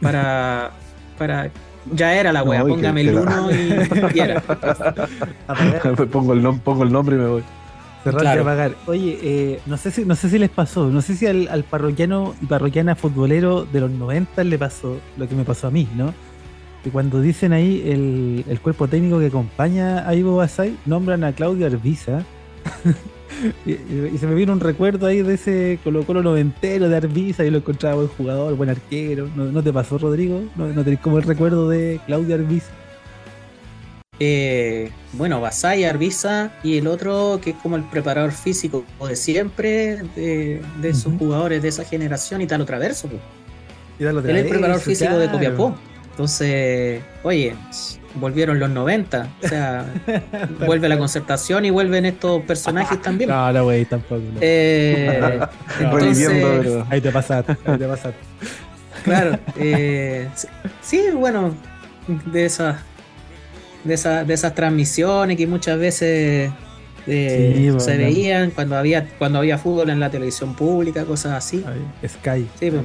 [0.00, 0.70] para.
[1.18, 1.50] para
[1.92, 3.70] ya era la wea, póngame el 1 y,
[6.10, 7.44] pongo, el pongo el nombre y me voy.
[8.02, 8.40] Cerrar Claro.
[8.40, 8.74] y apagar.
[8.86, 11.62] Oye, eh, no, sé si, no sé si les pasó, no sé si al, al
[11.62, 15.88] parroquiano y parroquiana futbolero de los 90 le pasó lo que me pasó a mí,
[15.94, 16.12] ¿no?
[16.84, 21.32] Que cuando dicen ahí el, el cuerpo técnico que acompaña a Ivo Basay, nombran a
[21.32, 22.22] Claudio Arbiza.
[23.66, 26.96] y, y- y se me vino un recuerdo ahí de ese Colo Colo noventero de
[26.96, 29.28] Arbiza y lo encontraba buen jugador, buen arquero.
[29.34, 30.42] ¿No, no te pasó, Rodrigo?
[30.54, 32.70] ¿No, no tenés como el recuerdo de Claudio Arbiza?
[34.18, 39.98] Eh, bueno, Basay, Arbiza y el otro que es como el preparador físico de siempre
[40.16, 43.08] de, de esos jugadores de esa generación, Italo Traverso.
[43.98, 45.30] Y Él es el preparador físico de.
[45.30, 45.74] Copiapó.
[46.16, 47.54] Entonces, oye,
[48.14, 49.28] volvieron los 90.
[49.44, 49.84] O sea,
[50.66, 53.28] vuelve la concertación y vuelven estos personajes también.
[53.28, 54.22] No, no, güey, tampoco.
[54.32, 54.38] no.
[54.40, 55.38] Eh,
[55.78, 58.18] entonces, Ahí te pasaste, ahí te pasaste.
[59.04, 60.26] claro, eh,
[60.80, 61.54] sí, bueno,
[62.24, 62.76] de esas
[63.84, 66.50] de, esa- de esas transmisiones que muchas veces
[67.06, 67.80] eh, Sí, bueno.
[67.80, 71.62] se veían cuando había cuando había fútbol en la televisión pública, cosas así.
[72.08, 72.48] Sky.
[72.58, 72.82] Sí, pues.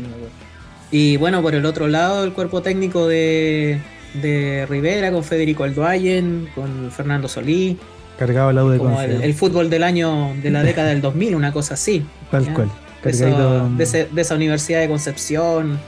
[0.92, 3.80] Y bueno, por el otro lado, el cuerpo técnico de,
[4.22, 7.78] de Rivera con Federico Alduayen, con Fernando Solí,
[8.20, 11.34] Cargado al lado de como el, el fútbol del año de la década del 2000,
[11.34, 12.06] una cosa así.
[12.30, 12.54] Tal ya.
[12.54, 12.70] cual.
[13.04, 15.80] de, ese- de esa Universidad de Concepción,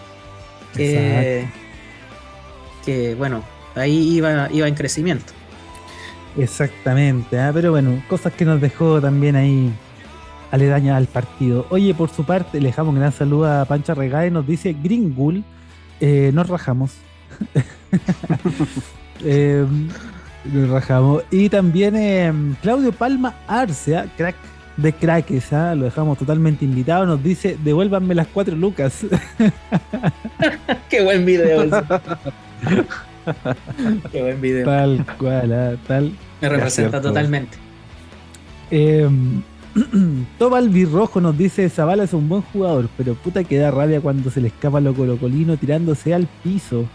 [0.75, 1.45] que,
[2.85, 3.43] que bueno,
[3.75, 5.31] ahí iba, iba en crecimiento.
[6.37, 9.71] Exactamente, ah, pero bueno, cosas que nos dejó también ahí
[10.53, 11.65] aledañas al partido.
[11.71, 15.43] Oye, por su parte, le dejamos un gran saludo a Pancha Regae, nos dice Gringul,
[15.99, 16.91] eh, nos rajamos.
[19.25, 19.65] Eh,
[20.43, 21.23] nos rajamos.
[21.31, 24.35] Y también eh, Claudio Palma Arce, ah, crack
[24.75, 29.05] de craques, ah, lo dejamos totalmente invitado, nos dice, devuélvanme las cuatro lucas.
[30.89, 31.69] Qué buen video.
[34.11, 34.65] Qué buen video.
[34.65, 36.11] tal cual, ah, tal
[36.41, 37.57] Me representa totalmente.
[38.71, 39.07] Eh,
[40.37, 44.29] Tobal Virrojo nos dice Zavala es un buen jugador, pero puta que da rabia cuando
[44.29, 46.85] se le escapa lo colocolino tirándose al piso.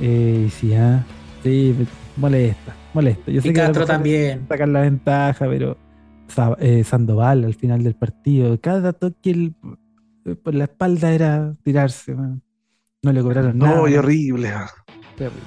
[0.00, 1.04] Eh, sí, ah,
[1.42, 1.74] sí,
[2.16, 3.30] molesta, molesta.
[3.30, 4.46] Yo sé Y que Castro también.
[4.48, 5.76] sacar la ventaja, pero
[6.60, 9.54] eh, Sandoval al final del partido, cada toque el-
[10.24, 12.40] eh, por la espalda era tirarse, man.
[13.02, 13.76] no le cobraron nada.
[13.76, 14.50] No, y horrible.
[15.16, 15.42] Terrible.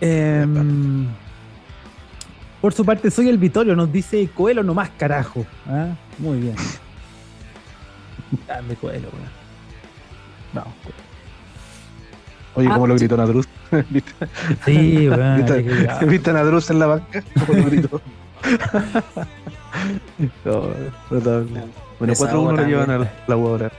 [0.00, 1.06] Em,
[2.64, 5.44] por su parte, soy el Vitorio, nos dice Coelho nomás, carajo.
[5.68, 5.88] ¿ah?
[6.16, 6.54] Muy bien.
[8.48, 9.28] Grande Coelho, weón.
[10.54, 10.98] Vamos, Coelho.
[12.54, 13.46] Oye, Ah, cómo lo gritó Nadruz.
[13.90, 14.14] ¿Viste,
[14.64, 15.36] Sí, weón.
[15.44, 17.22] ¿Viste, ah, ¿Viste a Nadruz en la banca?
[17.46, 18.00] ¿Cómo lo gritó?
[20.46, 20.62] no,
[21.10, 21.50] notable.
[21.98, 23.72] Bueno, Desahogo 4-1 lo llevan a la ahora.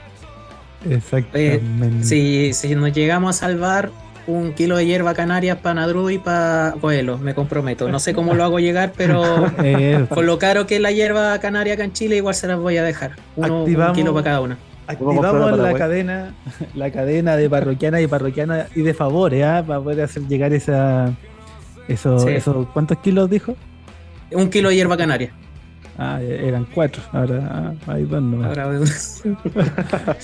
[0.87, 2.03] Exactamente.
[2.03, 3.89] Si, si nos llegamos a salvar
[4.27, 7.89] un kilo de hierba canaria para Nadru y para Coelho, me comprometo.
[7.89, 9.23] No sé cómo lo hago llegar, pero
[9.63, 12.57] Eh, con lo caro que es la hierba canaria acá en Chile, igual se las
[12.59, 13.11] voy a dejar.
[13.35, 14.57] Uno, un kilo para cada una.
[14.87, 16.33] activamos la cadena,
[16.73, 19.63] la cadena de parroquiana y parroquiana y de favores, ¿ah?
[19.65, 21.13] para poder hacer llegar esa.
[21.87, 22.29] Eso, Sí.
[22.29, 23.55] eso, ¿Cuántos kilos dijo?
[24.31, 25.31] Un kilo de hierba canaria.
[25.97, 27.01] Ah, eran cuatro.
[27.13, 27.47] Ahora
[27.87, 28.57] ah, hay dos nomás.
[28.57, 28.85] Ahora,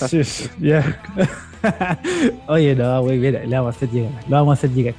[0.08, 1.00] Sí, sí, ya.
[2.48, 4.12] Oye, no, güey, mira, le vamos a hacer llegar.
[4.28, 4.94] Lo vamos a hacer llegar.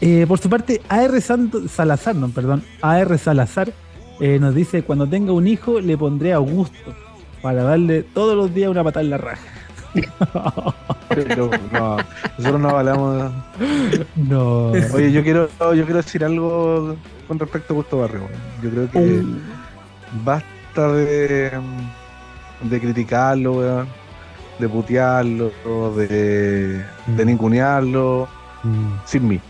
[0.00, 3.72] Eh, por su parte, AR Salazar, no, perdón, AR Salazar
[4.20, 6.94] eh, nos dice: Cuando tenga un hijo, le pondré a Augusto
[7.42, 9.46] para darle todos los días una patada en la raja.
[11.72, 11.96] No,
[12.36, 13.32] nosotros no hablamos.
[14.16, 14.66] no.
[14.92, 16.96] Oye, yo quiero, yo quiero decir algo
[17.26, 18.28] con respecto a Gusto Barrio.
[18.62, 19.22] Yo creo que
[20.24, 21.50] basta de,
[22.62, 23.88] de criticarlo, weón,
[24.58, 25.50] de putearlo,
[25.96, 28.28] de, de ningunearlo,
[28.64, 28.94] Mm.
[29.04, 29.40] sin mí.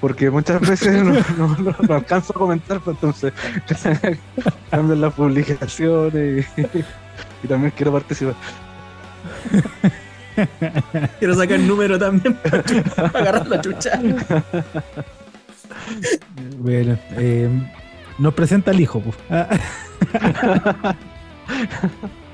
[0.00, 3.32] Porque muchas veces no, no- no- no alcanzo a comentar, pues entonces
[4.70, 6.62] cambian las publicaciones y,
[7.44, 8.34] y también quiero participar.
[11.18, 14.00] quiero sacar el número también para, para agarrar la chucha.
[16.58, 17.48] Bueno, eh,
[18.18, 19.02] nos presenta el hijo.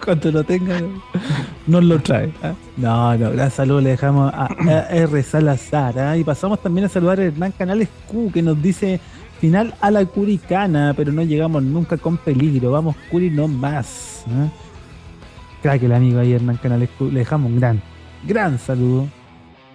[0.05, 0.81] Cuando lo tenga,
[1.66, 2.32] nos lo trae.
[2.43, 2.52] ah.
[2.76, 4.48] No, no, gran saludo le dejamos a
[4.90, 5.22] R.
[5.22, 5.98] Salazar.
[5.98, 6.16] ah.
[6.16, 9.01] Y pasamos también a saludar a Hernán Canales Q, que nos dice
[9.40, 12.70] final a la Curicana, pero no llegamos nunca con peligro.
[12.72, 14.24] Vamos, Curi, no más.
[14.28, 14.48] ah.
[15.62, 17.10] Crack el amigo ahí, Hernán Canales Q.
[17.10, 17.81] Le dejamos un gran,
[18.26, 19.09] gran saludo.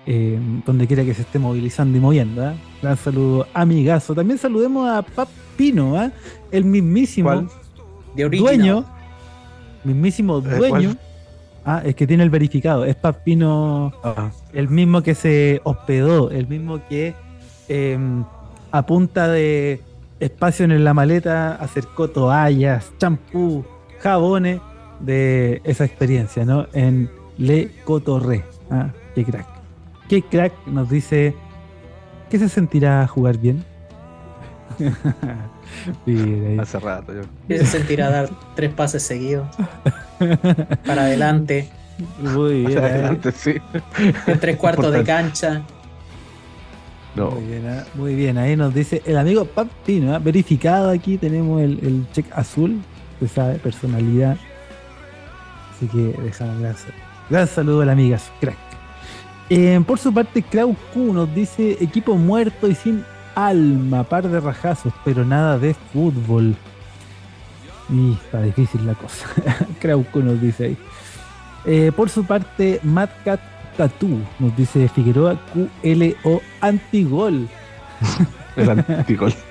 [0.05, 2.53] eh, donde quiera que se esté movilizando y moviendo.
[2.81, 4.15] Gran saludo, amigazo.
[4.15, 6.11] También saludemos a Papino, ¿ah?
[6.51, 7.49] el mismísimo ¿Cuál?
[8.15, 8.57] De original.
[8.57, 8.85] dueño,
[9.83, 10.95] mismísimo dueño.
[11.65, 12.85] Ah, es que tiene el verificado.
[12.85, 17.13] Es Papino, Ah, el mismo que se hospedó, el mismo que
[17.67, 17.97] eh,
[18.71, 19.81] a punta de
[20.19, 23.65] espacio en la maleta, acercó toallas, champú,
[23.99, 24.61] jabones
[24.99, 26.67] de esa experiencia, ¿no?
[26.73, 28.45] En Le Cotorré.
[28.71, 29.47] Ah, qué crack.
[30.07, 31.35] Qué crack nos dice,
[32.29, 33.63] ¿qué se sentirá jugar bien?
[36.59, 37.21] Hace rato yo.
[37.47, 39.47] ¿Qué se sentirá dar tres pases seguidos?
[40.85, 41.69] Para adelante.
[42.19, 42.77] Muy bien.
[42.77, 43.55] Hacia adelante, sí.
[44.27, 45.61] En tres cuartos de cancha.
[47.15, 47.31] No.
[47.31, 51.59] Muy bien, ah, muy bien, ahí nos dice el amigo Papino, ah, verificado aquí tenemos
[51.59, 52.79] el, el check azul,
[53.19, 54.37] se sabe, personalidad.
[55.75, 56.75] Así que dejamos un gran,
[57.29, 58.57] gran saludo a la amiga, crack.
[59.49, 63.03] Eh, por su parte, Kraus Q nos dice equipo muerto y sin
[63.35, 66.55] alma, par de rajazos, pero nada de fútbol.
[67.89, 69.27] Y está difícil la cosa.
[69.79, 70.77] Kraus Q nos dice ahí.
[71.65, 73.39] Eh, por su parte, Mad Cat
[73.77, 77.47] Tattoo nos dice Figueroa QLO antigol.
[78.55, 79.33] El antigol.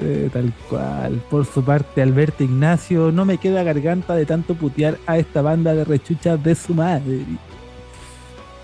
[0.00, 1.22] Eh, tal cual.
[1.30, 5.72] Por su parte, Alberto Ignacio, no me queda garganta de tanto putear a esta banda
[5.72, 7.20] de rechuchas de su madre.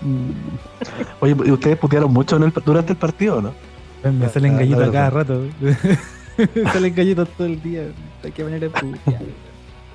[0.01, 0.31] Mm,
[1.19, 3.53] Oye, ¿y ustedes putearon mucho en el, durante el partido, no?
[4.11, 5.43] me salen Ah, gallitos la a cada rato.
[6.55, 7.83] me salen gallitos todo el día.
[8.23, 9.21] ¿De qué manera de putear?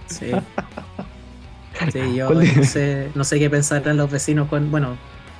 [0.06, 0.30] Sí.
[1.92, 4.96] Sí, yo ¿Cuál de- no sé, no sé qué pensarán los vecinos cuando, bueno,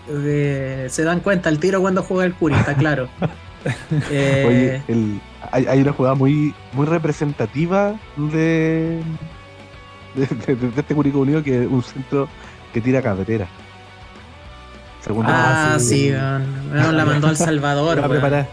[0.09, 3.09] eh, se dan cuenta el tiro cuando juega el Curi, está claro.
[4.13, 5.21] Eh, Oye, el,
[5.51, 9.01] hay, hay una jugada muy, muy representativa de,
[10.15, 12.29] de, de- de este Curicó Unido que es un centro
[12.73, 13.49] que tira cabrera.
[15.07, 16.11] Segundo ah, Ah, sí.
[16.11, 17.99] Weón, la mandó al Salvador.
[18.01, 18.21] Va a weón.
[18.21, 18.49] preparar.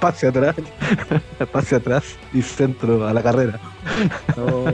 [0.00, 0.54] pase atrás,
[1.50, 3.58] pase atrás y centro a la carrera
[4.36, 4.66] Oh.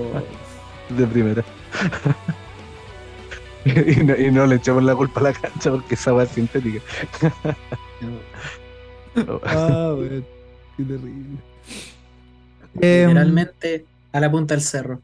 [0.88, 1.44] de primera.
[3.64, 6.30] y, no, y no le echamos la culpa a la cancha porque esa va es
[6.30, 6.80] sintética.
[9.44, 10.24] Ah, weón.
[10.76, 11.38] Qué terrible.
[12.80, 15.02] Em, Literalmente a la punta del cerro.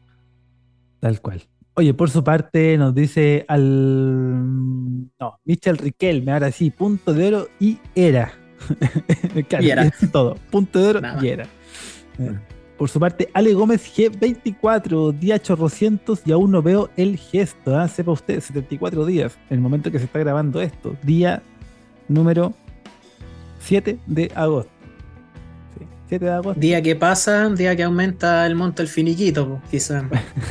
[1.01, 1.43] Tal cual.
[1.79, 5.07] Oye, por su parte nos dice al...
[5.19, 8.33] No, Michel Riquelme, ahora sí, punto de oro y era.
[9.47, 9.83] Claro, Y era.
[9.83, 11.23] es todo, punto de oro Nada.
[11.23, 11.43] y era.
[12.17, 12.31] Eh,
[12.79, 17.77] Por su parte, Ale Gómez G24, día chorrocientos y aún no veo el gesto.
[17.77, 17.87] ¿ah?
[17.87, 20.95] Sepa usted, 74 días, en el momento que se está grabando esto.
[21.03, 21.43] Día
[22.07, 22.53] número
[23.59, 24.71] 7 de agosto.
[26.07, 26.59] Sí, 7 de agosto.
[26.59, 30.05] Día que pasa, día que aumenta el monto del finiquito, quizás.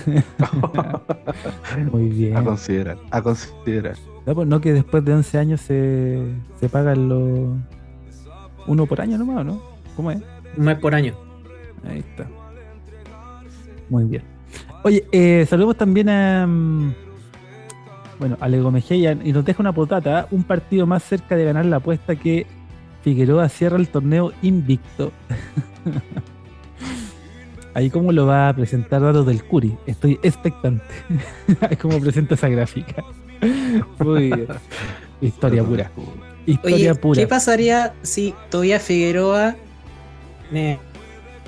[1.93, 2.37] Muy bien.
[2.37, 3.97] a considerar, a considerar.
[4.27, 6.23] No, pues no que después de 11 años se,
[6.61, 7.57] se pagan los...
[8.67, 9.63] Uno por año nomás, ¿o ¿no?
[9.95, 10.19] ¿Cómo es?
[10.57, 11.15] Un mes por año.
[11.89, 12.27] Ahí está.
[13.89, 14.23] Muy bien.
[14.83, 16.47] Oye, eh, saludamos también a...
[16.47, 16.93] mm,
[18.19, 20.21] Bueno, a Lego Mejía y nos deja una potata.
[20.21, 20.27] ¿ah?
[20.33, 22.47] Un partido más cerca de ganar la apuesta que
[23.07, 25.13] Figueroa cierra el torneo invicto.
[27.75, 29.77] Ahí cómo lo va a presentar datos del Curi.
[29.87, 30.85] Estoy expectante.
[31.81, 33.05] cómo presenta esa gráfica.
[34.01, 34.49] Muy bien.
[35.21, 35.89] Historia pura.
[36.47, 37.21] Historia Oye, pura.
[37.21, 39.55] ¿qué pasaría si todavía Figueroa...
[40.53, 40.77] eh,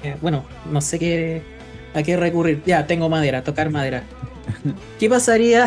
[0.04, 1.42] eh, bueno, no sé qué,
[1.92, 2.62] a qué recurrir.
[2.66, 4.04] Ya, tengo madera, tocar madera.
[5.00, 5.66] ¿Qué pasaría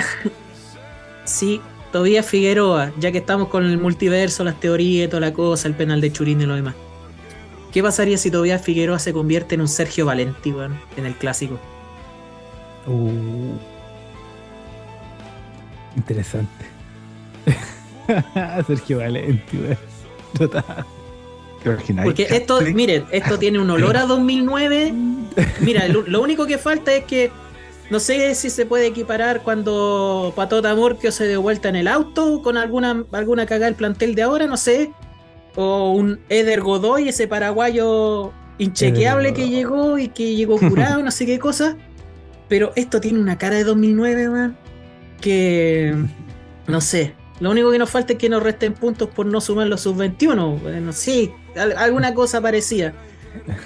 [1.25, 1.59] si
[1.91, 6.01] todavía Figueroa, ya que estamos con el multiverso, las teorías, toda la cosa, el penal
[6.01, 6.75] de Churín y lo demás?
[7.71, 11.59] ¿Qué pasaría si todavía Figueroa se convierte en un Sergio Valenti, weón, en el clásico?
[12.87, 13.55] Uh,
[15.95, 16.65] interesante.
[18.67, 19.91] Sergio Valenti, weón.
[22.03, 24.93] Porque esto, miren, esto tiene un olor a 2009.
[25.59, 27.31] Mira, lo único que falta es que
[27.91, 32.41] no sé si se puede equiparar cuando Patota Morquio se dio vuelta en el auto
[32.41, 34.91] con alguna alguna cagada del plantel de ahora, no sé.
[35.55, 41.25] O un Eder Godoy, ese paraguayo inchequeable que llegó y que llegó curado, no sé
[41.25, 41.75] qué cosa.
[42.47, 44.57] Pero esto tiene una cara de 2009, man.
[45.19, 45.93] Que
[46.67, 47.13] no sé.
[47.39, 50.59] Lo único que nos falta es que nos resten puntos por no sumar los sub-21.
[50.61, 52.93] Bueno, sí, al- alguna cosa parecía.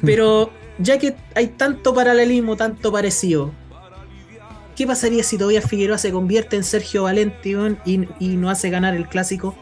[0.03, 0.49] Pero
[0.80, 3.52] ya que hay tanto paralelismo, tanto parecido,
[4.76, 8.69] ¿qué pasaría si todavía Figueroa se convierte en Sergio Valenti weón, y, y no hace
[8.69, 9.56] ganar el clásico?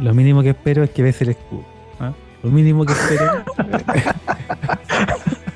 [0.00, 1.64] Lo mínimo que espero es que bese el escudo.
[1.98, 2.12] ¿ah?
[2.42, 3.44] Lo mínimo que espero.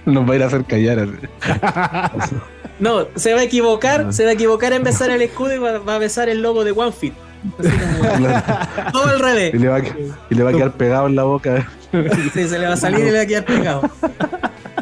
[0.07, 1.09] Nos va a ir a hacer callar.
[1.41, 2.35] así.
[2.79, 4.13] No, se va a equivocar, Ah.
[4.13, 6.65] se va a equivocar en besar el escudo y va, va a besar el logo
[6.65, 7.15] de OneFit.
[7.59, 9.55] Así como, todo al y, revés.
[9.55, 9.81] le va a,
[10.31, 11.69] y le va a quedar pegado en la boca.
[12.35, 13.91] Sí, se le va a salir y le va a quedar pegado.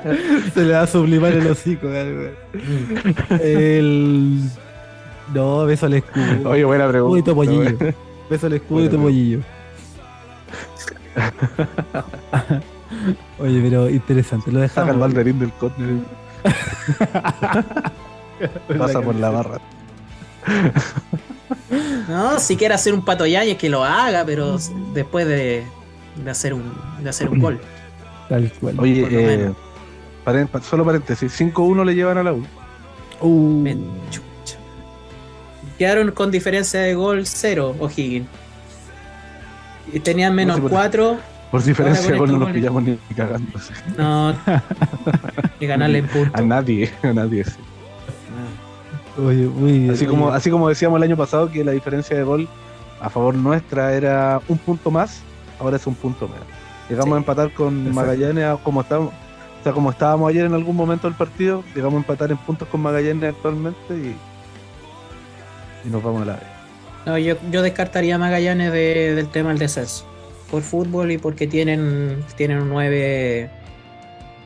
[0.55, 1.89] Se le va a sublimar el hocico.
[3.41, 4.41] El.
[5.35, 6.51] No, beso al escudo.
[6.51, 7.31] Oye, buena escudo y pregunta.
[7.31, 7.95] topollillo.
[8.29, 9.39] Beso al escudo y topollillo.
[13.39, 14.51] Oye, pero interesante.
[14.53, 15.01] Lo Saca el dejamos.
[15.01, 15.95] balderín del córner.
[18.79, 19.59] Pasa por la barra.
[22.09, 24.59] No, si quiere hacer un pato Yáñez que lo haga, pero
[24.93, 25.65] después de,
[26.23, 26.73] de hacer un
[27.03, 27.61] de hacer un gol.
[28.29, 28.79] Tal cual.
[28.81, 29.53] Oye, Por lo eh,
[30.62, 31.40] solo paréntesis.
[31.40, 32.44] 5-1 le llevan a la U.
[33.20, 33.65] Uh.
[35.78, 38.27] Quedaron con diferencia de gol cero, O'Higgins.
[39.93, 41.16] Y tenían menos No sé por- 4.
[41.51, 43.59] Por diferencia de gol no esto, nos pillamos ni cagando.
[43.59, 43.73] sí.
[43.99, 44.35] No.
[45.61, 46.31] y ganarle en punto.
[46.39, 47.44] A nadie, a nadie.
[47.44, 47.53] sí.
[49.19, 49.90] oye, bien.
[49.90, 52.49] Así como, así como decíamos el año pasado que la diferencia de gol
[53.03, 55.20] a favor nuestra era un punto más,
[55.61, 56.44] ahora es un punto menos.
[56.89, 57.15] Llegamos Sí.
[57.15, 57.93] a empatar con.
[57.93, 59.12] Magallanes a- como estábamos,
[59.63, 62.67] o sea, como estábamos ayer en algún momento del partido, llegamos a empatar en puntos
[62.69, 64.17] con Magallanes actualmente y,
[65.87, 66.43] y nos vamos a la vez.
[67.07, 70.05] No, yo, yo descartaría a Magallanes de- del tema del descenso.
[70.51, 73.51] Por fútbol y porque tienen, tienen un 9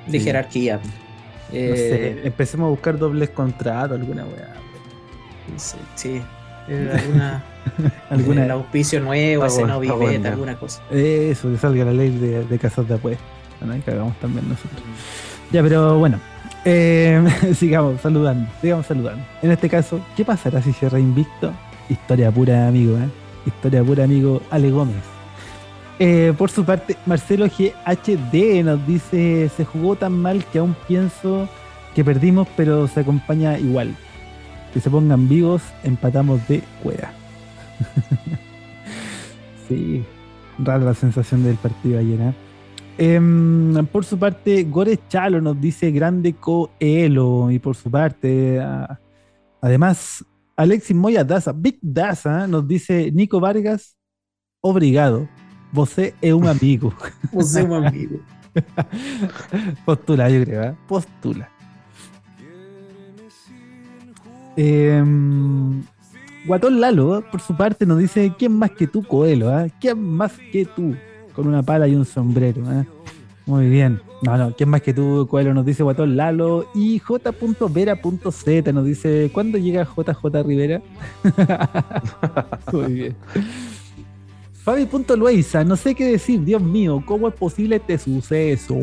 [0.07, 0.21] de Sí.
[0.25, 0.77] jerarquía.
[0.77, 0.91] no
[1.53, 1.77] Eh,
[2.21, 4.55] sé, empecemos a buscar dobles contratos, alguna weá.
[5.57, 6.23] Sí, sí.
[6.69, 7.45] Eh, alguna,
[7.79, 10.83] el Alguna, auspicio nuevo, ese bueno, alguna cosa.
[10.91, 13.27] eso, que salga la ley de, de casas de apuestas.
[13.75, 14.83] Y cagamos también nosotros.
[15.51, 16.21] Ya, pero bueno,
[16.65, 17.25] eh,
[17.55, 19.25] sigamos saludando, sigamos saludando.
[19.41, 21.53] En este caso, ¿qué pasará si cierra invicto?
[21.89, 23.09] Historia pura, amigo, ¿eh?
[23.47, 25.03] Historia pura, amigo Ale Gómez.
[25.99, 31.49] Eh, por su parte, Marcelo GHD nos dice: Se jugó tan mal que aún pienso
[31.95, 33.95] que perdimos, pero se acompaña igual.
[34.75, 37.13] Que se pongan vivos, empatamos de cueva.
[39.69, 40.05] sí,
[40.59, 42.35] rara la sensación del partido ayer, ¿eh?
[42.98, 47.51] Em, por su parte, Gore Chalo nos dice grande Coelho.
[47.51, 48.98] Y por su parte, a-
[49.60, 50.24] además,
[50.56, 53.97] Alexis Moya Daza, Big Daza, nos dice Nico Vargas,
[54.62, 55.28] obrigado.
[55.73, 56.94] Você es un amigo.
[57.32, 58.18] Usé un amigo.
[59.85, 60.77] Postula, yo creo, ¿eh?
[60.89, 61.51] Postula.
[64.56, 65.82] Em,
[66.47, 69.51] Guatón Lalo, por su parte, nos dice: ¿Quién más que tú, Coelho?
[69.51, 69.66] ah?
[69.81, 70.94] ¿Quién más que tú?
[71.37, 72.63] Con una pala y un sombrero.
[72.73, 72.85] ¿eh?
[73.45, 74.01] Muy bien.
[74.23, 75.55] No, no, ¿quién más que tú, Coelho?
[75.55, 76.67] Nos dice Guatón Lalo.
[76.75, 80.83] Y J.Vera.z nos dice: ¿Cuándo llega JJ Rivera?
[82.73, 83.17] Muy bien.
[84.67, 88.75] Fabi.luisa, no sé qué decir, Dios mío, ¿cómo es posible este suceso?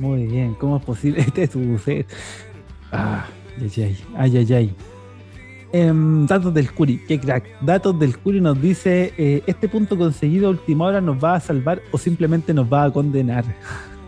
[0.00, 2.08] Muy bien, ¿cómo es posible este suceso?
[2.90, 3.24] Ah,
[3.60, 4.76] ay, ay, ay, ay, ay.
[5.72, 7.44] Em, datos del Curi, qué crack.
[7.62, 11.40] Datos del Curi nos dice: eh, Este punto conseguido a última hora nos va a
[11.40, 13.44] salvar o simplemente nos va a condenar.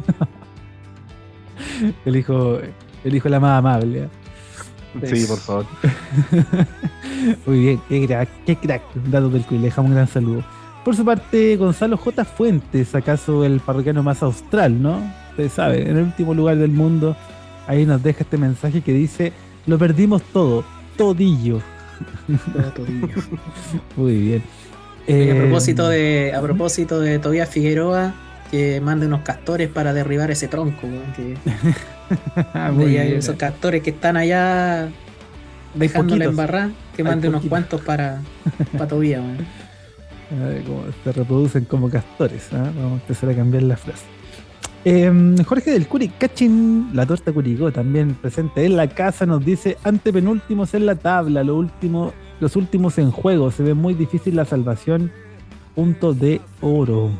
[2.05, 2.59] elijo,
[3.03, 4.03] elijo la más amable.
[4.03, 5.07] ¿eh?
[5.07, 5.67] Sí, por favor.
[7.47, 8.83] Muy bien, qué crack, qué crack.
[9.11, 10.45] Datos del Curi, le dejamos un gran saludo.
[10.85, 12.27] Por su parte, Gonzalo J.
[12.27, 15.01] Fuentes, acaso el parroquiano más austral, ¿no?
[15.31, 17.17] Ustedes saben, en el último lugar del mundo,
[17.67, 19.33] ahí nos deja este mensaje que dice:
[19.67, 20.63] Lo perdimos todo,
[20.97, 21.61] todillo.
[23.97, 24.43] Muy bien.
[24.43, 28.15] A Eh, propósito de, a propósito de Tobías Figueroa,
[28.51, 31.37] que mande unos castores para derribar ese tronco, que
[32.73, 33.15] muy bien.
[33.15, 34.89] esos castores que están allá
[35.93, 36.21] poquitos.
[36.23, 38.23] embarrar, que mande unos cuantos para,
[38.73, 39.23] para Tobías,
[41.05, 42.49] se reproducen como castores.
[42.53, 42.73] ¿ah?
[42.75, 44.05] Vamos a empezar a cambiar la frase.
[44.87, 49.79] Em, Jorge del Curi, cachín, la torta Curicó también presente en la casa, nos dice
[49.83, 55.11] antepenúltimos en la tabla, los últimos en juego, se ve muy difícil la salvación,
[55.75, 57.11] punto de oro.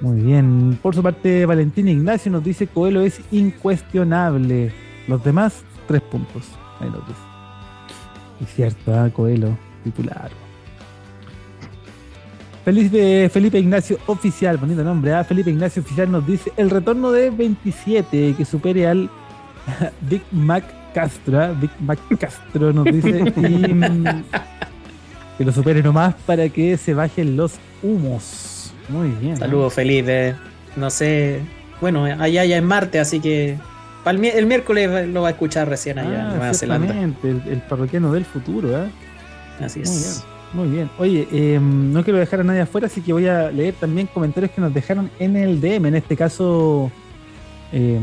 [0.00, 4.72] Muy bien, por su parte Valentín Ignacio nos dice Coelho es incuestionable,
[5.08, 6.48] los demás tres puntos,
[6.80, 7.20] ahí nos dice.
[8.40, 9.10] Es cierto, ¿ah?
[9.12, 10.41] Coelho, titular.
[12.64, 15.24] Felipe, Felipe Ignacio Oficial, bonito nombre, ¿ah?
[15.24, 19.10] Felipe Ignacio Oficial nos dice el retorno de 27 que supere al
[20.02, 20.64] Big Mac
[20.94, 21.52] Castro, ¿ah?
[21.60, 24.04] Big Mac Castro nos dice y mm,
[25.38, 28.72] que lo supere nomás para que se bajen los humos.
[28.88, 29.34] Muy bien.
[29.34, 29.38] ¿ah?
[29.38, 30.36] Saludos, Felipe.
[30.76, 31.40] No sé,
[31.80, 33.58] bueno, allá ya es Marte, así que
[34.18, 36.86] mi- el miércoles lo va a escuchar recién allá en Ah, Nueva Zelanda.
[36.92, 38.88] ciertamente, el, el parroquiano del futuro, ¿eh?
[39.60, 40.24] Así Muy es.
[40.54, 40.90] Muy bien.
[40.98, 44.52] Oye, eh, no quiero dejar a nadie afuera, así que voy a leer también comentarios
[44.52, 45.86] que nos dejaron en el DM.
[45.86, 46.90] En este caso,
[47.72, 47.98] eh,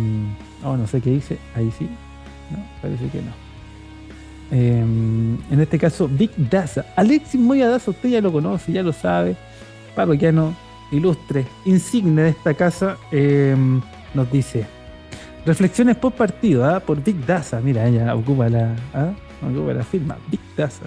[0.63, 1.37] oh, no sé qué dice.
[1.55, 1.87] Ahí sí.
[2.49, 3.31] No, parece que no.
[4.51, 6.85] Eh, en este caso, Big Daza.
[6.95, 9.35] Alexis Moya Daza, usted ya lo conoce, ya lo sabe.
[9.95, 10.55] Parroquiano,
[10.91, 12.97] ilustre, insigne de esta casa,
[14.15, 14.65] nos dice.
[15.45, 16.79] Reflexiones post partido, ¿ah?
[16.79, 17.61] por Big Daza.
[17.61, 19.11] Mira, ella ocupa la, ¿ah?
[19.43, 20.17] ocupa la firma.
[20.31, 20.85] Big Daza.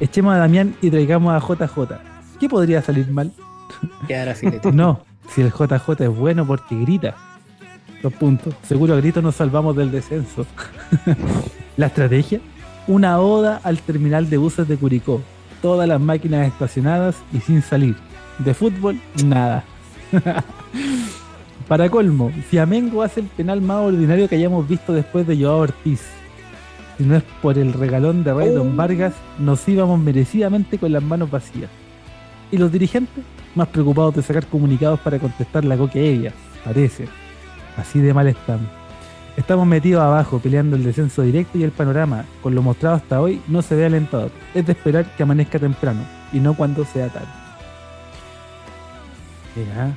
[0.00, 1.98] Echemos a Damián y traigamos a JJ.
[2.40, 3.32] ¿Qué podría salir mal?
[4.34, 4.72] Filete.
[4.72, 7.14] No, si el JJ es bueno porque grita.
[8.02, 8.54] Dos puntos.
[8.62, 10.46] Seguro a grito nos salvamos del descenso.
[11.76, 12.40] La estrategia,
[12.86, 15.20] una oda al terminal de buses de Curicó.
[15.62, 17.96] Todas las máquinas estacionadas y sin salir.
[18.38, 19.64] De fútbol, nada.
[21.68, 26.02] Para colmo, Fiamengo hace el penal más ordinario que hayamos visto después de Joao Ortiz.
[26.96, 28.76] Si no es por el regalón de Raydon Oh.
[28.76, 31.70] Vargas, nos íbamos merecidamente con las manos vacías.
[32.50, 36.32] Y los dirigentes, más preocupados de sacar comunicados para contestar la coque ella,
[36.64, 37.08] parece.
[37.76, 38.68] Así de mal estamos.
[39.36, 43.40] Estamos metidos abajo peleando el descenso directo y el panorama, con lo mostrado hasta hoy,
[43.48, 44.30] no se ve alentador.
[44.54, 46.02] Es de esperar que amanezca temprano
[46.32, 47.26] y no cuando sea tarde.
[49.56, 49.92] Mira,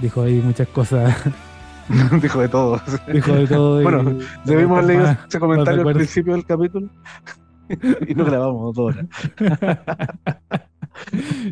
[0.00, 1.14] dijo ahí muchas cosas.
[2.22, 2.80] Dijo de todo.
[3.12, 3.80] Dijo de todo.
[3.80, 6.88] y- Bueno, Debimos más- ese comentario al principio del capítulo
[8.08, 9.06] y no grabamos dos horas.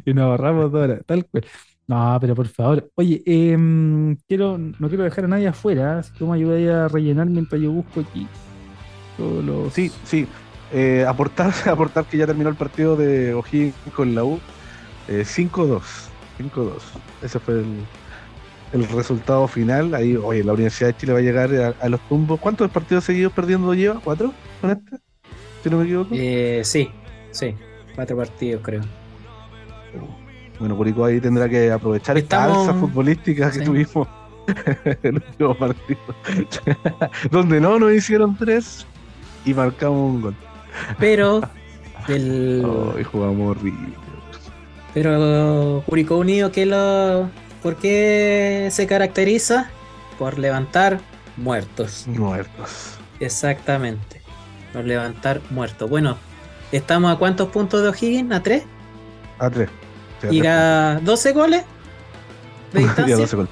[0.05, 1.45] y nos ahorramos dos horas, tal cual.
[1.87, 2.89] No, pero por favor.
[2.95, 5.99] Oye, em, quiero, no quiero dejar a nadie afuera.
[5.99, 6.03] ¿eh?
[6.05, 8.29] Si tú me ayudas a rellenar mientras yo busco aquí
[9.17, 9.73] todos los.
[9.73, 10.27] Sí, sí.
[10.73, 14.39] Eh, aportar, aportar que ya terminó el partido de O'Higgins con la U.
[15.09, 15.83] Eh, 5-2.
[16.39, 16.73] 5-2.
[17.23, 17.67] Ese fue el,
[18.73, 19.95] el resultado final.
[19.95, 22.39] Ahí, oye, la Universidad de Chile va a llegar a, a los tumbos.
[22.41, 24.01] ¿Cuántos partidos seguidos perdiendo lleva?
[24.03, 24.97] ¿Cuatro con este?
[25.63, 26.11] Si no me equivoco.
[26.13, 26.91] Eh, sí,
[27.33, 27.55] sí.
[27.95, 28.83] Cuatro partidos, creo.
[30.59, 34.07] Bueno, Curicó ahí tendrá que aprovechar esta Estamos- alza futbolística que tuvimos
[34.85, 35.99] en el último partido.
[37.31, 38.87] Donde no nos hicieron tres
[39.45, 40.35] y marcamos un gol.
[40.99, 41.41] Pero
[42.09, 43.89] del Oh, jugamos horrible.
[44.95, 47.29] pero Curicó Unido que lo
[47.63, 49.71] ¿por qué se caracteriza?
[50.19, 51.01] Por levantar
[51.37, 52.05] muertos.
[52.09, 52.97] Muertos.
[53.21, 54.21] Exactamente.
[54.73, 55.89] Por levantar muertos.
[55.89, 56.17] Bueno,
[56.73, 58.33] estamos a cuántos puntos de O'Higgins?
[58.33, 58.65] ¿A tres?
[59.39, 59.69] A tres.
[60.21, 61.65] Sí, a ¿Y a 12 goles?
[62.73, 63.17] ¿De distancia?
[63.17, 63.51] 12 goles.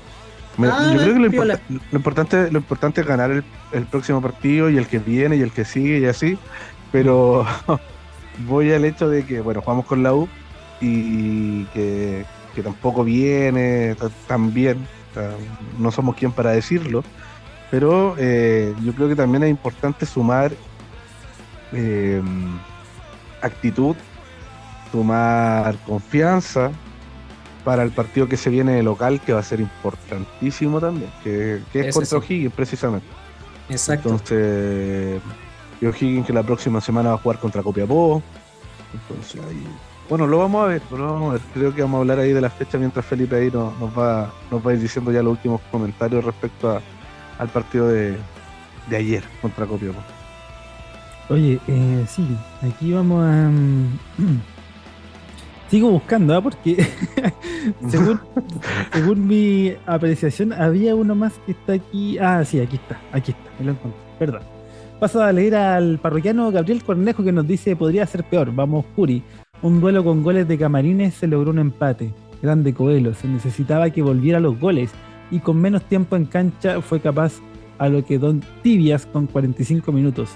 [0.59, 4.69] Me- Ah, yo creo que lo, importante, lo importante es ganar el, el próximo partido
[4.69, 6.37] y el que viene y el que sigue y así.
[6.91, 7.47] Pero
[8.47, 10.29] voy al hecho de que, bueno, jugamos con la U
[10.81, 12.25] y que,
[12.55, 14.87] que tampoco viene ta- tan bien.
[15.79, 17.03] no somos quien para decirlo.
[17.71, 20.53] Pero eh, yo creo que también es importante sumar
[21.73, 22.23] eh,
[23.43, 23.95] actitud,
[24.91, 26.71] sumar confianza
[27.65, 31.61] para el partido que se viene de local, que va a ser importantísimo también, que,
[31.73, 32.19] que es Ese contra.
[32.19, 33.07] O'Higgins precisamente.
[33.69, 34.09] Exacto.
[34.11, 35.21] Entonces,
[35.83, 38.23] O'Higgins que la próxima semana va a jugar contra Copiapó.
[38.95, 39.67] Entonces, ahí,
[40.09, 41.43] bueno, lo vamos a ver, lo vamos a ver.
[41.55, 44.31] Creo que vamos a hablar ahí de la fecha mientras Felipe ahí nos, nos va,
[44.51, 46.81] nos va a ir diciendo ya los últimos comentarios respecto a-
[47.39, 48.17] al partido de,
[48.89, 50.01] de ayer contra Copiapó.
[51.31, 52.27] Oye, eh, sí,
[52.63, 53.49] aquí vamos a.
[53.49, 53.99] mm,
[55.71, 56.41] Sigo buscando, ¿ah?
[56.41, 56.77] Porque
[57.89, 58.19] según,
[58.93, 62.17] según mi apreciación, había uno más que está aquí.
[62.19, 64.41] Ah, sí, aquí está, aquí está, me lo encontré, perdón.
[64.99, 68.51] Paso a leer al parroquiano Gabriel Cornejo que nos dice: podría ser peor.
[68.55, 69.23] Vamos, Curi.
[69.61, 72.15] Un duelo con goles de camarines se logró un empate.
[72.41, 74.93] Grande Coelho, se necesitaba que volviera a los goles
[75.33, 77.41] y con menos tiempo en cancha fue capaz
[77.79, 80.31] a lo que Don Tibias con 45 minutos.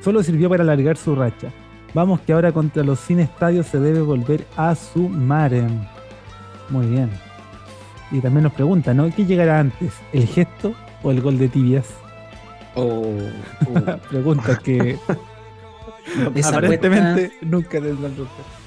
[0.00, 1.48] Solo sirvió para alargar su racha.
[1.92, 5.52] Vamos que ahora contra los sin estadios se debe volver a sumar.
[6.70, 7.10] Muy bien.
[8.10, 9.14] Y también nos pregunta, ¿no?
[9.14, 9.92] ¿Qué llegará antes?
[10.14, 10.72] ¿El gesto
[11.02, 11.88] o el gol de tibias?
[12.74, 13.02] Oh,
[13.68, 13.98] oh.
[14.08, 14.98] Pregunta que
[16.42, 18.61] aparentemente nunca tendrán respuesta.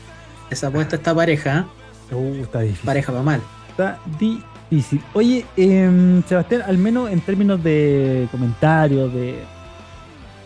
[0.50, 1.66] Esa apuesta está pareja,
[2.12, 2.16] ¿eh?
[2.16, 2.86] Uh, está difícil.
[2.86, 3.42] pareja va mal.
[3.70, 5.02] Está difícil.
[5.14, 9.40] Oye, em, Sebastián, al menos en términos de comentarios, de,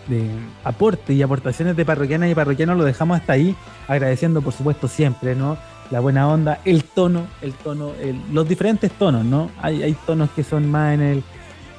[0.08, 0.30] de
[0.64, 3.56] aporte y aportaciones de parroquianas y parroquianos, lo dejamos hasta ahí,
[3.88, 5.58] agradeciendo por supuesto siempre, ¿no?
[5.92, 9.50] La buena onda, el tono, el tono, el- los diferentes tonos, ¿no?
[9.62, 11.24] Hay, hay tonos que son más en el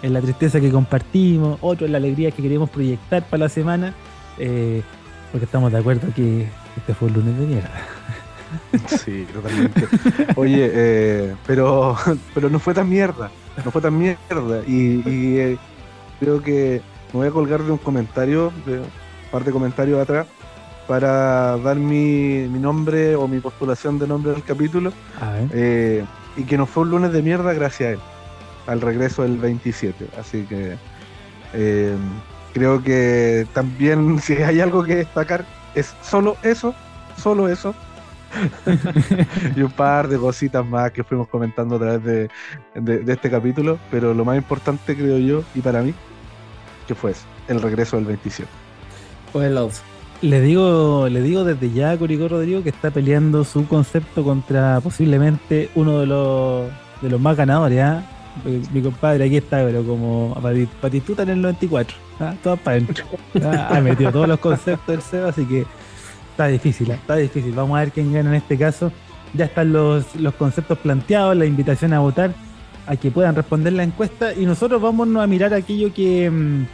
[0.02, 3.92] en la tristeza que compartimos, otros en la alegría que queremos proyectar para la semana,
[4.38, 4.82] eh,
[5.30, 7.70] porque estamos de acuerdo que este fue un lunes de mierda.
[9.04, 9.86] Sí, totalmente.
[10.36, 11.96] Oye, eh, pero,
[12.34, 13.30] pero no fue tan mierda.
[13.64, 14.62] No fue tan mierda.
[14.66, 15.58] Y, y, eh,
[16.18, 16.82] creo que
[17.12, 18.86] me voy a colgar de un comentario, de un
[19.30, 20.26] par de comentarios atrás,
[20.86, 24.92] para dar mi, mi nombre o mi postulación de nombre del capítulo.
[25.20, 25.48] A ver.
[25.52, 26.04] eh,
[26.36, 27.98] y que no fue un lunes de mierda gracias a él,
[28.66, 30.08] al regreso del 27.
[30.18, 30.76] Así que
[31.52, 31.96] eh,
[32.54, 35.44] creo que también si hay algo que destacar
[35.74, 36.74] es solo eso,
[37.16, 37.74] solo eso.
[39.56, 42.30] y un par de cositas más que fuimos comentando a través de,
[42.74, 45.94] de- este capítulo, pero lo más importante creo yo y para mí,
[46.86, 48.48] que fue eso, el regreso del 27.
[49.32, 49.78] Fue love.
[50.22, 54.78] Le digo, le digo desde ya a Curicó Rodrigo que está peleando su concepto contra
[54.82, 56.68] posiblemente uno de los
[57.00, 58.02] de los más ganadores, ¿ah?
[58.72, 62.34] Mi- compadre aquí está, pero como Pati- Patistuta en el 94, ¿ah?
[62.42, 63.04] todas para adentro.
[63.44, 63.68] ¿ah?
[63.76, 65.64] Ha metido todos los conceptos del SEO, así que
[66.40, 66.94] está difícil, ¿ah?
[66.94, 67.52] está difícil.
[67.52, 68.90] Vamos a ver quién gana en este caso.
[69.34, 72.32] Ya están los, los conceptos planteados, la invitación a votar,
[72.86, 76.66] a que puedan responder la encuesta y nosotros vamos a mirar aquello que, mm,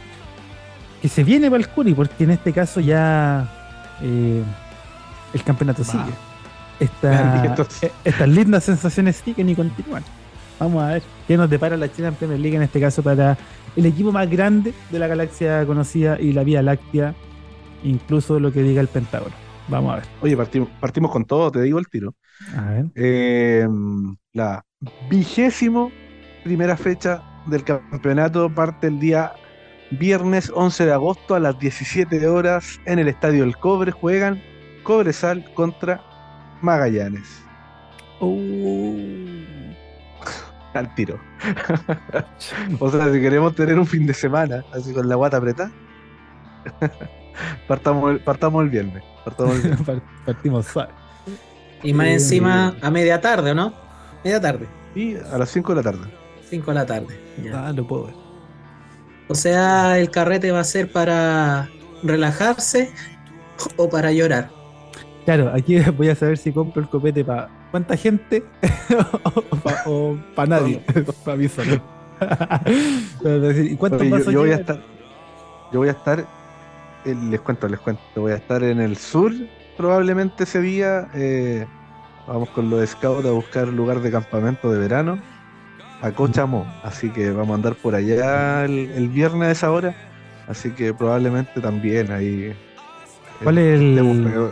[1.01, 3.47] que se viene para el Curi, porque en este caso ya
[4.01, 4.41] eh,
[5.33, 5.91] el campeonato Va.
[5.91, 6.13] sigue.
[6.79, 7.43] Esta-
[7.81, 10.03] eh, estas lindas sensaciones siguen y continúan.
[10.59, 13.37] Vamos a ver qué nos depara la China Premier League en este caso para
[13.75, 17.13] el equipo más grande de la galaxia conocida y la Vía Láctea,
[17.83, 19.35] incluso lo que diga el Pentágono.
[19.67, 20.05] Vamos a ver.
[20.21, 22.15] Oye, partimos, partimos con todo, te digo el tiro.
[22.55, 22.85] A ver.
[22.95, 23.67] Eh,
[24.33, 24.63] la
[25.09, 25.91] vigésimo
[26.43, 29.33] primera fecha del campeonato parte el día
[29.91, 33.91] viernes 11 de agosto a las 17 horas en el Estadio El Cobre.
[33.91, 34.41] Juegan
[34.83, 36.01] Cobresal contra
[36.61, 37.49] Magallanes.
[40.73, 41.19] Al tiro.
[42.79, 45.71] o sea, si queremos tener un fin de semana así con la guata apretada,
[47.67, 49.03] partamos, el- partamos el viernes.
[49.29, 49.57] Partamos
[50.25, 50.91] Partimos suave.
[51.83, 53.73] Y más Eh, encima a media tarde, ¿o no?
[54.23, 54.67] Media tarde.
[54.95, 56.07] Y a las 5 de la tarde.
[56.49, 57.19] 5 de la tarde.
[57.43, 57.67] ya.
[57.67, 58.15] Ah, lo puedo ver.
[59.29, 61.69] O sea, el carrete va a ser para
[62.03, 62.91] relajarse
[63.75, 64.49] o para llorar.
[65.25, 68.43] Claro, aquí voy a saber si compro el copete para cuánta gente
[69.85, 70.81] o para nadie.
[71.25, 71.81] para mí solo.
[73.69, 74.79] ¿Y cuántos Oye, yo, yo voy a estar,
[75.71, 76.25] yo voy a estar, eh,
[77.15, 79.31] les cuento, les cuento, voy a estar en el sur
[79.75, 81.07] probablemente ese día.
[81.13, 81.65] eh,
[82.27, 85.17] vamos con los scouts a buscar lugar de campamento de verano
[86.01, 89.95] a Cochamó, así que vamos a andar por allá el, el viernes a esa hora,
[90.47, 92.43] así que probablemente también ahí.
[92.51, 92.55] eh,
[93.43, 94.51] ¿Cuál es el- pegado-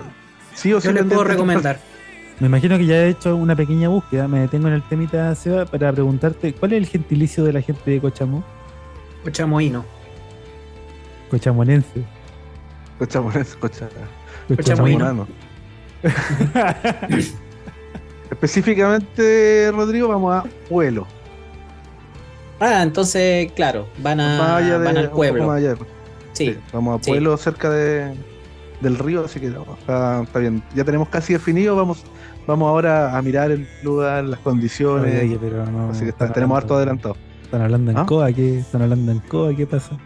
[0.54, 1.80] Sí o sí Yo les puedo recomendar.
[2.40, 4.28] Me imagino que ya he hecho una pequeña búsqueda.
[4.28, 7.92] Me detengo en el temita, Seba, para preguntarte cuál es el gentilicio de la gente
[7.92, 8.44] de Cochamó.
[9.24, 9.86] Cochamoíno.
[11.30, 12.04] Cochamonense.
[12.98, 13.90] Cocha-.
[14.56, 15.28] Cochamorano.
[18.32, 21.08] Específicamente, Rodrigo, vamos a Pueblo.
[22.60, 25.48] Ah, entonces, claro, van, a, Más allá de- van al pueblo.
[25.48, 25.80] más allá de-
[26.34, 27.12] Sí, Sí, vamos a sí.
[27.12, 28.14] Pueblo cerca de,
[28.82, 30.64] del río, así que no, está, está bien.
[30.74, 32.04] Ya tenemos casi definido, vamos,
[32.48, 35.22] vamos ahora a mirar el lugar, las condiciones.
[35.24, 37.18] Oye, pero no, así que está- tenemos hablando- harto adelantado.
[37.44, 38.06] Están hablando en ¿Ah?
[38.06, 38.60] COA, ¿qué?
[38.60, 39.98] Están hablando en COA, ¿qué pasa?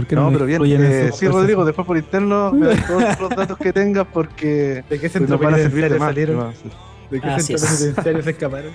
[0.00, 0.62] ¿Por qué no, pero bien.
[0.82, 1.42] eh, sí, cosas?
[1.42, 5.12] Rodrigo, después por interno, me das todos los datos que tengas porque ¿De qué pues,
[5.12, 6.08] centro nos van a servir de penitenciario más.
[6.08, 6.36] salieron?
[6.36, 6.70] más, sí.
[7.10, 7.78] ¿De qué Así centro es.
[7.80, 8.72] penitenciario se escaparon?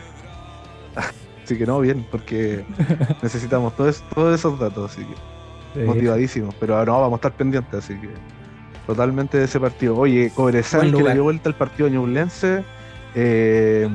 [1.43, 2.65] Así que no, bien, porque
[3.21, 6.55] necesitamos todos, todos esos datos, así que motivadísimos.
[6.59, 8.09] Pero ahora no, vamos a estar pendientes, así que
[8.87, 9.95] totalmente de ese partido.
[9.95, 12.63] Oye, Cobresal que le dio vuelta al partido ñublense
[13.13, 13.87] eh,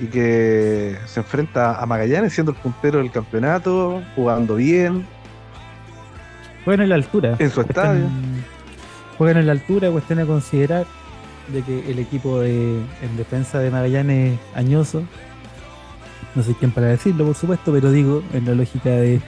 [0.00, 5.06] y que se enfrenta a Magallanes siendo el puntero del campeonato, jugando bien
[6.66, 7.36] Juegan en la altura.
[7.38, 8.02] en su estadio.
[8.02, 8.44] Cuestión-
[9.16, 10.84] Juegan en la altura, cuestión a considerar
[11.48, 15.02] de que el equipo de, en defensa de Magallanes es añoso.
[16.34, 19.22] No sé quién para decirlo, por supuesto, pero digo, en la lógica de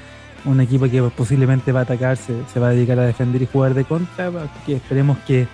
[0.45, 3.47] un equipo que posiblemente va a atacar, se, se va a dedicar a defender y
[3.47, 4.31] jugar de contra,
[4.67, 5.49] que esperemos que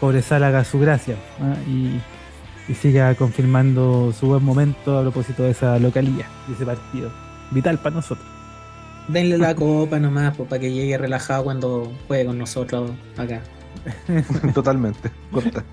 [0.00, 1.54] Cobresal haga su gracia ¿ah?
[1.68, 2.00] y,
[2.70, 7.10] y siga confirmando su buen momento a propósito de esa localía, de ese partido.
[7.52, 8.26] Vital para nosotros.
[9.08, 13.42] Denle la copa nomás pues, para que llegue relajado cuando juegue con nosotros acá.
[14.54, 15.10] Totalmente.
[15.30, 15.64] corta.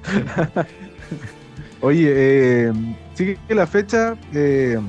[1.82, 2.74] Oye, eh,
[3.14, 4.80] sigue la fecha eh,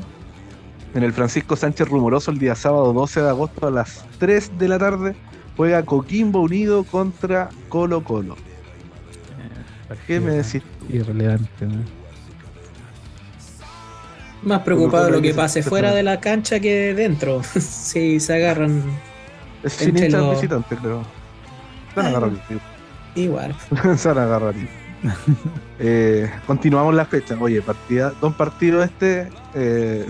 [0.94, 4.68] en el Francisco Sánchez Rumoroso el día sábado 12 de agosto a las 3 de
[4.68, 5.16] la tarde.
[5.56, 8.36] Juega Coquimbo Unido contra Colo Colo.
[10.06, 10.62] ¿Qué me decís?
[10.88, 11.66] Irrelevante.
[11.66, 11.82] ¿no?
[14.44, 17.42] Más preocupado de lo que pase fuera de la cancha que dentro.
[17.60, 18.82] si se agarran
[19.62, 21.02] Es sin hinchas los- visitantes, creo.
[21.94, 22.58] Se van a agarrar, tío.
[23.14, 23.54] igual.
[23.96, 24.54] Se van a agarrar.
[25.78, 27.36] Eh, continuamos la fecha.
[27.40, 29.28] Oye, partida, dos partidos este.
[29.54, 30.06] eh,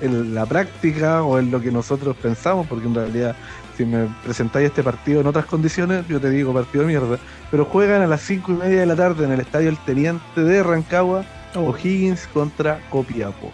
[0.00, 3.36] en la práctica o en lo que nosotros pensamos, porque en realidad
[3.76, 7.18] si me presentáis este partido en otras condiciones, yo te digo partido de mierda,
[7.50, 10.40] pero juegan a las 5 y media de la tarde en el Estadio El Teniente
[10.42, 11.24] de Rancagua,
[11.54, 13.52] O'Higgins contra Copiapó.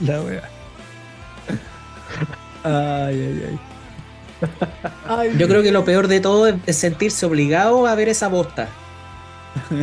[0.00, 0.42] La wea.
[2.64, 3.58] Ay, ay, ay.
[5.38, 8.68] Yo creo que lo peor de todo es- sentirse obligado a ver esa bosta.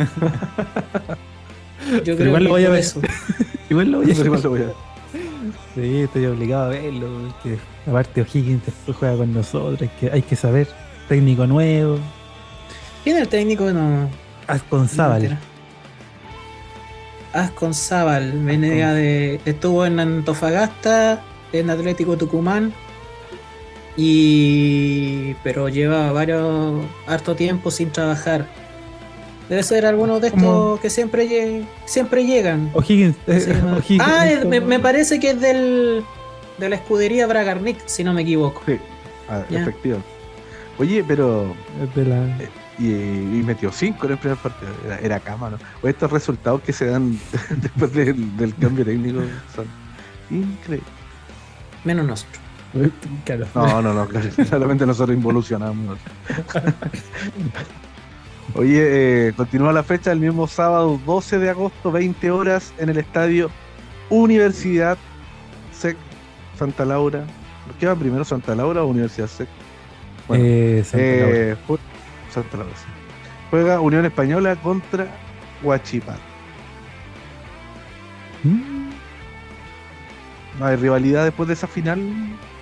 [2.04, 2.80] Yo creo igual que lo voy a ver.
[2.80, 3.00] eso.
[3.70, 4.72] Igual lo voy a Pero igual lo voy a-
[5.74, 7.32] Sí, estoy obligado a verlo.
[7.42, 7.58] porque
[7.88, 9.80] aparte O'Higgins después juega con nosotros.
[9.82, 10.68] hay que, hay que saber
[11.08, 11.98] técnico nuevo.
[13.02, 13.70] ¿Quién es el técnico?
[13.72, 14.08] No.
[14.46, 15.38] Asconzábal.
[17.34, 19.40] Asconzábal, venía de.
[19.44, 22.72] Estuvo en Antofagasta, en Atlético Tucumán.
[23.96, 25.34] Y.
[25.42, 26.84] Pero lleva varios.
[27.06, 28.46] harto tiempo sin trabajar.
[29.48, 30.78] Debe ser alguno de estos ¿Cómo?
[30.80, 32.70] que siempre, lle- siempre llegan.
[32.72, 33.16] O'Higgins.
[33.26, 33.62] eh,
[34.00, 36.02] ah, me, me parece que es del.
[36.58, 38.62] de la escudería Bragarnik, si no me equivoco.
[38.64, 38.78] Sí,
[39.28, 39.98] ah, efectivo.
[40.78, 41.54] Oye, pero.
[41.82, 42.38] es de la-
[42.78, 44.72] Y, y metió 5 en el primer partido.
[44.84, 45.58] Era, era cama, ¿no?
[45.82, 47.18] O estos resultados que se dan
[47.62, 49.20] después del, del cambio técnico
[49.54, 49.66] son
[50.30, 50.88] increíbles.
[51.84, 52.40] Menos nosotros.
[53.24, 53.46] Claro.
[53.54, 55.96] No, no, no, claro, solamente nosotros involucionamos.
[58.54, 62.98] Oye, eh, continúa la fecha el mismo sábado 12 de agosto, 20 horas, en el
[62.98, 63.50] estadio
[64.10, 64.98] Universidad
[65.72, 65.96] SEC
[66.58, 67.24] Santa Laura.
[67.80, 69.48] ¿Qué va primero, Santa Laura o Universidad SEC?
[70.28, 71.36] Bueno, Eh, Santa Laura.
[71.36, 71.78] eh, ju-
[72.34, 72.58] Santa.
[73.50, 75.06] Juega Unión Española contra
[75.62, 76.18] Huachipato.
[78.42, 78.90] Mm.
[80.58, 82.00] ¿No hay rivalidad después de esa final?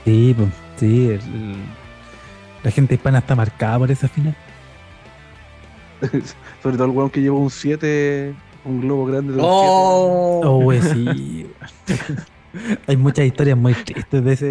[0.05, 1.07] Sí, pues, sí.
[1.09, 1.57] el- el-
[2.63, 4.37] la gente hispana está marcada por esa final.
[6.63, 8.35] Sobre todo el weón que llevó un 7,
[8.65, 10.41] un globo grande de un ¡Oh!
[10.45, 11.47] Oh, güey, sí.
[12.87, 14.47] Hay muchas historias muy tristes de ese,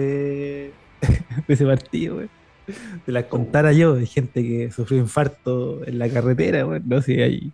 [1.47, 2.29] de ese partido, güey.
[3.05, 6.65] Te las contara yo, hay gente que sufrió infarto en la carretera.
[6.65, 7.53] No sé, hay,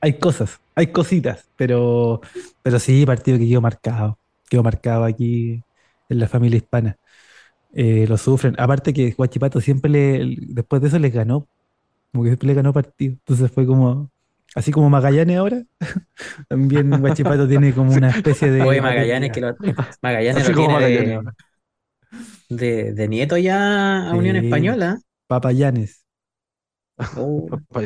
[0.00, 2.20] hay cosas, hay cositas, pero,
[2.62, 4.18] pero sí, partido que quedó marcado,
[4.48, 5.62] quedó marcado aquí
[6.08, 6.98] en la familia hispana.
[7.72, 8.54] Eh, lo sufren.
[8.58, 11.48] Aparte que Huachipato siempre le, después de eso les ganó,
[12.12, 13.14] como que siempre le ganó partido.
[13.14, 14.10] Entonces fue como,
[14.54, 15.62] así como Magallanes ahora,
[16.48, 18.62] también Huachipato tiene como una especie de...
[18.62, 19.56] Oye, Magallanes, que lo,
[20.02, 21.34] Magallanes Así lo como tiene de, Magallanes.
[22.48, 24.16] De, de nieto ya a Sí.
[24.18, 24.98] Unión Española.
[25.28, 26.04] Papayanes,
[27.16, 27.48] Oh,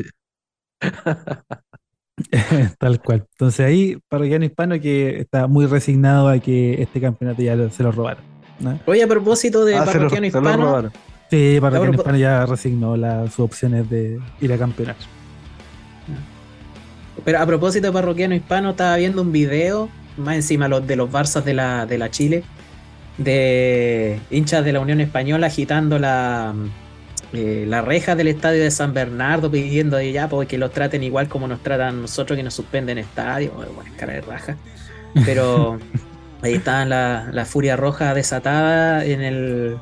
[2.78, 3.26] tal cual.
[3.32, 7.82] Entonces ahí, parroquiano hispano que está muy resignado a que este campeonato ya lo- se
[7.82, 8.22] lo robaron.
[8.60, 8.78] ¿no?
[8.86, 10.93] Oye, a propósito de Ah, se lo- parroquiano se lo hispano, robaron.
[11.30, 14.97] Sí, parroquiano hispano ya resignó la- sus opciones de ir a campeonar.
[17.24, 21.10] pero a propósito de parroquiano hispano, estaba viendo un video, más encima los de los
[21.10, 22.44] Barzas de la, de la Chile,
[23.19, 26.55] de hinchas de la Unión Española agitando la,
[27.32, 31.03] eh, la reja del estadio de San Bernardo, pidiendo de ya pues, que los traten
[31.03, 33.53] igual como nos tratan nosotros que nos suspenden estadio.
[33.53, 34.57] Bueno, cara de raja.
[35.27, 35.78] Pero
[36.43, 39.77] ahí estaban la, la furia roja desatada en el,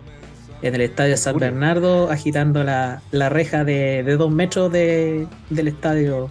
[0.63, 1.39] en el estadio de San.
[1.39, 6.31] Bernardo, agitando la, la reja de, de dos metros de, del estadio.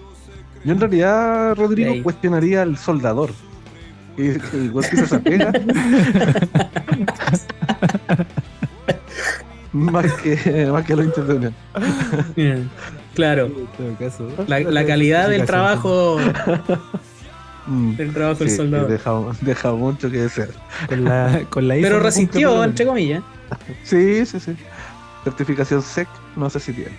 [0.65, 3.29] Yo en realidad, Rodrigo, cuestionaría al soldador.
[4.15, 5.51] Que, que igual que se pega.
[9.73, 11.53] más que más que los intentos.
[13.13, 13.49] Claro,
[14.47, 16.17] la, la calidad del trabajo
[17.67, 18.87] Mm, del trabajo del sí, soldado.
[18.87, 19.11] deja,
[19.41, 20.49] deja mucho que desear.
[20.87, 23.23] Con la, con la ISO Pero resistió, lo entre comillas.
[23.83, 24.55] Sí, sí, sí.
[25.23, 26.91] Certificación SEC, no sé si tiene.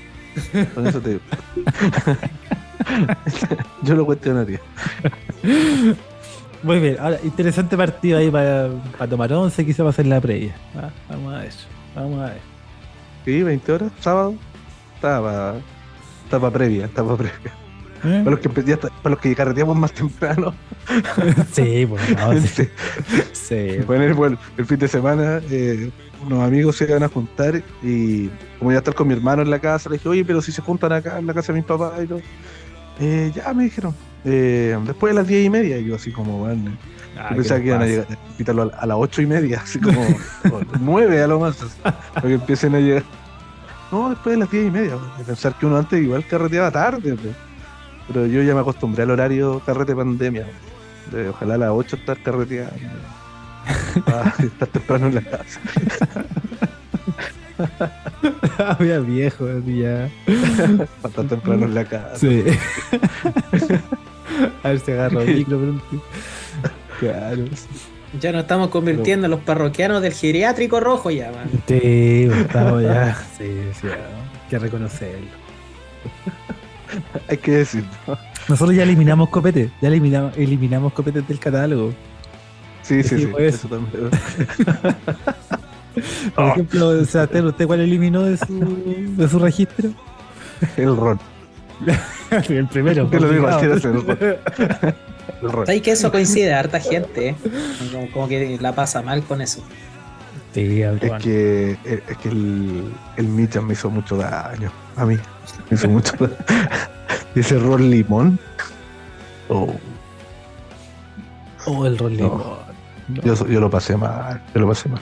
[0.74, 1.20] Con eso te digo.
[3.82, 4.60] Yo lo cuestionaría.
[6.66, 10.20] Muy bien, ahora interesante partido ahí para, para tomar once, quizá va a ser la
[10.20, 10.52] previa.
[10.76, 11.52] Ah, Vamos a ver,
[11.94, 12.40] vamos a ver.
[13.24, 14.34] Sí, 20 horas, sábado.
[14.96, 15.54] Estaba.
[16.24, 17.52] Estaba previa, estaba previa.
[18.04, 18.20] ¿Eh?
[18.24, 20.54] Para los que, ya para los que carreteamos más temprano.
[21.52, 22.68] Sí, pues, no, sí, Sí.
[23.32, 23.78] sí.
[23.86, 25.90] Bueno, el, bueno, el fin de semana eh,
[26.24, 28.26] unos amigos se iban a juntar y
[28.58, 30.50] como iba a estar con mi hermano en la casa, le dije, oye, pero si
[30.50, 32.20] se juntan acá en la casa de mis papás y todo.
[32.98, 33.94] Eh, ya me dijeron,
[34.26, 36.76] eh, después de las diez y media, y yo así como, bueno,
[37.18, 39.26] Ah, yo pensaba ¿qué que iban a llegar a invitarlo a, a las ocho y
[39.26, 40.06] media, así como
[40.80, 43.04] nueve a lo más, para que empiecen a llegar.
[43.90, 47.14] No, después de las diez y media, de pensar que uno antes igual carreteaba tarde,
[47.14, 47.34] pues.
[48.08, 50.46] pero yo ya me acostumbré al horario carrete pandemia,
[51.10, 52.74] de ojalá a las ocho estar carreteando,
[54.04, 55.60] para estar temprano en la casa.
[58.58, 60.10] Ah, mira, viejo, ya.
[61.00, 62.16] Para estar temprano en la casa.
[62.16, 62.44] Sí.
[64.62, 66.02] a ver si agarro el micro último.
[66.98, 67.44] Claro.
[68.18, 71.50] Ya nos estamos convirtiendo en los parroquianos del geriátrico rojo ya, man.
[71.68, 73.14] Sí, pues, estamos ya.
[73.36, 75.26] Sí, sí, hay que reconocerlo.
[77.28, 77.90] Hay que decirlo.
[78.48, 81.92] Nosotros ya eliminamos copete, ya eliminamos, eliminamos copete del catálogo.
[82.82, 83.56] Sí, sí, Sí, pues.
[83.56, 84.08] Eso también.
[86.34, 89.90] Por ejemplo, Sebastián, ¿usted cuál eliminó de su, de su registro?
[90.76, 91.18] El ron.
[92.48, 93.06] El primero.
[93.08, 94.04] Te lo digo, así es El.
[95.66, 97.28] ¿Sabes que eso coincide a harta gente?
[97.30, 97.36] ¿eh?
[97.92, 99.62] Como, como que la pasa mal con eso.
[100.54, 104.72] Sí, Es que, es es que el, el Michan me hizo mucho daño.
[104.96, 105.16] A mí.
[105.70, 106.32] Me hizo mucho daño.
[107.34, 108.38] Ese rol limón.
[109.48, 109.74] Oh,
[111.66, 112.22] Oh, el rol No.
[112.22, 112.42] limón.
[113.08, 113.22] No.
[113.22, 114.40] yo, yo lo pasé mal.
[114.54, 115.00] Yo lo pasé mal.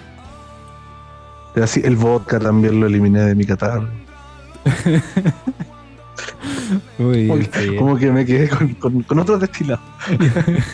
[1.63, 3.87] Así, el vodka también lo eliminé de mi catálogo.
[6.99, 9.85] Muy Como, bien, que- como que me quedé con, con, con otros destilados.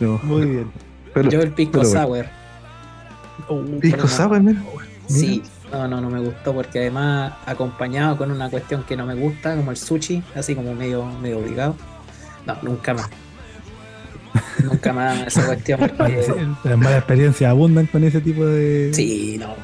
[0.00, 0.70] No, Muy bien.
[1.14, 1.90] pero, Yo el pisco bueno.
[1.90, 2.26] sour.
[3.48, 4.08] Oh, Pisco pero no.
[4.08, 4.62] sour, mira.
[5.06, 9.14] Sí, no, no, no me gustó porque además acompañado con una cuestión que no me
[9.14, 11.76] gusta, como el sushi, así como medio, medio obligado.
[12.46, 13.08] No, nunca más.
[14.64, 15.78] nunca más esa cuestión.
[15.96, 16.26] Porque-
[16.64, 18.90] Las malas experiencias abundan con ese tipo de.
[18.94, 19.54] Sí, no,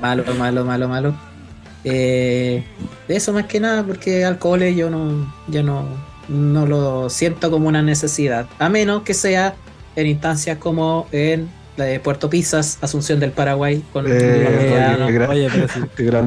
[0.00, 0.24] malo.
[0.24, 1.14] Malo, malo, malo, malo.
[1.84, 2.62] Eh,
[3.16, 5.84] eso más que nada porque alcoholes yo no, ya no,
[6.28, 8.46] no lo siento como una necesidad.
[8.58, 9.54] A menos que sea
[9.96, 15.12] en instancias como en la de Puerto Pisas, Asunción del Paraguay, con Eh, oye, qué
[15.12, 15.80] gran- Oye, pero sí.
[15.96, 16.26] Qué gran.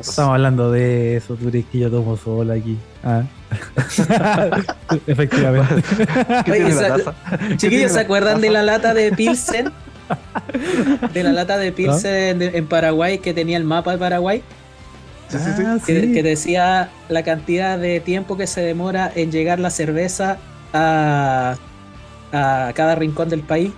[0.00, 2.78] Estamos hablando de eso, tú crees que yo tomo solo aquí.
[3.04, 3.22] Ah.
[5.06, 5.82] Efectivamente.
[6.44, 7.14] ¿Qué Oye, tiene esa- la taza?
[7.56, 9.70] Chiquillos, ¿se acuerdan de la lata de Pilsen?
[11.12, 14.42] De la lata de Pilsen en Paraguay que tenía el mapa de Paraguay.
[15.28, 15.62] Sí, sí, sí.
[15.66, 16.12] Ah, que, sí.
[16.12, 20.38] que decía la cantidad de tiempo que se demora en llegar la cerveza
[20.72, 21.56] a,
[22.32, 23.72] a cada rincón del país.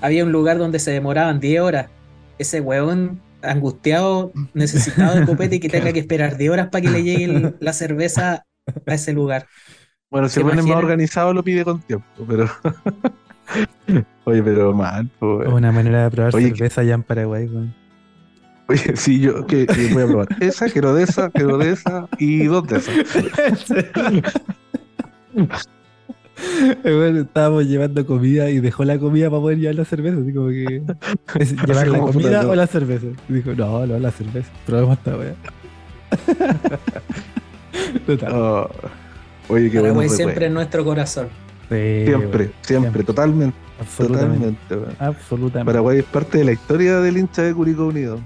[0.00, 1.90] Había un lugar donde se demoraban 10 horas.
[2.38, 6.90] Ese weón angustiado, necesitado de copete y que tenga que esperar 10 horas para que
[6.90, 8.46] le llegue la cerveza
[8.86, 9.46] a ese lugar.
[10.10, 12.48] Bueno, si ¿Se el es más organizado, lo pide con tiempo, pero.
[14.24, 15.48] Oye, pero mal, pues.
[15.48, 17.74] Una manera de probar Oye, cerveza allá en Paraguay, weón.
[18.68, 20.28] Oye, sí, yo que, que voy a probar.
[20.40, 22.88] Esa, quiero de esa, quiero de esa y dos de esas.
[26.82, 30.18] Bueno, estábamos llevando comida y dejó la comida para poder llevar la cerveza.
[30.20, 30.82] Así como que.
[31.38, 33.06] ¿es ¿Llevar la comida o la cerveza?
[33.28, 34.50] Y dijo, no, no, la cerveza.
[34.66, 35.34] Probemos esta weá.
[38.06, 38.32] Total.
[38.32, 38.70] Oh,
[39.48, 39.94] oye, qué bueno.
[39.94, 41.28] Paraguay siempre en nuestro corazón.
[41.68, 44.56] Sí, Siempre, weón, siempre, totalmente, Absolutamente.
[44.68, 45.04] totalmente.
[45.04, 45.64] Absolutamente.
[45.64, 48.20] Paraguay es parte de la historia del hincha de Curicó Unido.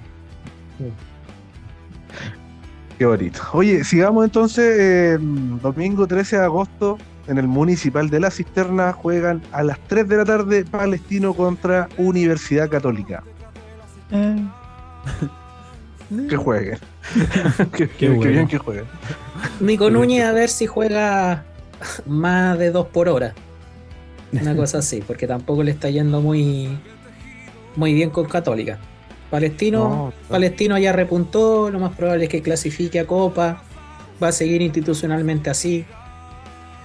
[2.99, 3.41] Qué bonito.
[3.53, 4.77] Oye, sigamos entonces.
[4.79, 5.19] eh,
[5.63, 6.99] domingo 13 de agosto,
[7.29, 11.89] en el Municipal de la Cisterna, juegan a las 3 de la tarde Palestino contra
[11.97, 13.23] Universidad Católica.
[14.11, 14.37] Eh.
[16.29, 16.79] Que jueguen.
[17.77, 18.33] que, que bueno.
[18.33, 18.85] bien que jueguen.
[19.61, 21.45] Nico Núñez a ver si juega
[22.07, 23.35] más de dos por hora.
[24.33, 26.79] Una cosa así, porque tampoco le está yendo muy,
[27.77, 28.79] muy bien con Católica.
[29.31, 33.63] Palestino, No, Palestino ya repuntó, lo más probable es que clasifique a Copa,
[34.23, 35.85] va a seguir institucionalmente así.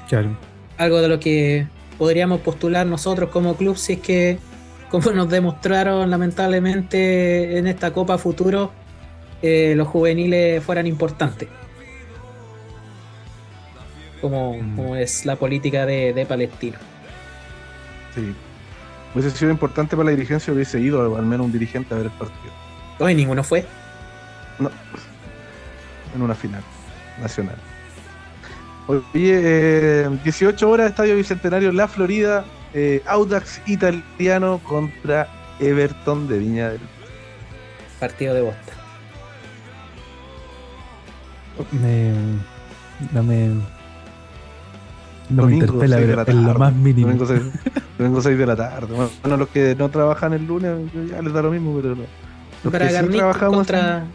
[0.09, 0.35] Claro.
[0.77, 1.67] Algo de lo que
[1.97, 4.39] podríamos postular nosotros como club si es que,
[4.89, 8.71] como nos demostraron lamentablemente en esta Copa Futuro,
[9.41, 11.47] eh, los juveniles fueran importantes.
[14.21, 14.75] Como, Mm.
[14.75, 16.77] como es la política de, de Palestino.
[18.15, 18.33] Sí.
[19.13, 22.11] Hubiese sido importante para la dirigencia, hubiese ido al menos un dirigente a ver el
[22.11, 22.53] partido.
[22.99, 23.65] Hoy ninguno fue.
[26.15, 26.63] en una final
[27.21, 27.55] nacional.
[28.87, 35.27] Oye, eh, 18 horas, Estadio Bicentenario, La Florida, eh, Audax italiano contra
[35.59, 36.81] Everton de Viña del
[37.99, 38.73] Partido de Bosta.
[41.71, 42.11] Me,
[43.11, 43.51] no me.
[45.29, 46.59] No me Domingo, interpela, seis de pero la en lo tarde.
[46.59, 47.07] más mínimo.
[47.07, 47.41] Domingo 6,
[47.97, 48.95] domingo 6 de la tarde.
[49.21, 52.03] Bueno, los que no trabajan el lunes ya les da lo mismo, pero no.
[52.63, 54.05] Los que sí Bragarnik trabajamos contra,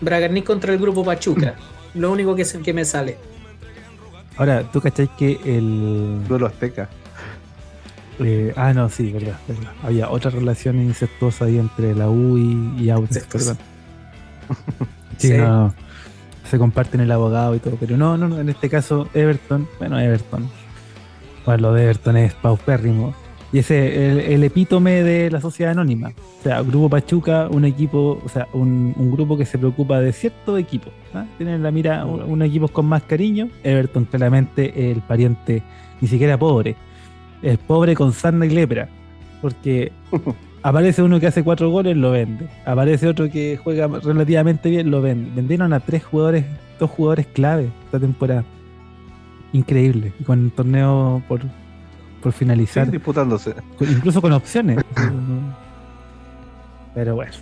[0.00, 1.54] Bragarnik contra el grupo Pachuca.
[1.94, 3.18] Lo único que, se- que me sale.
[4.36, 6.22] Ahora, ¿tú cachai que el.
[6.28, 6.88] duelo azteca.
[8.20, 9.72] eh, ah, no, sí, verdad, verdad.
[9.82, 12.92] Había otra relación incestuosa ahí entre la U y, y.
[13.10, 13.20] Sí,
[15.28, 15.32] Sí.
[15.36, 15.74] no,
[16.50, 19.98] se comparten el abogado y todo, pero no, no, no, en este caso Everton, bueno,
[19.98, 20.48] Everton.
[21.46, 23.14] Bueno, lo de Everton es paupérrimo.
[23.52, 26.12] Y ese es el, el epítome de la sociedad anónima.
[26.38, 30.12] O sea, Grupo Pachuca, un equipo, o sea, un, un grupo que se preocupa de
[30.12, 30.90] cierto equipo.
[31.14, 31.24] ¿ah?
[31.36, 33.48] Tienen en la mira un- unos equipos con más cariño.
[33.64, 35.64] Everton, claramente, el pariente
[36.00, 36.76] ni siquiera pobre.
[37.42, 38.88] Es pobre con sarna y lepra.
[39.42, 39.90] Porque
[40.62, 42.46] aparece uno que hace cuatro goles, lo vende.
[42.64, 45.30] Aparece otro que juega relativamente bien, lo vende.
[45.34, 46.44] Vendieron a tres jugadores,
[46.78, 48.44] dos jugadores clave esta temporada.
[49.52, 50.12] Increíble.
[50.20, 51.40] Y con el torneo por,
[52.22, 52.90] por Sí, finalizar.
[52.90, 53.54] disputándose.
[53.78, 54.78] Con- incluso con opciones.
[56.94, 57.32] Pero bueno.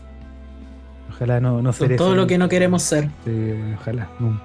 [1.10, 2.16] Ojalá no, no ser todo eso.
[2.16, 3.08] lo que no queremos ser.
[3.24, 4.42] Sí, ojalá, nunca.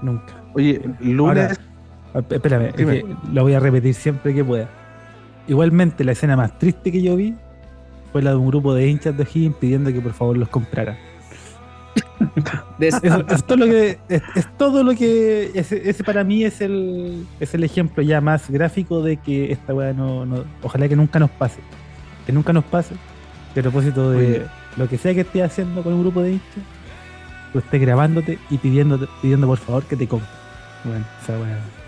[0.00, 0.32] Nunca.
[0.54, 1.60] Oye, lunes.
[2.14, 3.02] Ah, Espérame, es Dime.
[3.02, 4.68] que lo voy a repetir siempre que pueda.
[5.48, 7.34] Igualmente, la escena más triste que yo vi
[8.12, 10.98] fue la de un grupo de hinchas de Higgins pidiendo que por favor los comprara.
[12.80, 13.00] es,
[13.46, 14.22] todo lo que es,
[14.56, 19.18] todo lo que ese, para mí es el es el ejemplo ya más gráfico de
[19.18, 20.24] que esta weá no,
[20.62, 21.60] ojalá que nunca nos pase
[22.24, 22.94] que nunca nos pase.
[22.94, 24.46] A propósito de
[24.76, 26.64] lo que sea que esté haciendo con un grupo de hinchas
[27.52, 30.28] tú estés grabándote y pidiendo pidiendo por favor que te compre.
[30.84, 31.40] Bueno esa weá.
[31.40, 31.81] bueno,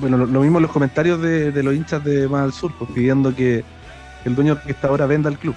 [0.00, 3.64] lo, mismo en los comentarios de, los hinchas de Más al Sur, pues, pidiendo que
[4.24, 5.54] el dueño que está ahora venda el club.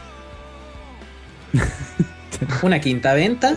[2.62, 3.56] ¿Una quinta venta?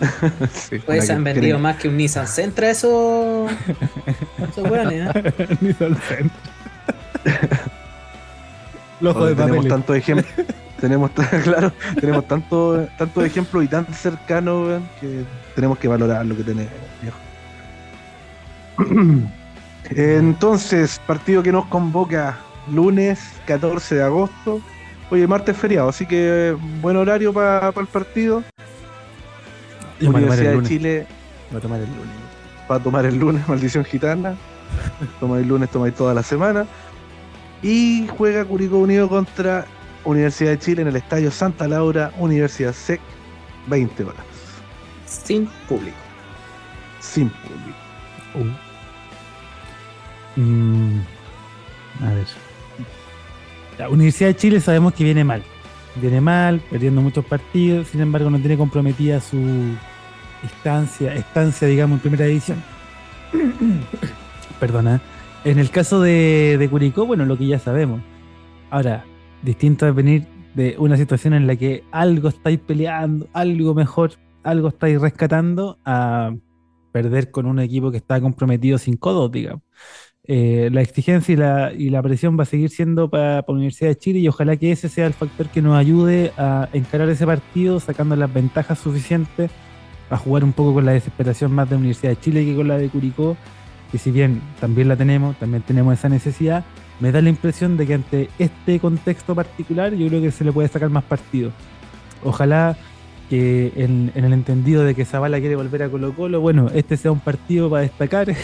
[0.86, 3.46] pues se han vendido más que un Nissan Sentra eso.
[4.38, 5.08] Eso bueno, ¿eh?
[5.60, 6.40] Nissan Sentra.
[9.00, 10.26] Lojo de tenemos tantos ejemplos.
[10.80, 11.10] tenemos
[11.42, 16.72] claro, tenemos tanto, tantos ejemplos y tan cercanos que tenemos que valorar lo que tenemos,
[17.00, 17.18] viejo.
[19.90, 22.38] Entonces, partido que nos convoca
[22.72, 24.60] lunes 14 de agosto.
[25.10, 28.42] Oye, martes feriado, así que buen horario para el partido.
[30.00, 31.06] Universidad de Chile.
[31.52, 32.14] Va a tomar el lunes.
[32.70, 34.36] Va a tomar el lunes, maldición gitana.
[35.20, 36.66] toma el lunes, toma toda la semana.
[37.62, 39.66] Y juega Curicó Unido contra
[40.04, 43.00] Universidad de Chile en el Estadio Santa Laura, Universidad SEC,
[43.68, 44.24] 20 horas.
[45.06, 45.96] Sin público.
[47.00, 47.78] Sin público.
[48.34, 48.63] Uh.
[50.36, 51.00] Mm,
[52.02, 52.26] a ver.
[53.78, 55.42] La Universidad de Chile sabemos que viene mal.
[55.96, 59.38] Viene mal, perdiendo muchos partidos, sin embargo no tiene comprometida su
[60.44, 62.62] estancia, estancia digamos, en primera edición.
[64.60, 65.00] Perdona.
[65.44, 68.00] En el caso de, de Curicó, bueno, lo que ya sabemos.
[68.70, 69.04] Ahora,
[69.42, 74.12] distinto es venir de una situación en la que algo estáis peleando, algo mejor,
[74.42, 76.32] algo estáis rescatando, a
[76.92, 79.62] perder con un equipo que está comprometido sin codos, digamos.
[80.26, 83.90] Eh, la exigencia y la, y la, presión va a seguir siendo para, la Universidad
[83.90, 87.26] de Chile y ojalá que ese sea el factor que nos ayude a encarar ese
[87.26, 89.50] partido sacando las ventajas suficientes
[90.08, 92.68] a jugar un poco con la desesperación más de la Universidad de Chile que con
[92.68, 93.36] la de Curicó,
[93.92, 96.64] que si bien también la tenemos, también tenemos esa necesidad,
[97.00, 100.52] me da la impresión de que ante este contexto particular yo creo que se le
[100.52, 101.52] puede sacar más partido.
[102.22, 102.78] Ojalá
[103.28, 107.12] que en, el entendido de que Zavala quiere volver a Colo Colo, bueno, este sea
[107.12, 108.34] un partido para destacar.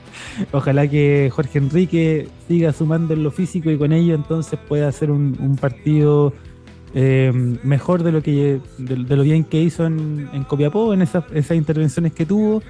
[0.52, 5.10] Ojalá que Jorge Enrique siga sumando en lo físico y con ello entonces pueda hacer
[5.10, 6.32] un, partido
[6.94, 11.56] eh, mejor de lo que de, lo bien que hizo en, Copiapó, en esas, esas
[11.56, 12.62] intervenciones que tuvo.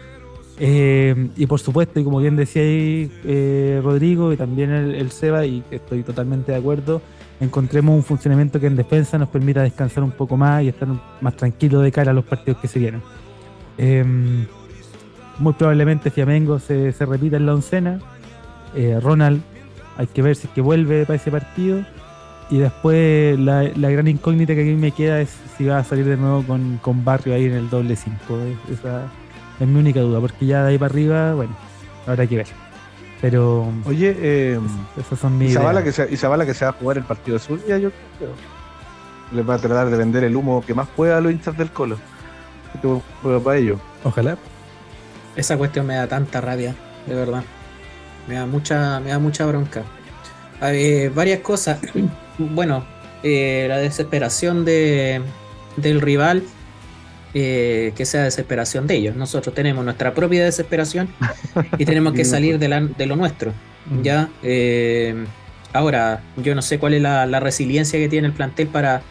[0.63, 5.11] Eh, y por supuesto, y como bien decía ahí eh, Rodrigo y también el, el
[5.11, 7.01] Seba, y estoy totalmente de acuerdo,
[7.41, 10.89] encontremos un funcionamiento que en defensa nos permita descansar un poco más y estar
[11.21, 13.03] más tranquilo de cara a los partidos que se vienen.
[13.79, 14.47] Em,
[15.39, 17.99] muy probablemente Fiamengo se, se, repita en la oncena.
[18.75, 19.43] Eh, Ronald,
[19.97, 21.85] hay que ver si es que vuelve para ese partido.
[22.51, 26.05] Y después la, gran incógnita que a mí me queda es si va a salir
[26.05, 26.45] de nuevo
[26.83, 28.19] con, Barrio ahí en el doble 5.
[28.73, 29.05] Esa
[29.61, 31.57] es mi única duda, porque ya de ahí para arriba, bueno,
[32.07, 32.70] habrá que ver.
[33.21, 33.69] Pero.
[33.85, 34.61] Oye, eh,
[34.99, 35.51] esas son mis.
[35.51, 37.91] Y Zavala, que se, y que se va a jugar el partido de Zulia, yo
[38.19, 38.33] creo.
[39.33, 41.71] Les va a tratar de vender el humo que más pueda a los hinchas del
[41.71, 41.99] Colo.
[43.45, 43.79] para ello.
[44.05, 44.37] Ojalá.
[45.37, 46.75] Esa cuestión me da tanta rabia,
[47.07, 47.45] de verdad.
[48.27, 49.83] Me da mucha, me da mucha bronca.
[50.61, 51.81] Hay varias cosas.
[52.39, 52.85] bueno,
[53.23, 55.23] eh, la desesperación de,
[55.77, 56.43] del rival
[57.33, 59.17] eh, que sea desesperación de ellos.
[59.17, 61.09] Nosotros tenemos nuestra propia desesperación
[61.79, 63.53] y tenemos que salir de, lo nuestro.
[63.87, 64.03] Mm.
[64.03, 64.29] ¿ya?
[64.43, 65.15] Eh,
[65.73, 69.03] ahora, yo no sé cuál es la, resiliencia que tiene el plantel para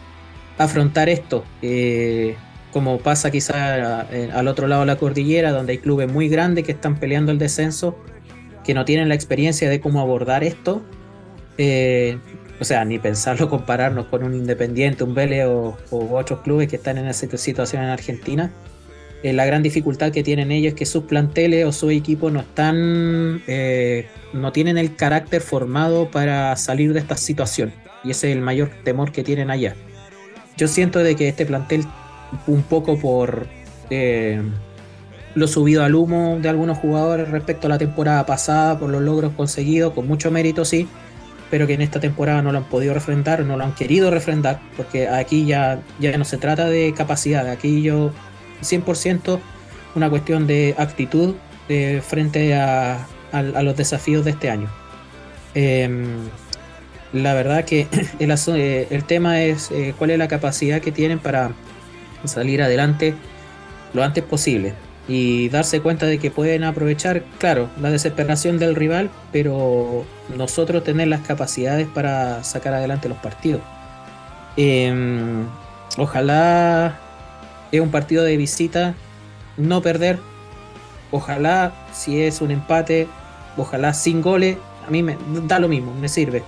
[0.58, 1.44] afrontar esto.
[1.62, 2.36] Eh,
[2.72, 4.02] como pasa quizá
[4.32, 7.38] al otro lado de la cordillera, donde hay clubes muy grandes que están peleando el
[7.38, 7.98] descenso,
[8.64, 10.82] que no tienen la experiencia de cómo abordar esto
[12.60, 16.98] o sea, ni pensarlo compararnos con un Independiente, un Vélez o, otros clubes que están
[16.98, 18.52] en esa situación en Argentina.
[19.22, 22.40] Eh, la gran dificultad que tienen ellos es que sus planteles o su equipo no
[22.40, 27.72] están, eh, no tienen el carácter formado para salir de esta situación.
[28.02, 29.74] Y ese es el mayor temor que tienen allá.
[30.56, 31.84] Yo siento de que este plantel,
[32.46, 33.46] un poco por
[33.90, 34.40] eh,
[35.34, 39.32] lo subido al humo de algunos jugadores respecto a la temporada pasada, por los logros
[39.34, 40.88] conseguidos, con mucho mérito sí,
[41.50, 44.60] pero que en esta temporada no lo han podido refrendar, no lo han querido refrendar,
[44.76, 48.12] porque aquí ya, ya no se trata de capacidad, aquí yo
[48.62, 49.40] 100%
[49.94, 51.34] una cuestión de actitud
[51.68, 54.68] de frente a, los desafíos de este año.
[55.54, 56.28] Em,
[57.12, 57.86] la verdad que
[58.18, 61.52] el, eh, el tema es eh, cuál es la capacidad que tienen para
[62.24, 63.14] salir adelante
[63.94, 64.74] lo antes posible
[65.08, 70.04] y darse cuenta de que pueden aprovechar, claro, la desesperación del rival, pero
[70.36, 73.62] nosotros tener las capacidades para sacar adelante los partidos.
[74.56, 75.46] Em,
[75.96, 76.98] ojalá
[77.72, 78.94] es un partido de visita,
[79.56, 80.18] no perder.
[81.10, 83.08] Ojalá si es un empate,
[83.56, 84.56] ojalá sin goles,
[84.86, 85.16] a mí me
[85.46, 86.42] da lo mismo, me sirve.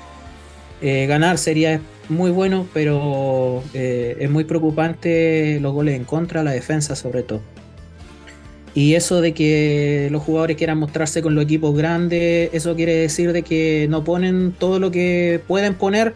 [0.81, 6.53] Eh, ganar sería muy bueno, pero eh, es muy preocupante los goles en contra, la
[6.53, 7.41] defensa sobre todo.
[8.74, 13.32] Y eso de que los jugadores quieran mostrarse con los equipos grandes, eso quiere decir
[13.32, 16.15] de que no ponen todo lo que pueden poner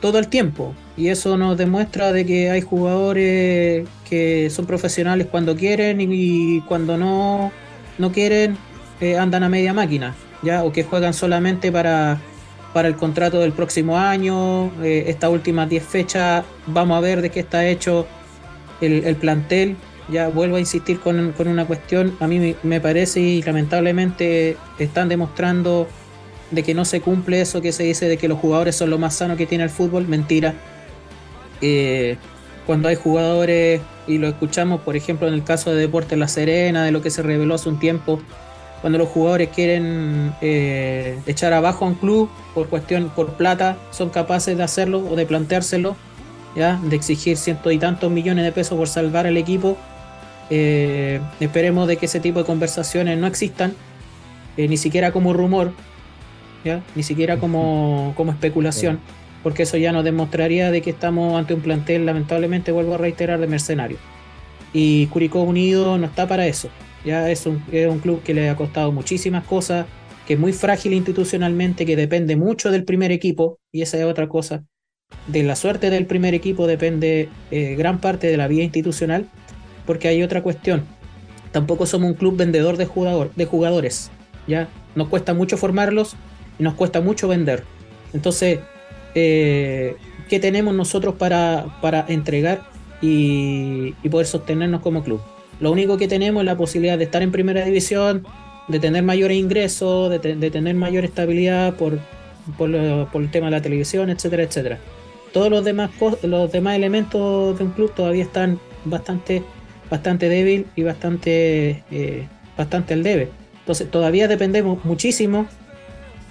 [0.00, 0.74] todo el tiempo.
[0.96, 6.96] Y eso nos demuestra de que hay jugadores que son profesionales cuando quieren y, cuando
[6.96, 7.52] no,
[7.98, 8.56] no quieren
[9.00, 10.64] eh, andan a media máquina, ¿ya?
[10.64, 12.20] O que juegan solamente para,
[12.72, 14.72] para el contrato del próximo año.
[14.82, 18.08] Eh, estas últimas 10 fechas vamos a ver de qué está hecho
[18.80, 19.76] el, el plantel
[20.10, 25.86] ya vuelvo a insistir con, una cuestión, a mí me parece y lamentablemente están demostrando
[26.50, 28.98] de que no se cumple eso que se dice de que los jugadores son lo
[28.98, 30.54] más sano que tiene el fútbol, mentira.
[31.60, 32.16] Eh,
[32.66, 36.84] cuando hay jugadores, y lo escuchamos por ejemplo en el caso de Deportes La Serena,
[36.84, 38.20] de lo que se reveló hace un tiempo,
[38.80, 44.08] cuando los jugadores quieren eh, echar abajo a un club por cuestión, por plata, son
[44.08, 45.96] capaces de hacerlo o de planteárselo,
[46.56, 46.80] ¿ya?
[46.82, 49.76] de exigir cientos y tantos millones de pesos por salvar al equipo
[50.50, 53.74] eh, esperemos de que ese tipo de conversaciones no existan,
[54.56, 55.72] eh, ni siquiera como rumor,
[56.64, 56.82] ¿ya?
[56.94, 58.98] ni siquiera como, como especulación,
[59.42, 63.38] porque eso ya nos demostraría de que estamos ante un plantel, lamentablemente, vuelvo a reiterar,
[63.40, 64.00] de mercenarios.
[64.72, 66.68] Y Curicó Unido no está para eso.
[67.04, 69.86] Ya es un, es un club que le ha costado muchísimas cosas,
[70.26, 74.28] que es muy frágil institucionalmente, que depende mucho del primer equipo, y esa es otra
[74.28, 74.64] cosa.
[75.26, 79.26] De la suerte del primer equipo depende eh, gran parte de la vía institucional
[79.88, 80.82] porque hay otra cuestión.
[81.50, 84.10] Tampoco somos un club vendedor de, jugador, de jugadores.
[84.46, 84.68] ¿ya?
[84.94, 86.14] Nos cuesta mucho formarlos
[86.58, 87.64] y nos cuesta mucho vender.
[88.12, 88.58] Entonces,
[89.14, 89.96] eh,
[90.28, 92.68] ¿qué tenemos nosotros para, para entregar
[93.00, 95.22] y, poder sostenernos como club?
[95.58, 98.26] Lo único que tenemos es la posibilidad de estar en primera división,
[98.68, 101.98] de tener mayores ingresos, de, tener mayor estabilidad por,
[102.58, 102.70] por,
[103.10, 104.78] por, el tema de la televisión, etcétera, etcétera.
[105.32, 105.92] Todos los demás,
[106.22, 109.42] los demás elementos de un club todavía están bastante
[109.90, 113.28] bastante débil y bastante, eh, bastante al debe.
[113.60, 115.46] Entonces todavía dependemos muchísimo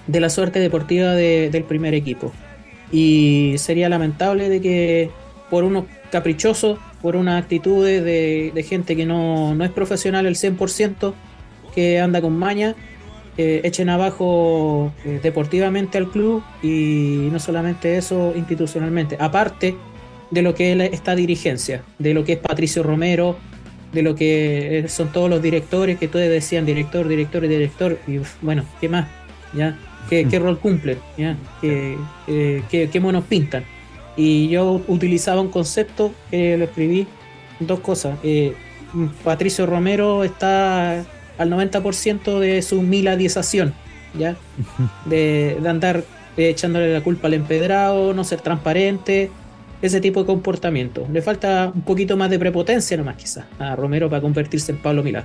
[0.06, 2.32] de la suerte deportiva del primer equipo.
[2.90, 5.10] Y sería lamentable de que
[5.50, 11.14] por unos caprichosos, por unas actitudes de, gente que no, no, es profesional el 100%,
[11.74, 12.74] que anda con maña,
[13.40, 19.16] eh, echen abajo eh, deportivamente al club y no solamente eso institucionalmente.
[19.20, 19.76] Aparte,
[20.30, 23.36] de lo que es esta dirigencia, de lo que es Patricio Romero,
[23.92, 28.20] de lo que son todos los directores que todos decían director, director y director, y
[28.42, 29.08] bueno, ¿qué más?
[29.54, 29.78] ¿Ya?
[30.10, 30.98] ¿Qué, qué rol cumplen?
[31.16, 31.36] ¿Ya?
[31.60, 31.96] ¿Qué,
[32.26, 33.64] eh, qué, monos pintan?
[34.16, 37.06] Y yo utilizaba un concepto que lo escribí,
[37.60, 38.18] dos cosas.
[38.22, 38.54] Eh,
[39.24, 41.04] Patricio Romero está
[41.38, 43.74] al 90% de su miladización,
[44.18, 44.36] ¿ya?
[45.06, 46.04] De, de andar
[46.36, 49.30] echándole la culpa al empedrado, no ser transparente,
[49.82, 51.06] ese tipo de comportamiento.
[51.12, 55.02] Le falta un poquito más de prepotencia nomás quizás a Romero para convertirse en Pablo
[55.02, 55.24] Milán.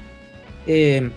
[0.68, 1.10] Eh,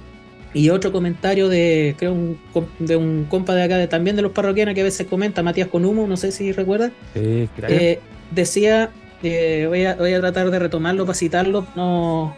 [0.55, 2.39] y otro comentario de, creo, un,
[2.79, 5.69] de un compa de acá, de, también de los parroquianos que a veces comenta, Matías
[5.69, 6.93] Conumo, no sé si recuerda.
[7.13, 8.01] Sí, eh,
[8.31, 8.91] decía,
[9.23, 12.35] eh, voy, a, voy, a, tratar de retomarlo para citarlo, no,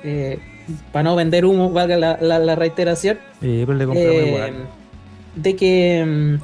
[0.90, 3.18] para no vender humo, valga la, la, reiteración.
[5.36, 6.38] de que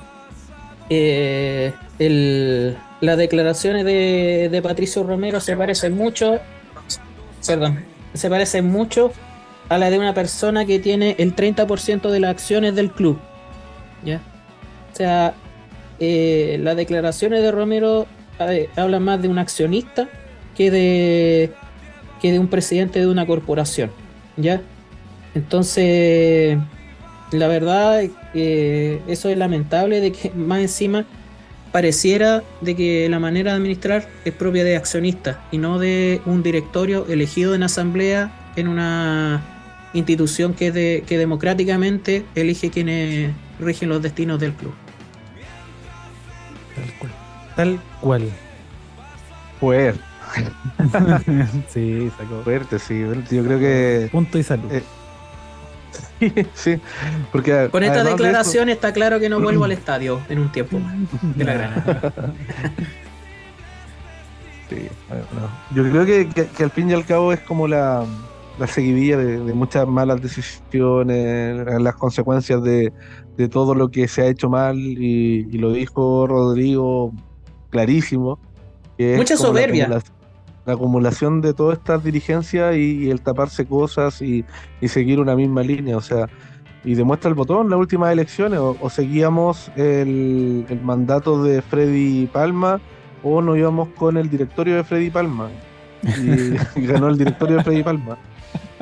[0.91, 6.41] mm, el, las declaraciones de, Patricio Romero se parecen mucho,
[7.47, 7.85] perdón,
[8.15, 9.13] se parecen mucho
[9.69, 13.19] a la de una persona que tiene el 30% de las acciones del club.
[14.05, 14.21] ¿ya?
[14.93, 15.35] O sea,
[16.01, 18.07] eh, las declaraciones de Romero
[18.41, 20.09] eh, hablan más de un accionista
[20.57, 21.53] que de,
[22.21, 23.91] que de un presidente de una corporación.
[24.37, 24.61] ¿ya?
[25.35, 26.59] Entonces,
[27.33, 28.03] la verdad,
[28.35, 31.05] eh, eso es lamentable de que más encima
[31.73, 36.43] pareciera de que la manera de administrar es propia de accionistas y no de un
[36.43, 39.43] directorio elegido en asamblea en una
[39.93, 44.75] institución que, de, que democráticamente elige quienes rigen los destinos del club.
[46.75, 47.13] Tal cual.
[47.57, 48.29] Tal cual.
[49.61, 50.01] Fuerte.
[51.69, 52.43] sí, sacó.
[52.43, 53.01] Fuerte, sí.
[53.31, 54.09] Yo creo que.
[54.11, 54.71] Punto y salud.
[54.73, 54.83] Eh,
[56.55, 56.81] sí,
[57.33, 60.81] porque con esta declaración está claro que no vuelvo al estadio en un tiempo
[61.23, 62.13] de la Granada.
[65.75, 68.05] Yo creo que, al fin y al cabo es como la,
[68.59, 72.93] la seguidilla de, muchas malas decisiones, las consecuencias de,
[73.51, 77.13] todo lo que se ha hecho mal, y, lo dijo Rodrigo
[77.71, 78.39] clarísimo.
[78.99, 79.89] Mucha soberbia.
[79.89, 80.03] La
[80.67, 84.45] acumulación, de todas estas dirigencias y, el taparse cosas y,
[84.87, 85.97] seguir una misma línea.
[85.97, 86.29] O sea,
[86.85, 88.61] y demuestra el botón las últimas elecciones.
[88.61, 92.81] O, seguíamos el, mandato de Freddy Palma
[93.23, 95.49] o nos íbamos con el directorio de Freddy Palma.
[96.03, 98.19] Y, ganó el directorio de Freddy Palma.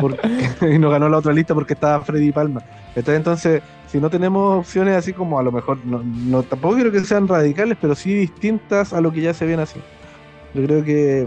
[0.63, 2.63] y no ganó la otra lista porque estaba Freddy Palma.
[2.95, 7.29] Entonces, si no tenemos opciones así como a lo mejor, no, tampoco quiero que sean
[7.29, 9.81] radicales, pero sí distintas a lo que ya se viene así.
[10.55, 11.27] Yo creo que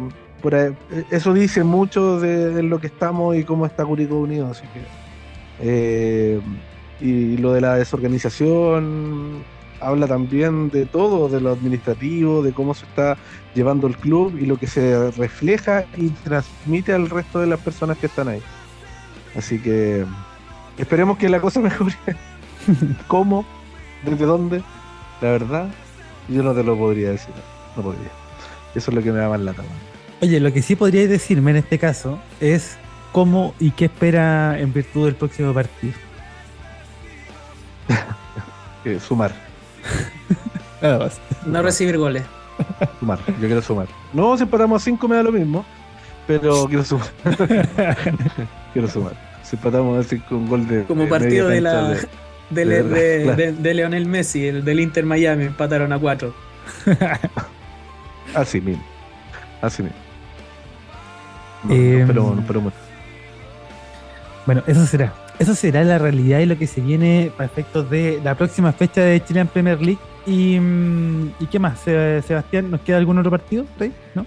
[1.11, 4.81] eso dice mucho de, lo que estamos y cómo está Curicó Unido, así que
[5.61, 6.41] eh,
[6.99, 9.43] y lo de la desorganización
[9.81, 13.17] habla también de todo, de lo administrativo, de cómo se está
[13.53, 17.97] llevando el club y lo que se refleja y transmite al resto de las personas
[17.97, 18.41] que están ahí.
[19.35, 20.05] Así que
[20.77, 21.95] esperemos que la cosa mejore.
[23.07, 23.45] ¿Cómo?
[24.03, 24.63] ¿Desde dónde?
[25.21, 25.69] La verdad,
[26.29, 27.33] yo no te lo podría decir.
[27.75, 28.09] No podría.
[28.73, 29.63] Eso es lo que me da más lata.
[30.25, 32.77] Oye, lo que sí podríais decirme en este caso es
[33.11, 35.93] cómo y qué espera en virtud del próximo partido.
[38.85, 39.33] Eh, sumar.
[41.45, 42.23] No recibir goles.
[42.99, 43.87] Sumar, yo quiero sumar.
[44.13, 45.65] No, si empatamos a 5 me da lo mismo,
[46.27, 47.07] pero quiero sumar.
[48.73, 49.13] quiero sumar.
[49.43, 50.83] Si empatamos a 5 un gol de.
[50.83, 51.95] Como partido de la.
[52.49, 56.33] De, de, Leonel Messi, el del Inter Miami, empataron a 4.
[58.35, 58.83] Así mismo.
[59.61, 60.04] Así mismo.
[61.69, 62.61] Em, pero, pero,
[64.45, 65.13] bueno, eso será.
[65.37, 69.01] Eso será la realidad y lo que se viene para efectos de la próxima fecha
[69.01, 69.99] de Chilean Premier League.
[70.25, 72.71] ¿Y, mm, ¿y qué más, Sebastián?
[72.71, 73.65] ¿Nos queda algún otro partido?
[74.13, 74.25] ¿No?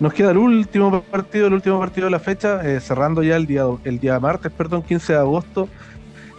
[0.00, 3.46] Nos queda el último partido, el último partido de la fecha, eh, cerrando ya el
[3.46, 5.68] día, el día martes, perdón, 15 de agosto,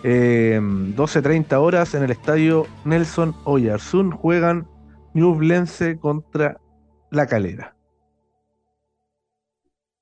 [0.04, 4.12] 12.30 em, horas en el estadio Nelson Oyarzún.
[4.12, 4.66] Juegan
[5.14, 6.58] Ñublense contra
[7.12, 7.76] La Calera.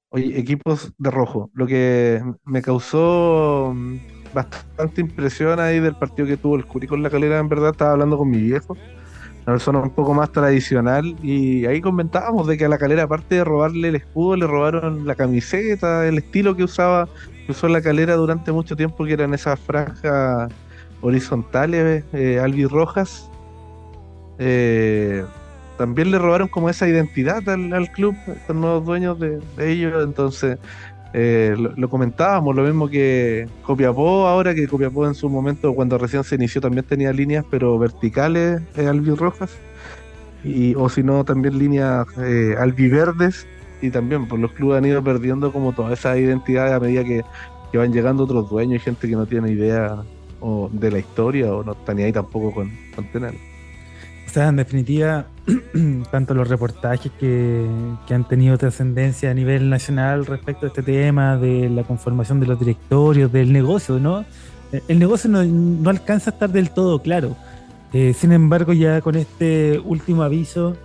[0.09, 1.49] Oye, equipos de rojo.
[1.53, 3.97] Lo que me causó mm,
[4.33, 7.91] bastante impresión ahí del partido que tuvo el Curi con la calera, en verdad, estaba
[7.91, 12.65] hablando con mi viejo, una persona un poco más tradicional, y ahí comentábamos de que
[12.65, 16.63] a la calera, aparte de robarle el escudo, le robaron la camiseta, el estilo que
[16.63, 17.09] usaba,
[17.45, 20.51] que usó la calera durante mucho tiempo, que eran esas franjas
[21.01, 23.29] horizontales, eh, albirrojas.
[24.39, 25.25] Eh,
[25.77, 28.15] también le robaron como esa identidad al, club,
[28.47, 30.57] los nuevos dueños de, ellos, entonces
[31.13, 36.23] eh, lo, comentábamos, lo mismo que Copiapó ahora, que Copiapó en su momento, cuando recién
[36.23, 39.55] se inició, también tenía líneas, pero verticales eh, albirrojas,
[40.43, 43.47] y, o si no, también líneas eh, albiverdes,
[43.81, 47.23] y también pues los clubes han ido perdiendo como toda esa identidad a medida que,
[47.77, 50.01] van llegando otros dueños y gente que no tiene idea
[50.39, 53.39] o de la historia o no está ni ahí tampoco con, con tenerlo.
[54.27, 55.25] O sea, en definitiva,
[56.11, 57.65] tanto los reportajes que,
[58.09, 62.59] han tenido trascendencia a nivel nacional respecto a este tema, de la conformación de los
[62.59, 64.25] directorios, del negocio, ¿no?
[64.89, 67.37] El negocio no, alcanza a estar del todo claro.
[67.93, 70.75] Eh, sin embargo, ya con este último aviso,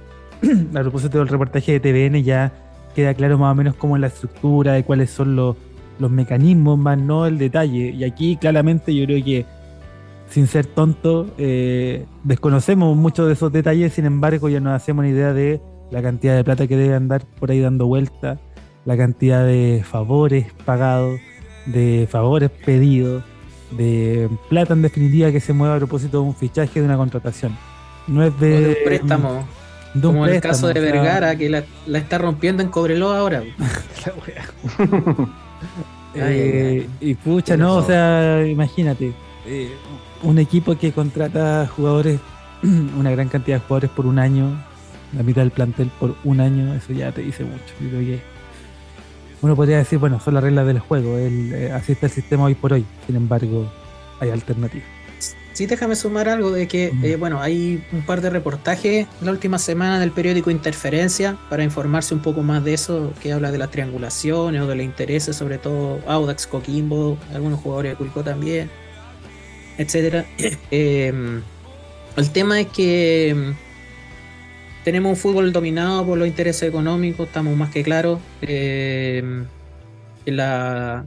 [0.75, 2.53] a propósito del reportaje de TVN, ya
[2.95, 5.57] queda claro más o menos cómo es la estructura, de cuáles son los,
[5.99, 7.91] los mecanismos, más no el detalle.
[7.91, 9.47] Y aquí claramente yo creo que
[10.33, 15.11] sin ser tonto, eh, desconocemos muchos de esos detalles, sin embargo ya nos hacemos una
[15.11, 15.61] idea de
[15.91, 18.41] la cantidad de plata que debe andar por ahí dando vuelta,
[18.87, 21.21] la cantidad de favores pagados,
[21.67, 23.23] de favores pedidos,
[23.73, 27.55] de plata en definitiva que se mueve a propósito de un fichaje, de una contratación.
[28.07, 29.47] No es de, un préstamo.
[30.01, 31.63] como el caso de Vergara, que la,
[31.99, 33.43] está rompiendo en Cobreloa ahora.
[36.15, 39.15] Eh, y pucha, no, o sea, imagínate.
[39.47, 39.71] Eh,
[40.23, 42.21] un equipo que contrata jugadores,
[42.63, 44.63] una gran cantidad de jugadores por un año,
[45.17, 47.75] la mitad del plantel por un año, eso ya te dice mucho.
[47.81, 48.23] Yo creo que
[49.43, 52.45] uno podría decir, bueno, son las reglas del juego, el, eh, así está el sistema
[52.45, 53.71] hoy por hoy, sin embargo,
[54.21, 54.87] hay alternativas.
[55.53, 59.59] Sí, déjame sumar algo de que, eh, bueno, hay un par de reportajes la última
[59.59, 63.71] semana del periódico Interferencia para informarse un poco más de eso, que habla de las
[63.71, 68.71] triangulaciones o de los intereses, sobre todo Audax, Coquimbo, algunos jugadores de Curicó también
[69.79, 70.25] etcétera.
[70.71, 71.43] Em,
[72.17, 73.55] el tema es que em,
[74.85, 78.21] tenemos un fútbol dominado por los intereses económicos, estamos más que claros.
[80.25, 81.05] La,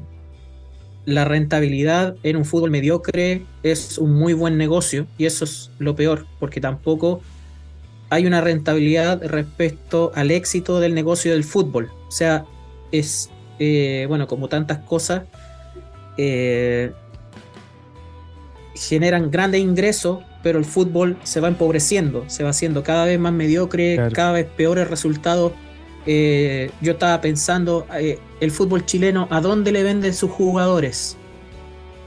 [1.06, 5.96] la rentabilidad en un fútbol mediocre es un muy buen negocio y eso es lo
[5.96, 7.22] peor, porque tampoco
[8.10, 11.92] hay una rentabilidad respecto al éxito del negocio del fútbol.
[12.08, 12.46] O sea,
[12.92, 13.30] es,
[13.60, 15.24] eh, bueno, como tantas cosas,
[16.18, 16.92] eh,
[18.76, 23.34] generan grandes ingresos, pero el fútbol se va empobreciendo, se va haciendo cada vez más
[23.34, 25.54] mediocre, cada vez peores resultados.
[26.06, 31.18] Eh, yo estaba pensando, eh, el fútbol chileno, ¿a dónde le venden sus jugadores?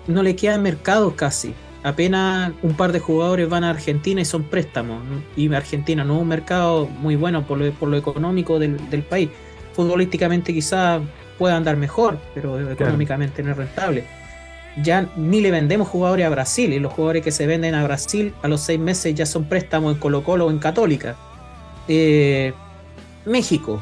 [0.07, 1.55] No le queda mercado casi.
[1.83, 5.03] Apenas un par de jugadores van a Argentina y son préstamos.
[5.37, 8.77] Y Argentina no es un mercado muy bueno por lo, económico del,
[9.09, 9.31] país.
[9.73, 11.01] Futbolísticamente quizás
[11.39, 14.18] pueda andar mejor, pero económicamente no es rentable
[14.83, 18.35] ya ni le vendemos jugadores a Brasil y los jugadores que se venden a Brasil
[18.43, 21.17] a los seis meses ya son préstamos en Colo Colo o en Católica.
[21.89, 22.53] Eh,
[23.25, 23.81] México,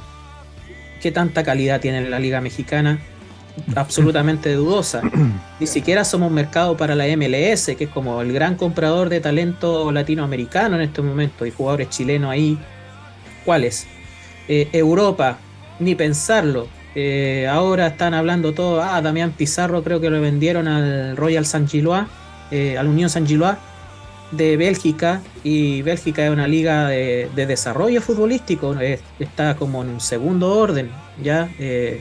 [1.00, 3.00] ¿qué tanta calidad tiene la liga mexicana?
[3.74, 5.02] Absolutamente dudosa.
[5.60, 9.90] Ni siquiera somos mercado para la MLS, que es como el gran comprador de talento
[9.92, 12.58] latinoamericano en este momento y jugadores chilenos ahí.
[13.44, 13.86] ¿Cuáles?
[14.48, 15.38] Eh, Europa,
[15.78, 16.68] ni pensarlo.
[16.98, 21.68] Eh, ahora están hablando todo, ah, Damián Pizarro creo que lo vendieron al Royal San
[21.68, 22.04] Gilois,
[22.50, 23.58] eh, al Unión San Gilois
[24.30, 28.74] de Bélgica, y Bélgica es una liga de, desarrollo futbolístico,
[29.18, 30.90] está como en un segundo orden,
[31.22, 32.00] ya eh,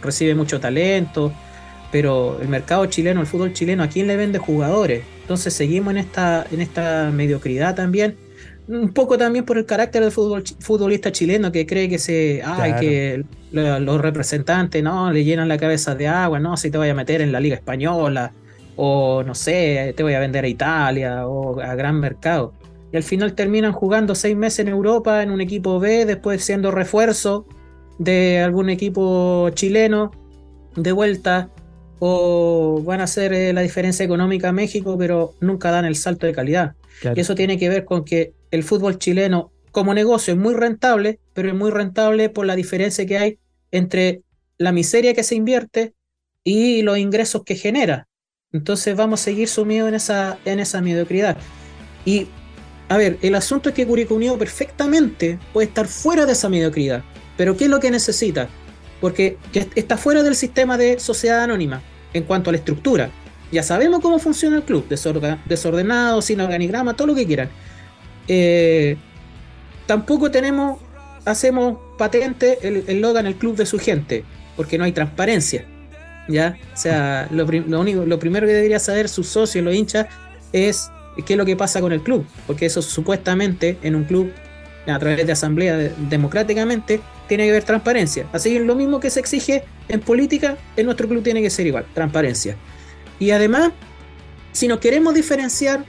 [0.00, 1.30] recibe mucho talento,
[1.92, 5.04] pero el mercado chileno, el fútbol chileno, ¿a quién le vende jugadores?
[5.20, 8.16] Entonces seguimos en esta, en esta mediocridad también
[8.68, 12.74] un poco también por el carácter del fútbol, futbolista chileno que cree que se ay,
[12.80, 16.94] que los representantes no le llenan la cabeza de agua, no, si te voy a
[16.94, 18.32] meter en la liga española
[18.76, 22.52] o no sé, te voy a vender a Italia o a gran mercado.
[22.92, 26.70] Y al final terminan jugando seis meses en Europa en un equipo B, después siendo
[26.70, 27.46] refuerzo
[27.98, 30.10] de algún equipo chileno
[30.76, 31.48] de vuelta
[31.98, 36.26] o van a hacer eh, la diferencia económica a México, pero nunca dan el salto
[36.26, 36.74] de calidad.
[37.14, 41.20] Y eso tiene que ver con que el fútbol chileno como negocio es muy rentable,
[41.34, 43.38] pero es muy rentable por la diferencia que hay
[43.70, 44.22] entre
[44.58, 45.94] la miseria que se invierte
[46.44, 48.08] y los ingresos que genera.
[48.52, 51.36] Entonces vamos a seguir sumidos en esa, en esa mediocridad.
[52.04, 52.28] Y,
[52.88, 57.02] a ver, el asunto es que Curicó perfectamente puede estar fuera de esa mediocridad.
[57.36, 58.48] Pero ¿qué es lo que necesita?
[59.00, 59.36] Porque
[59.74, 61.82] está fuera del sistema de sociedad anónima
[62.14, 63.10] en cuanto a la estructura.
[63.52, 67.50] Ya sabemos cómo funciona el club, desordenado, sin organigrama, todo lo que quieran.
[68.28, 68.96] Eh,
[69.86, 70.80] tampoco tenemos,
[71.24, 74.24] hacemos patente el, el Logan, el club de su gente,
[74.56, 75.66] porque no hay transparencia.
[76.28, 76.58] ¿ya?
[76.74, 80.06] O sea, lo, único, lo primero que debería saber sus socios, los hinchas,
[80.52, 80.90] es
[81.24, 84.30] qué es lo que pasa con el club, porque eso supuestamente en un club
[84.86, 85.76] a través de asamblea
[86.08, 88.26] democráticamente tiene que haber transparencia.
[88.32, 91.66] Así que lo mismo que se exige en política, en nuestro club tiene que ser
[91.66, 92.56] igual, transparencia.
[93.18, 93.72] Y además,
[94.52, 95.84] si nos queremos diferenciar,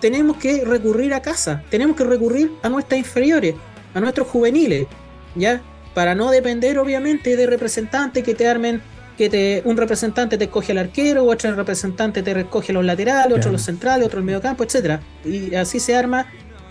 [0.00, 3.54] tenemos que recurrir a casa, tenemos que recurrir a nuestras inferiores,
[3.94, 4.86] a nuestros juveniles,
[5.34, 5.60] ¿ya?
[5.94, 8.80] Para no depender, obviamente, de representantes que te armen,
[9.18, 13.52] que te, un representante te escoge al arquero, otro representante te recoge los laterales, otro
[13.52, 15.00] los centrales, otro el mediocampo, etc.
[15.24, 16.26] Y así se arma,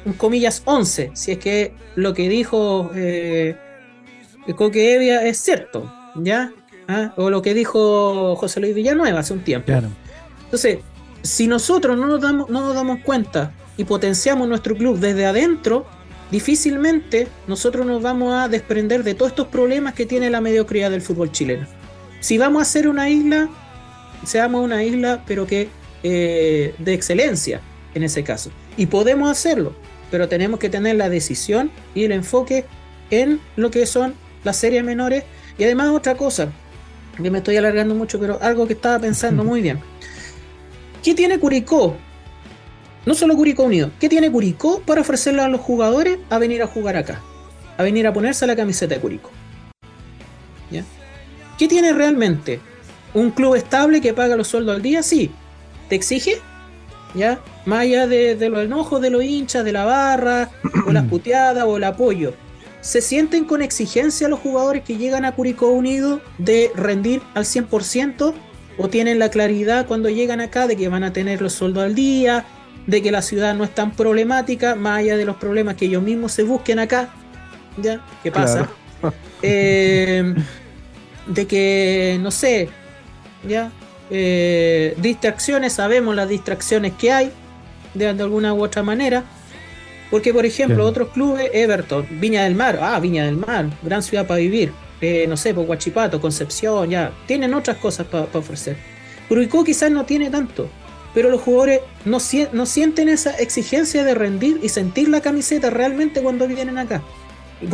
[0.06, 3.56] un comillas, 11, si es que lo que dijo eh,
[4.56, 6.52] Coque Evia es cierto, ¿ya?
[6.90, 7.14] ¿ah?
[7.16, 9.72] o lo que dijo José Luis Villanueva hace un tiempo.
[10.46, 10.80] Entonces,
[11.24, 15.86] si nosotros no nos, damos, no nos damos cuenta y potenciamos nuestro club desde adentro,
[16.32, 21.02] difícilmente nosotros nos vamos a desprender de todos estos problemas que tiene la mediocridad del
[21.02, 21.68] fútbol chileno.
[22.20, 23.50] Si vamos a ser una isla,
[24.26, 25.70] seamos una isla, pero que
[26.04, 27.62] eh, de excelencia
[27.94, 28.52] en ese caso.
[28.78, 29.74] Y podemos hacerlo,
[30.12, 32.66] pero tenemos que tener la decisión y el enfoque
[33.10, 34.14] en lo que son
[34.44, 35.24] las series menores.
[35.58, 36.52] Y además otra cosa,
[37.22, 39.80] que me estoy alargando mucho, pero algo que estaba pensando muy bien.
[41.04, 41.96] ¿Qué tiene Curicó?
[43.06, 46.68] No solo Curicó Unido, ¿qué tiene Curicó para ofrecerle a los jugadores a venir a
[46.68, 47.22] jugar acá?
[47.78, 49.32] A venir a ponerse la camiseta de Curicó.
[50.70, 50.84] ¿Ya?
[51.58, 52.60] ¿Qué tiene realmente?
[53.14, 55.02] ¿Un club estable que paga los sueldos al día?
[55.02, 55.32] Sí.
[55.88, 56.40] ¿Te exige?
[57.16, 57.40] ¿Ya?
[57.66, 60.50] Más allá de, de los enojos de los hinchas, de la barra,
[60.86, 62.34] o las puteadas, o el apoyo
[62.82, 68.34] se sienten con exigencia los jugadores que llegan a Curicó Unido de rendir al 100%
[68.80, 71.96] o tienen la claridad cuando llegan acá de que van a tener los sueldos al
[71.96, 72.46] día,
[72.88, 76.02] de que la ciudad no es tan problemática, más allá de los problemas que ellos
[76.02, 77.10] mismos se busquen acá.
[77.78, 78.02] ¿Ya?
[78.24, 78.70] ¿Qué pasa?
[79.42, 80.36] Eh,
[81.26, 82.68] de que, no sé,
[83.48, 83.72] ¿ya?
[84.10, 87.32] Eh, distracciones, sabemos las distracciones que hay,
[87.94, 89.24] de alguna u otra manera.
[90.12, 94.28] Porque, por ejemplo, otros clubes, Everton, Viña del Mar, ah, Viña del Mar, gran ciudad
[94.28, 94.74] para vivir.
[95.02, 98.78] Eh, no sé, por pues, Guachipato, Concepción, ya, tienen otras cosas para ofrecer.
[99.28, 100.70] Curicó quizás no tiene tanto,
[101.14, 102.18] pero los jugadores no,
[102.52, 107.02] no sienten esa exigencia de rendir y sentir la camiseta realmente cuando vienen acá.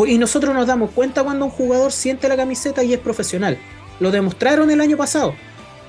[0.07, 3.57] Y nosotros nos damos cuenta cuando un jugador siente la camiseta y es profesional.
[3.99, 5.33] Lo demostraron el año pasado.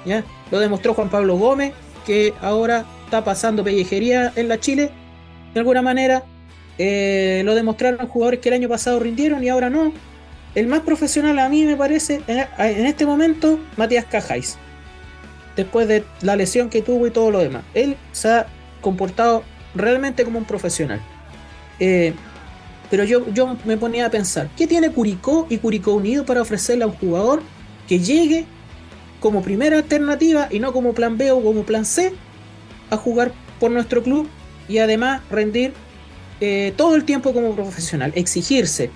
[0.04, 0.24] ¿ya?
[0.50, 1.72] Lo demostró Juan Pablo Gómez,
[2.06, 4.90] que ahora está pasando pellejería en la Chile,
[5.54, 6.24] de alguna manera.
[6.78, 9.92] Eh, lo demostraron jugadores que el año pasado rindieron y ahora no.
[10.56, 14.56] El más profesional a mí me parece en, este momento, Matías Cajáis.
[15.54, 17.62] Después de la lesión que tuvo y todo lo demás.
[17.74, 18.46] Él se ha
[18.80, 20.98] comportado realmente como un profesional.
[21.78, 22.14] Eh,
[22.90, 26.84] pero yo, yo me ponía a pensar, ¿qué tiene Curicó y Curicó Unido para ofrecerle
[26.84, 27.42] a un jugador
[27.86, 28.46] que llegue
[29.20, 32.14] como primera alternativa y no como plan B o como plan C
[32.88, 34.26] a jugar por nuestro club
[34.68, 35.74] y además rendir
[36.40, 38.90] eh, todo el tiempo como profesional, exigirse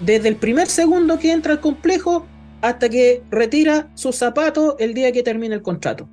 [0.00, 2.26] desde el primer segundo que entra al complejo
[2.62, 6.08] hasta que retira sus zapatos el día que termine el contrato.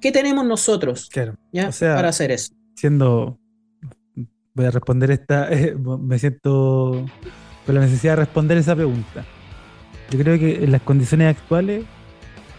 [0.00, 1.10] ¿Qué tenemos nosotros
[1.80, 2.52] para hacer eso?
[2.74, 3.38] Siendo,
[4.54, 5.48] voy a responder esta,
[6.00, 7.04] me siento
[7.64, 9.24] con la necesidad de responder esa pregunta.
[10.10, 11.84] Yo creo que en las condiciones actuales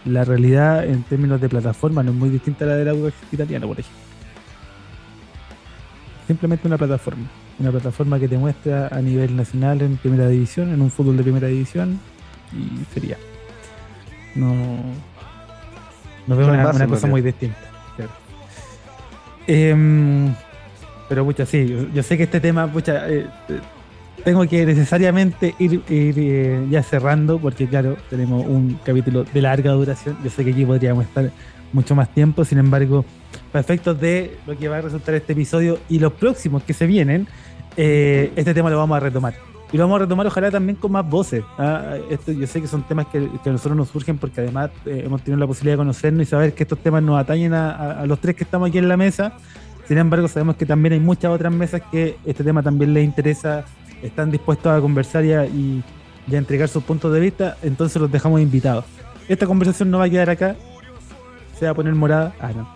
[0.04, 3.14] la realidad en términos de plataforma no es muy distinta a la de la UX
[3.32, 4.02] italiana, por ejemplo.
[6.26, 7.28] Simplemente una plataforma.
[7.58, 11.22] Una plataforma que te muestra a nivel nacional en primera división, en un fútbol de
[11.24, 11.98] primera división,
[12.52, 13.16] y sería.
[14.34, 14.54] No.
[16.26, 17.56] No veo una, cosa muy distinta.
[19.46, 20.34] Em,
[21.08, 23.26] pero, pucha, sí, yo, sé que este tema, pucha, eh,
[24.24, 30.18] tengo que necesariamente ir, eh, ya cerrando, porque claro, tenemos un capítulo de larga duración.
[30.22, 31.30] Yo sé que aquí podríamos estar
[31.72, 33.06] mucho más tiempo, sin embargo,
[33.50, 36.86] para efectos de lo que va a resultar este episodio y los próximos que se
[36.86, 37.26] vienen,
[37.78, 39.34] eh, este tema lo vamos a retomar.
[39.72, 41.42] Y lo vamos a retomar ojalá también con más voces.
[41.58, 41.94] ¿ah?
[42.10, 45.22] Esto, yo sé que son temas que, a nosotros nos surgen porque además eh, hemos
[45.22, 48.18] tenido la posibilidad de conocernos y saber que estos temas nos atañen a, a los
[48.20, 49.34] tres que estamos aquí en la mesa.
[49.86, 53.64] Sin embargo, sabemos que también hay muchas otras mesas que este tema también les interesa
[54.02, 55.82] están dispuestos a conversar y a, y,
[56.30, 58.84] a entregar sus puntos de vista, entonces los dejamos invitados.
[59.28, 60.56] Esta conversación no va a quedar acá,
[61.58, 62.34] se va a poner morada.
[62.40, 62.68] Ah, no.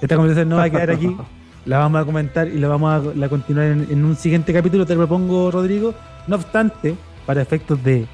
[0.00, 1.06] Esta conversación no va a quedar aquí,
[1.64, 5.00] la vamos a comentar y la vamos a continuar en, un siguiente capítulo, te lo
[5.00, 5.94] propongo, Rodrigo.
[6.26, 6.94] No obstante,
[7.26, 8.06] para efectos de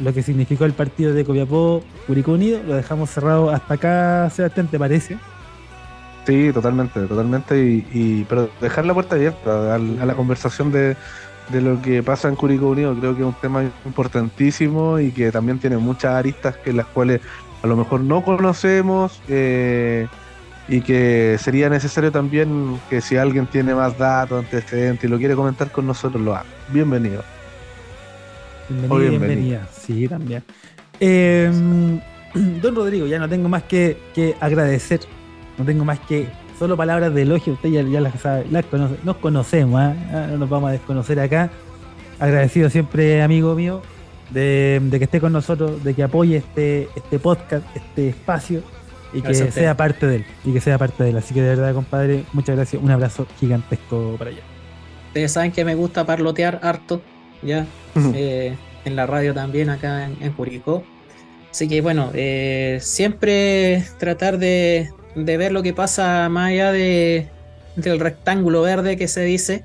[0.00, 4.68] lo que significó el partido de Copiapó, Curicó Unido, lo dejamos cerrado hasta acá, Sebastián,
[4.68, 5.18] ¿te parece?
[6.26, 7.58] Sí, totalmente, totalmente.
[7.92, 10.96] Y, pero dejar la puerta abierta a la conversación de,
[11.50, 12.94] de lo que pasa en Curicó Unido.
[12.94, 17.20] Creo que es un tema importantísimo y que también tiene muchas aristas que las cuales
[17.62, 20.06] a lo mejor no conocemos eh,
[20.68, 25.34] y que sería necesario también que si alguien tiene más datos, antecedentes y lo quiere
[25.34, 26.44] comentar con nosotros, lo haga.
[26.68, 27.24] Bienvenido.
[28.68, 29.68] Bienvenido, bienvenida.
[29.72, 30.44] Sí, también.
[31.00, 31.98] Em,
[32.60, 35.00] don Rodrigo, ya no tengo más que, que agradecer,
[35.56, 36.28] no tengo más que
[36.58, 38.44] solo palabras de elogio, usted ya, las sabe,
[39.04, 39.94] nos conocemos, ¿ah?
[40.12, 41.50] Ah, no nos vamos a desconocer acá.
[42.18, 43.80] Agradecido siempre, amigo mío,
[44.30, 48.62] de, que esté con nosotros, de que apoye este, este podcast, este espacio
[49.12, 51.16] y que sea parte de él, y que sea parte de él.
[51.16, 54.42] Así que de verdad, compadre, muchas gracias, un abrazo gigantesco para allá.
[55.08, 57.02] Ustedes saben que me gusta parlotear harto,
[57.42, 57.66] ya,
[58.14, 60.84] eh, en la radio también, acá en, en Curicó.
[61.50, 67.28] Así que bueno, eh, siempre tratar de, de ver lo que pasa más allá de,
[67.76, 69.64] del rectángulo verde que se dice,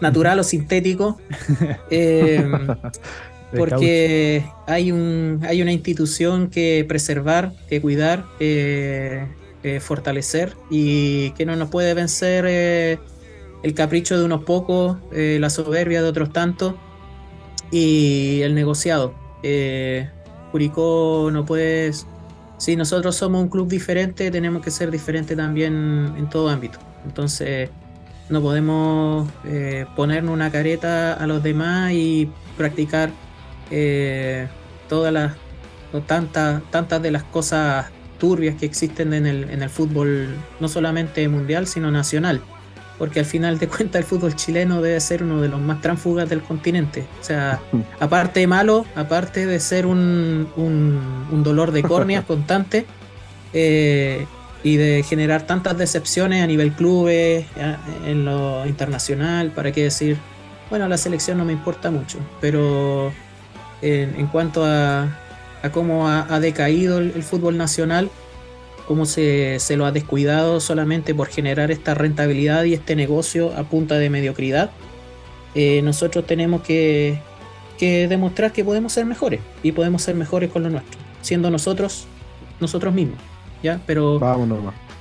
[0.00, 1.18] natural o sintético.
[1.90, 2.46] Eh,
[3.56, 9.26] porque hay, un, hay una institución que preservar, que cuidar, eh,
[9.80, 12.98] fortalecer y que no nos puede vencer eh,
[13.62, 16.74] el capricho de unos pocos, la soberbia de otros tantos
[17.70, 19.14] y el negociado.
[20.52, 21.92] Curicó no puede
[22.58, 26.80] si nosotros somos un club diferente, tenemos que ser diferente también en todo ámbito.
[27.06, 27.70] Entonces,
[28.28, 33.10] no podemos eh, ponernos una careta a los demás y practicar
[33.70, 34.48] eh,
[34.88, 35.34] todas las
[36.06, 37.86] tantas, tantas de las cosas
[38.18, 40.28] turbias que existen en el, en el fútbol,
[40.60, 42.42] no solamente mundial, sino nacional
[42.98, 46.28] porque al final de cuentas el fútbol chileno debe ser uno de los más tránfugas
[46.28, 47.06] del continente.
[47.20, 47.60] O sea,
[48.00, 52.84] aparte de malo, aparte de ser un, un, dolor de córneas constante
[53.52, 54.26] eh,
[54.64, 57.46] y de generar tantas decepciones a nivel clubes,
[58.04, 60.18] en lo internacional, para qué decir,
[60.68, 63.12] bueno, la selección no me importa mucho, pero
[63.82, 65.18] en, cuanto a,
[65.62, 68.10] a cómo ha, decaído el fútbol nacional,
[68.88, 73.98] cómo se, lo ha descuidado solamente por generar esta rentabilidad y este negocio a punta
[73.98, 74.70] de mediocridad.
[75.54, 77.20] Eh, nosotros tenemos que,
[77.78, 82.06] demostrar que podemos ser mejores y podemos ser mejores con lo nuestro, siendo nosotros
[82.60, 83.18] nosotros mismos.
[83.62, 83.80] ¿ya?
[83.86, 84.18] Pero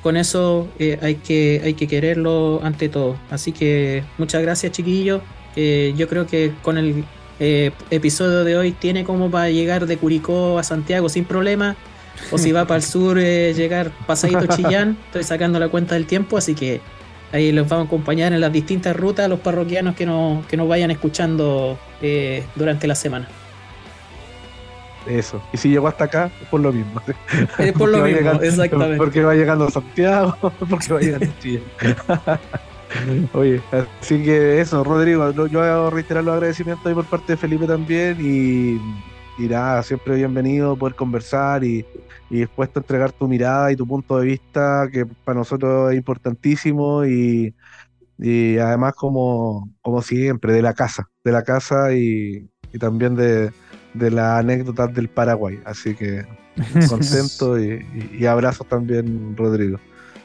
[0.03, 3.15] con eso eh, hay, que, hay que quererlo ante todo.
[3.31, 5.21] Así que muchas gracias chiquillos.
[5.55, 7.05] yo creo que con el
[7.39, 11.75] eh, episodio de hoy tiene como para llegar de Curicó a Santiago sin problema
[12.31, 14.97] O si va para el sur, eh, llegar pasadito Chillán.
[15.07, 16.81] Estoy sacando la cuenta del tiempo, así que
[17.31, 20.57] ahí los vamos a acompañar en las distintas rutas a los parroquianos que nos, que
[20.57, 23.27] nos vayan escuchando eh, durante la semana.
[25.05, 25.41] Eso.
[25.53, 27.01] Y si llegó hasta acá, es por lo mismo.
[27.59, 28.97] Es por lo mismo, llegando- exactamente.
[28.97, 30.35] Porque va llegando a Santiago,
[30.69, 31.63] porque va llegando a Chile.
[33.33, 33.61] Oye,
[34.01, 37.65] así que eso, Rodrigo, yo voy a reiterar los agradecimientos ahí por parte de Felipe
[37.67, 38.75] también y,
[39.43, 41.85] y nada, siempre bienvenido poder conversar y,
[42.29, 45.97] y dispuesto a entregar tu mirada y tu punto de vista, que para nosotros es
[45.97, 47.53] importantísimo y,
[48.19, 53.51] y además como, como siempre, de la casa, de la casa y, y también de,
[53.93, 55.59] de las anécdotas del Paraguay.
[55.65, 56.25] Así que
[56.89, 59.79] contento y, y- y abrazos también, Rodrigo.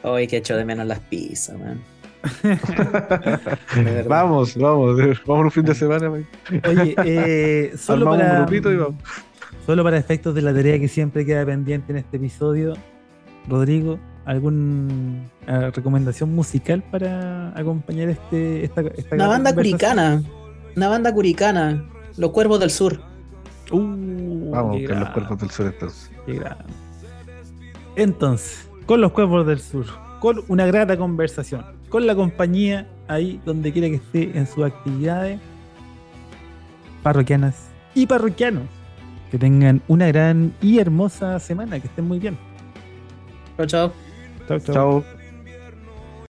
[0.05, 1.81] Hoy que echo de menos las pizzas, man.
[4.09, 6.11] Vamos, vamos, vamos un fin de semana.
[6.11, 6.27] man.
[6.69, 8.95] Oye, eh, solo, Armamos un para, grupito y vamos.
[9.67, 12.75] solo para efectos de la tarea que siempre queda pendiente en este episodio,
[13.49, 20.23] Rodrigo, ¿alguna recomendación musical para acompañar este, esta, esta Una banda curicana.
[20.77, 21.85] Una banda curicana.
[22.17, 23.01] Los Cuervos del Sur.
[23.71, 26.11] Uh, Vamos con los cuerpos del sur entonces.
[27.97, 29.87] Entonces, con los cuervos del sur,
[30.21, 35.39] con una grata conversación, con la compañía ahí donde quiera que esté en sus actividades,
[37.03, 38.63] parroquianas y parroquianos,
[39.31, 42.39] que tengan una gran y hermosa semana, que estén muy bien.
[43.59, 43.93] Chao, chao.
[44.49, 44.75] Chao, chao.
[44.75, 45.22] Chao.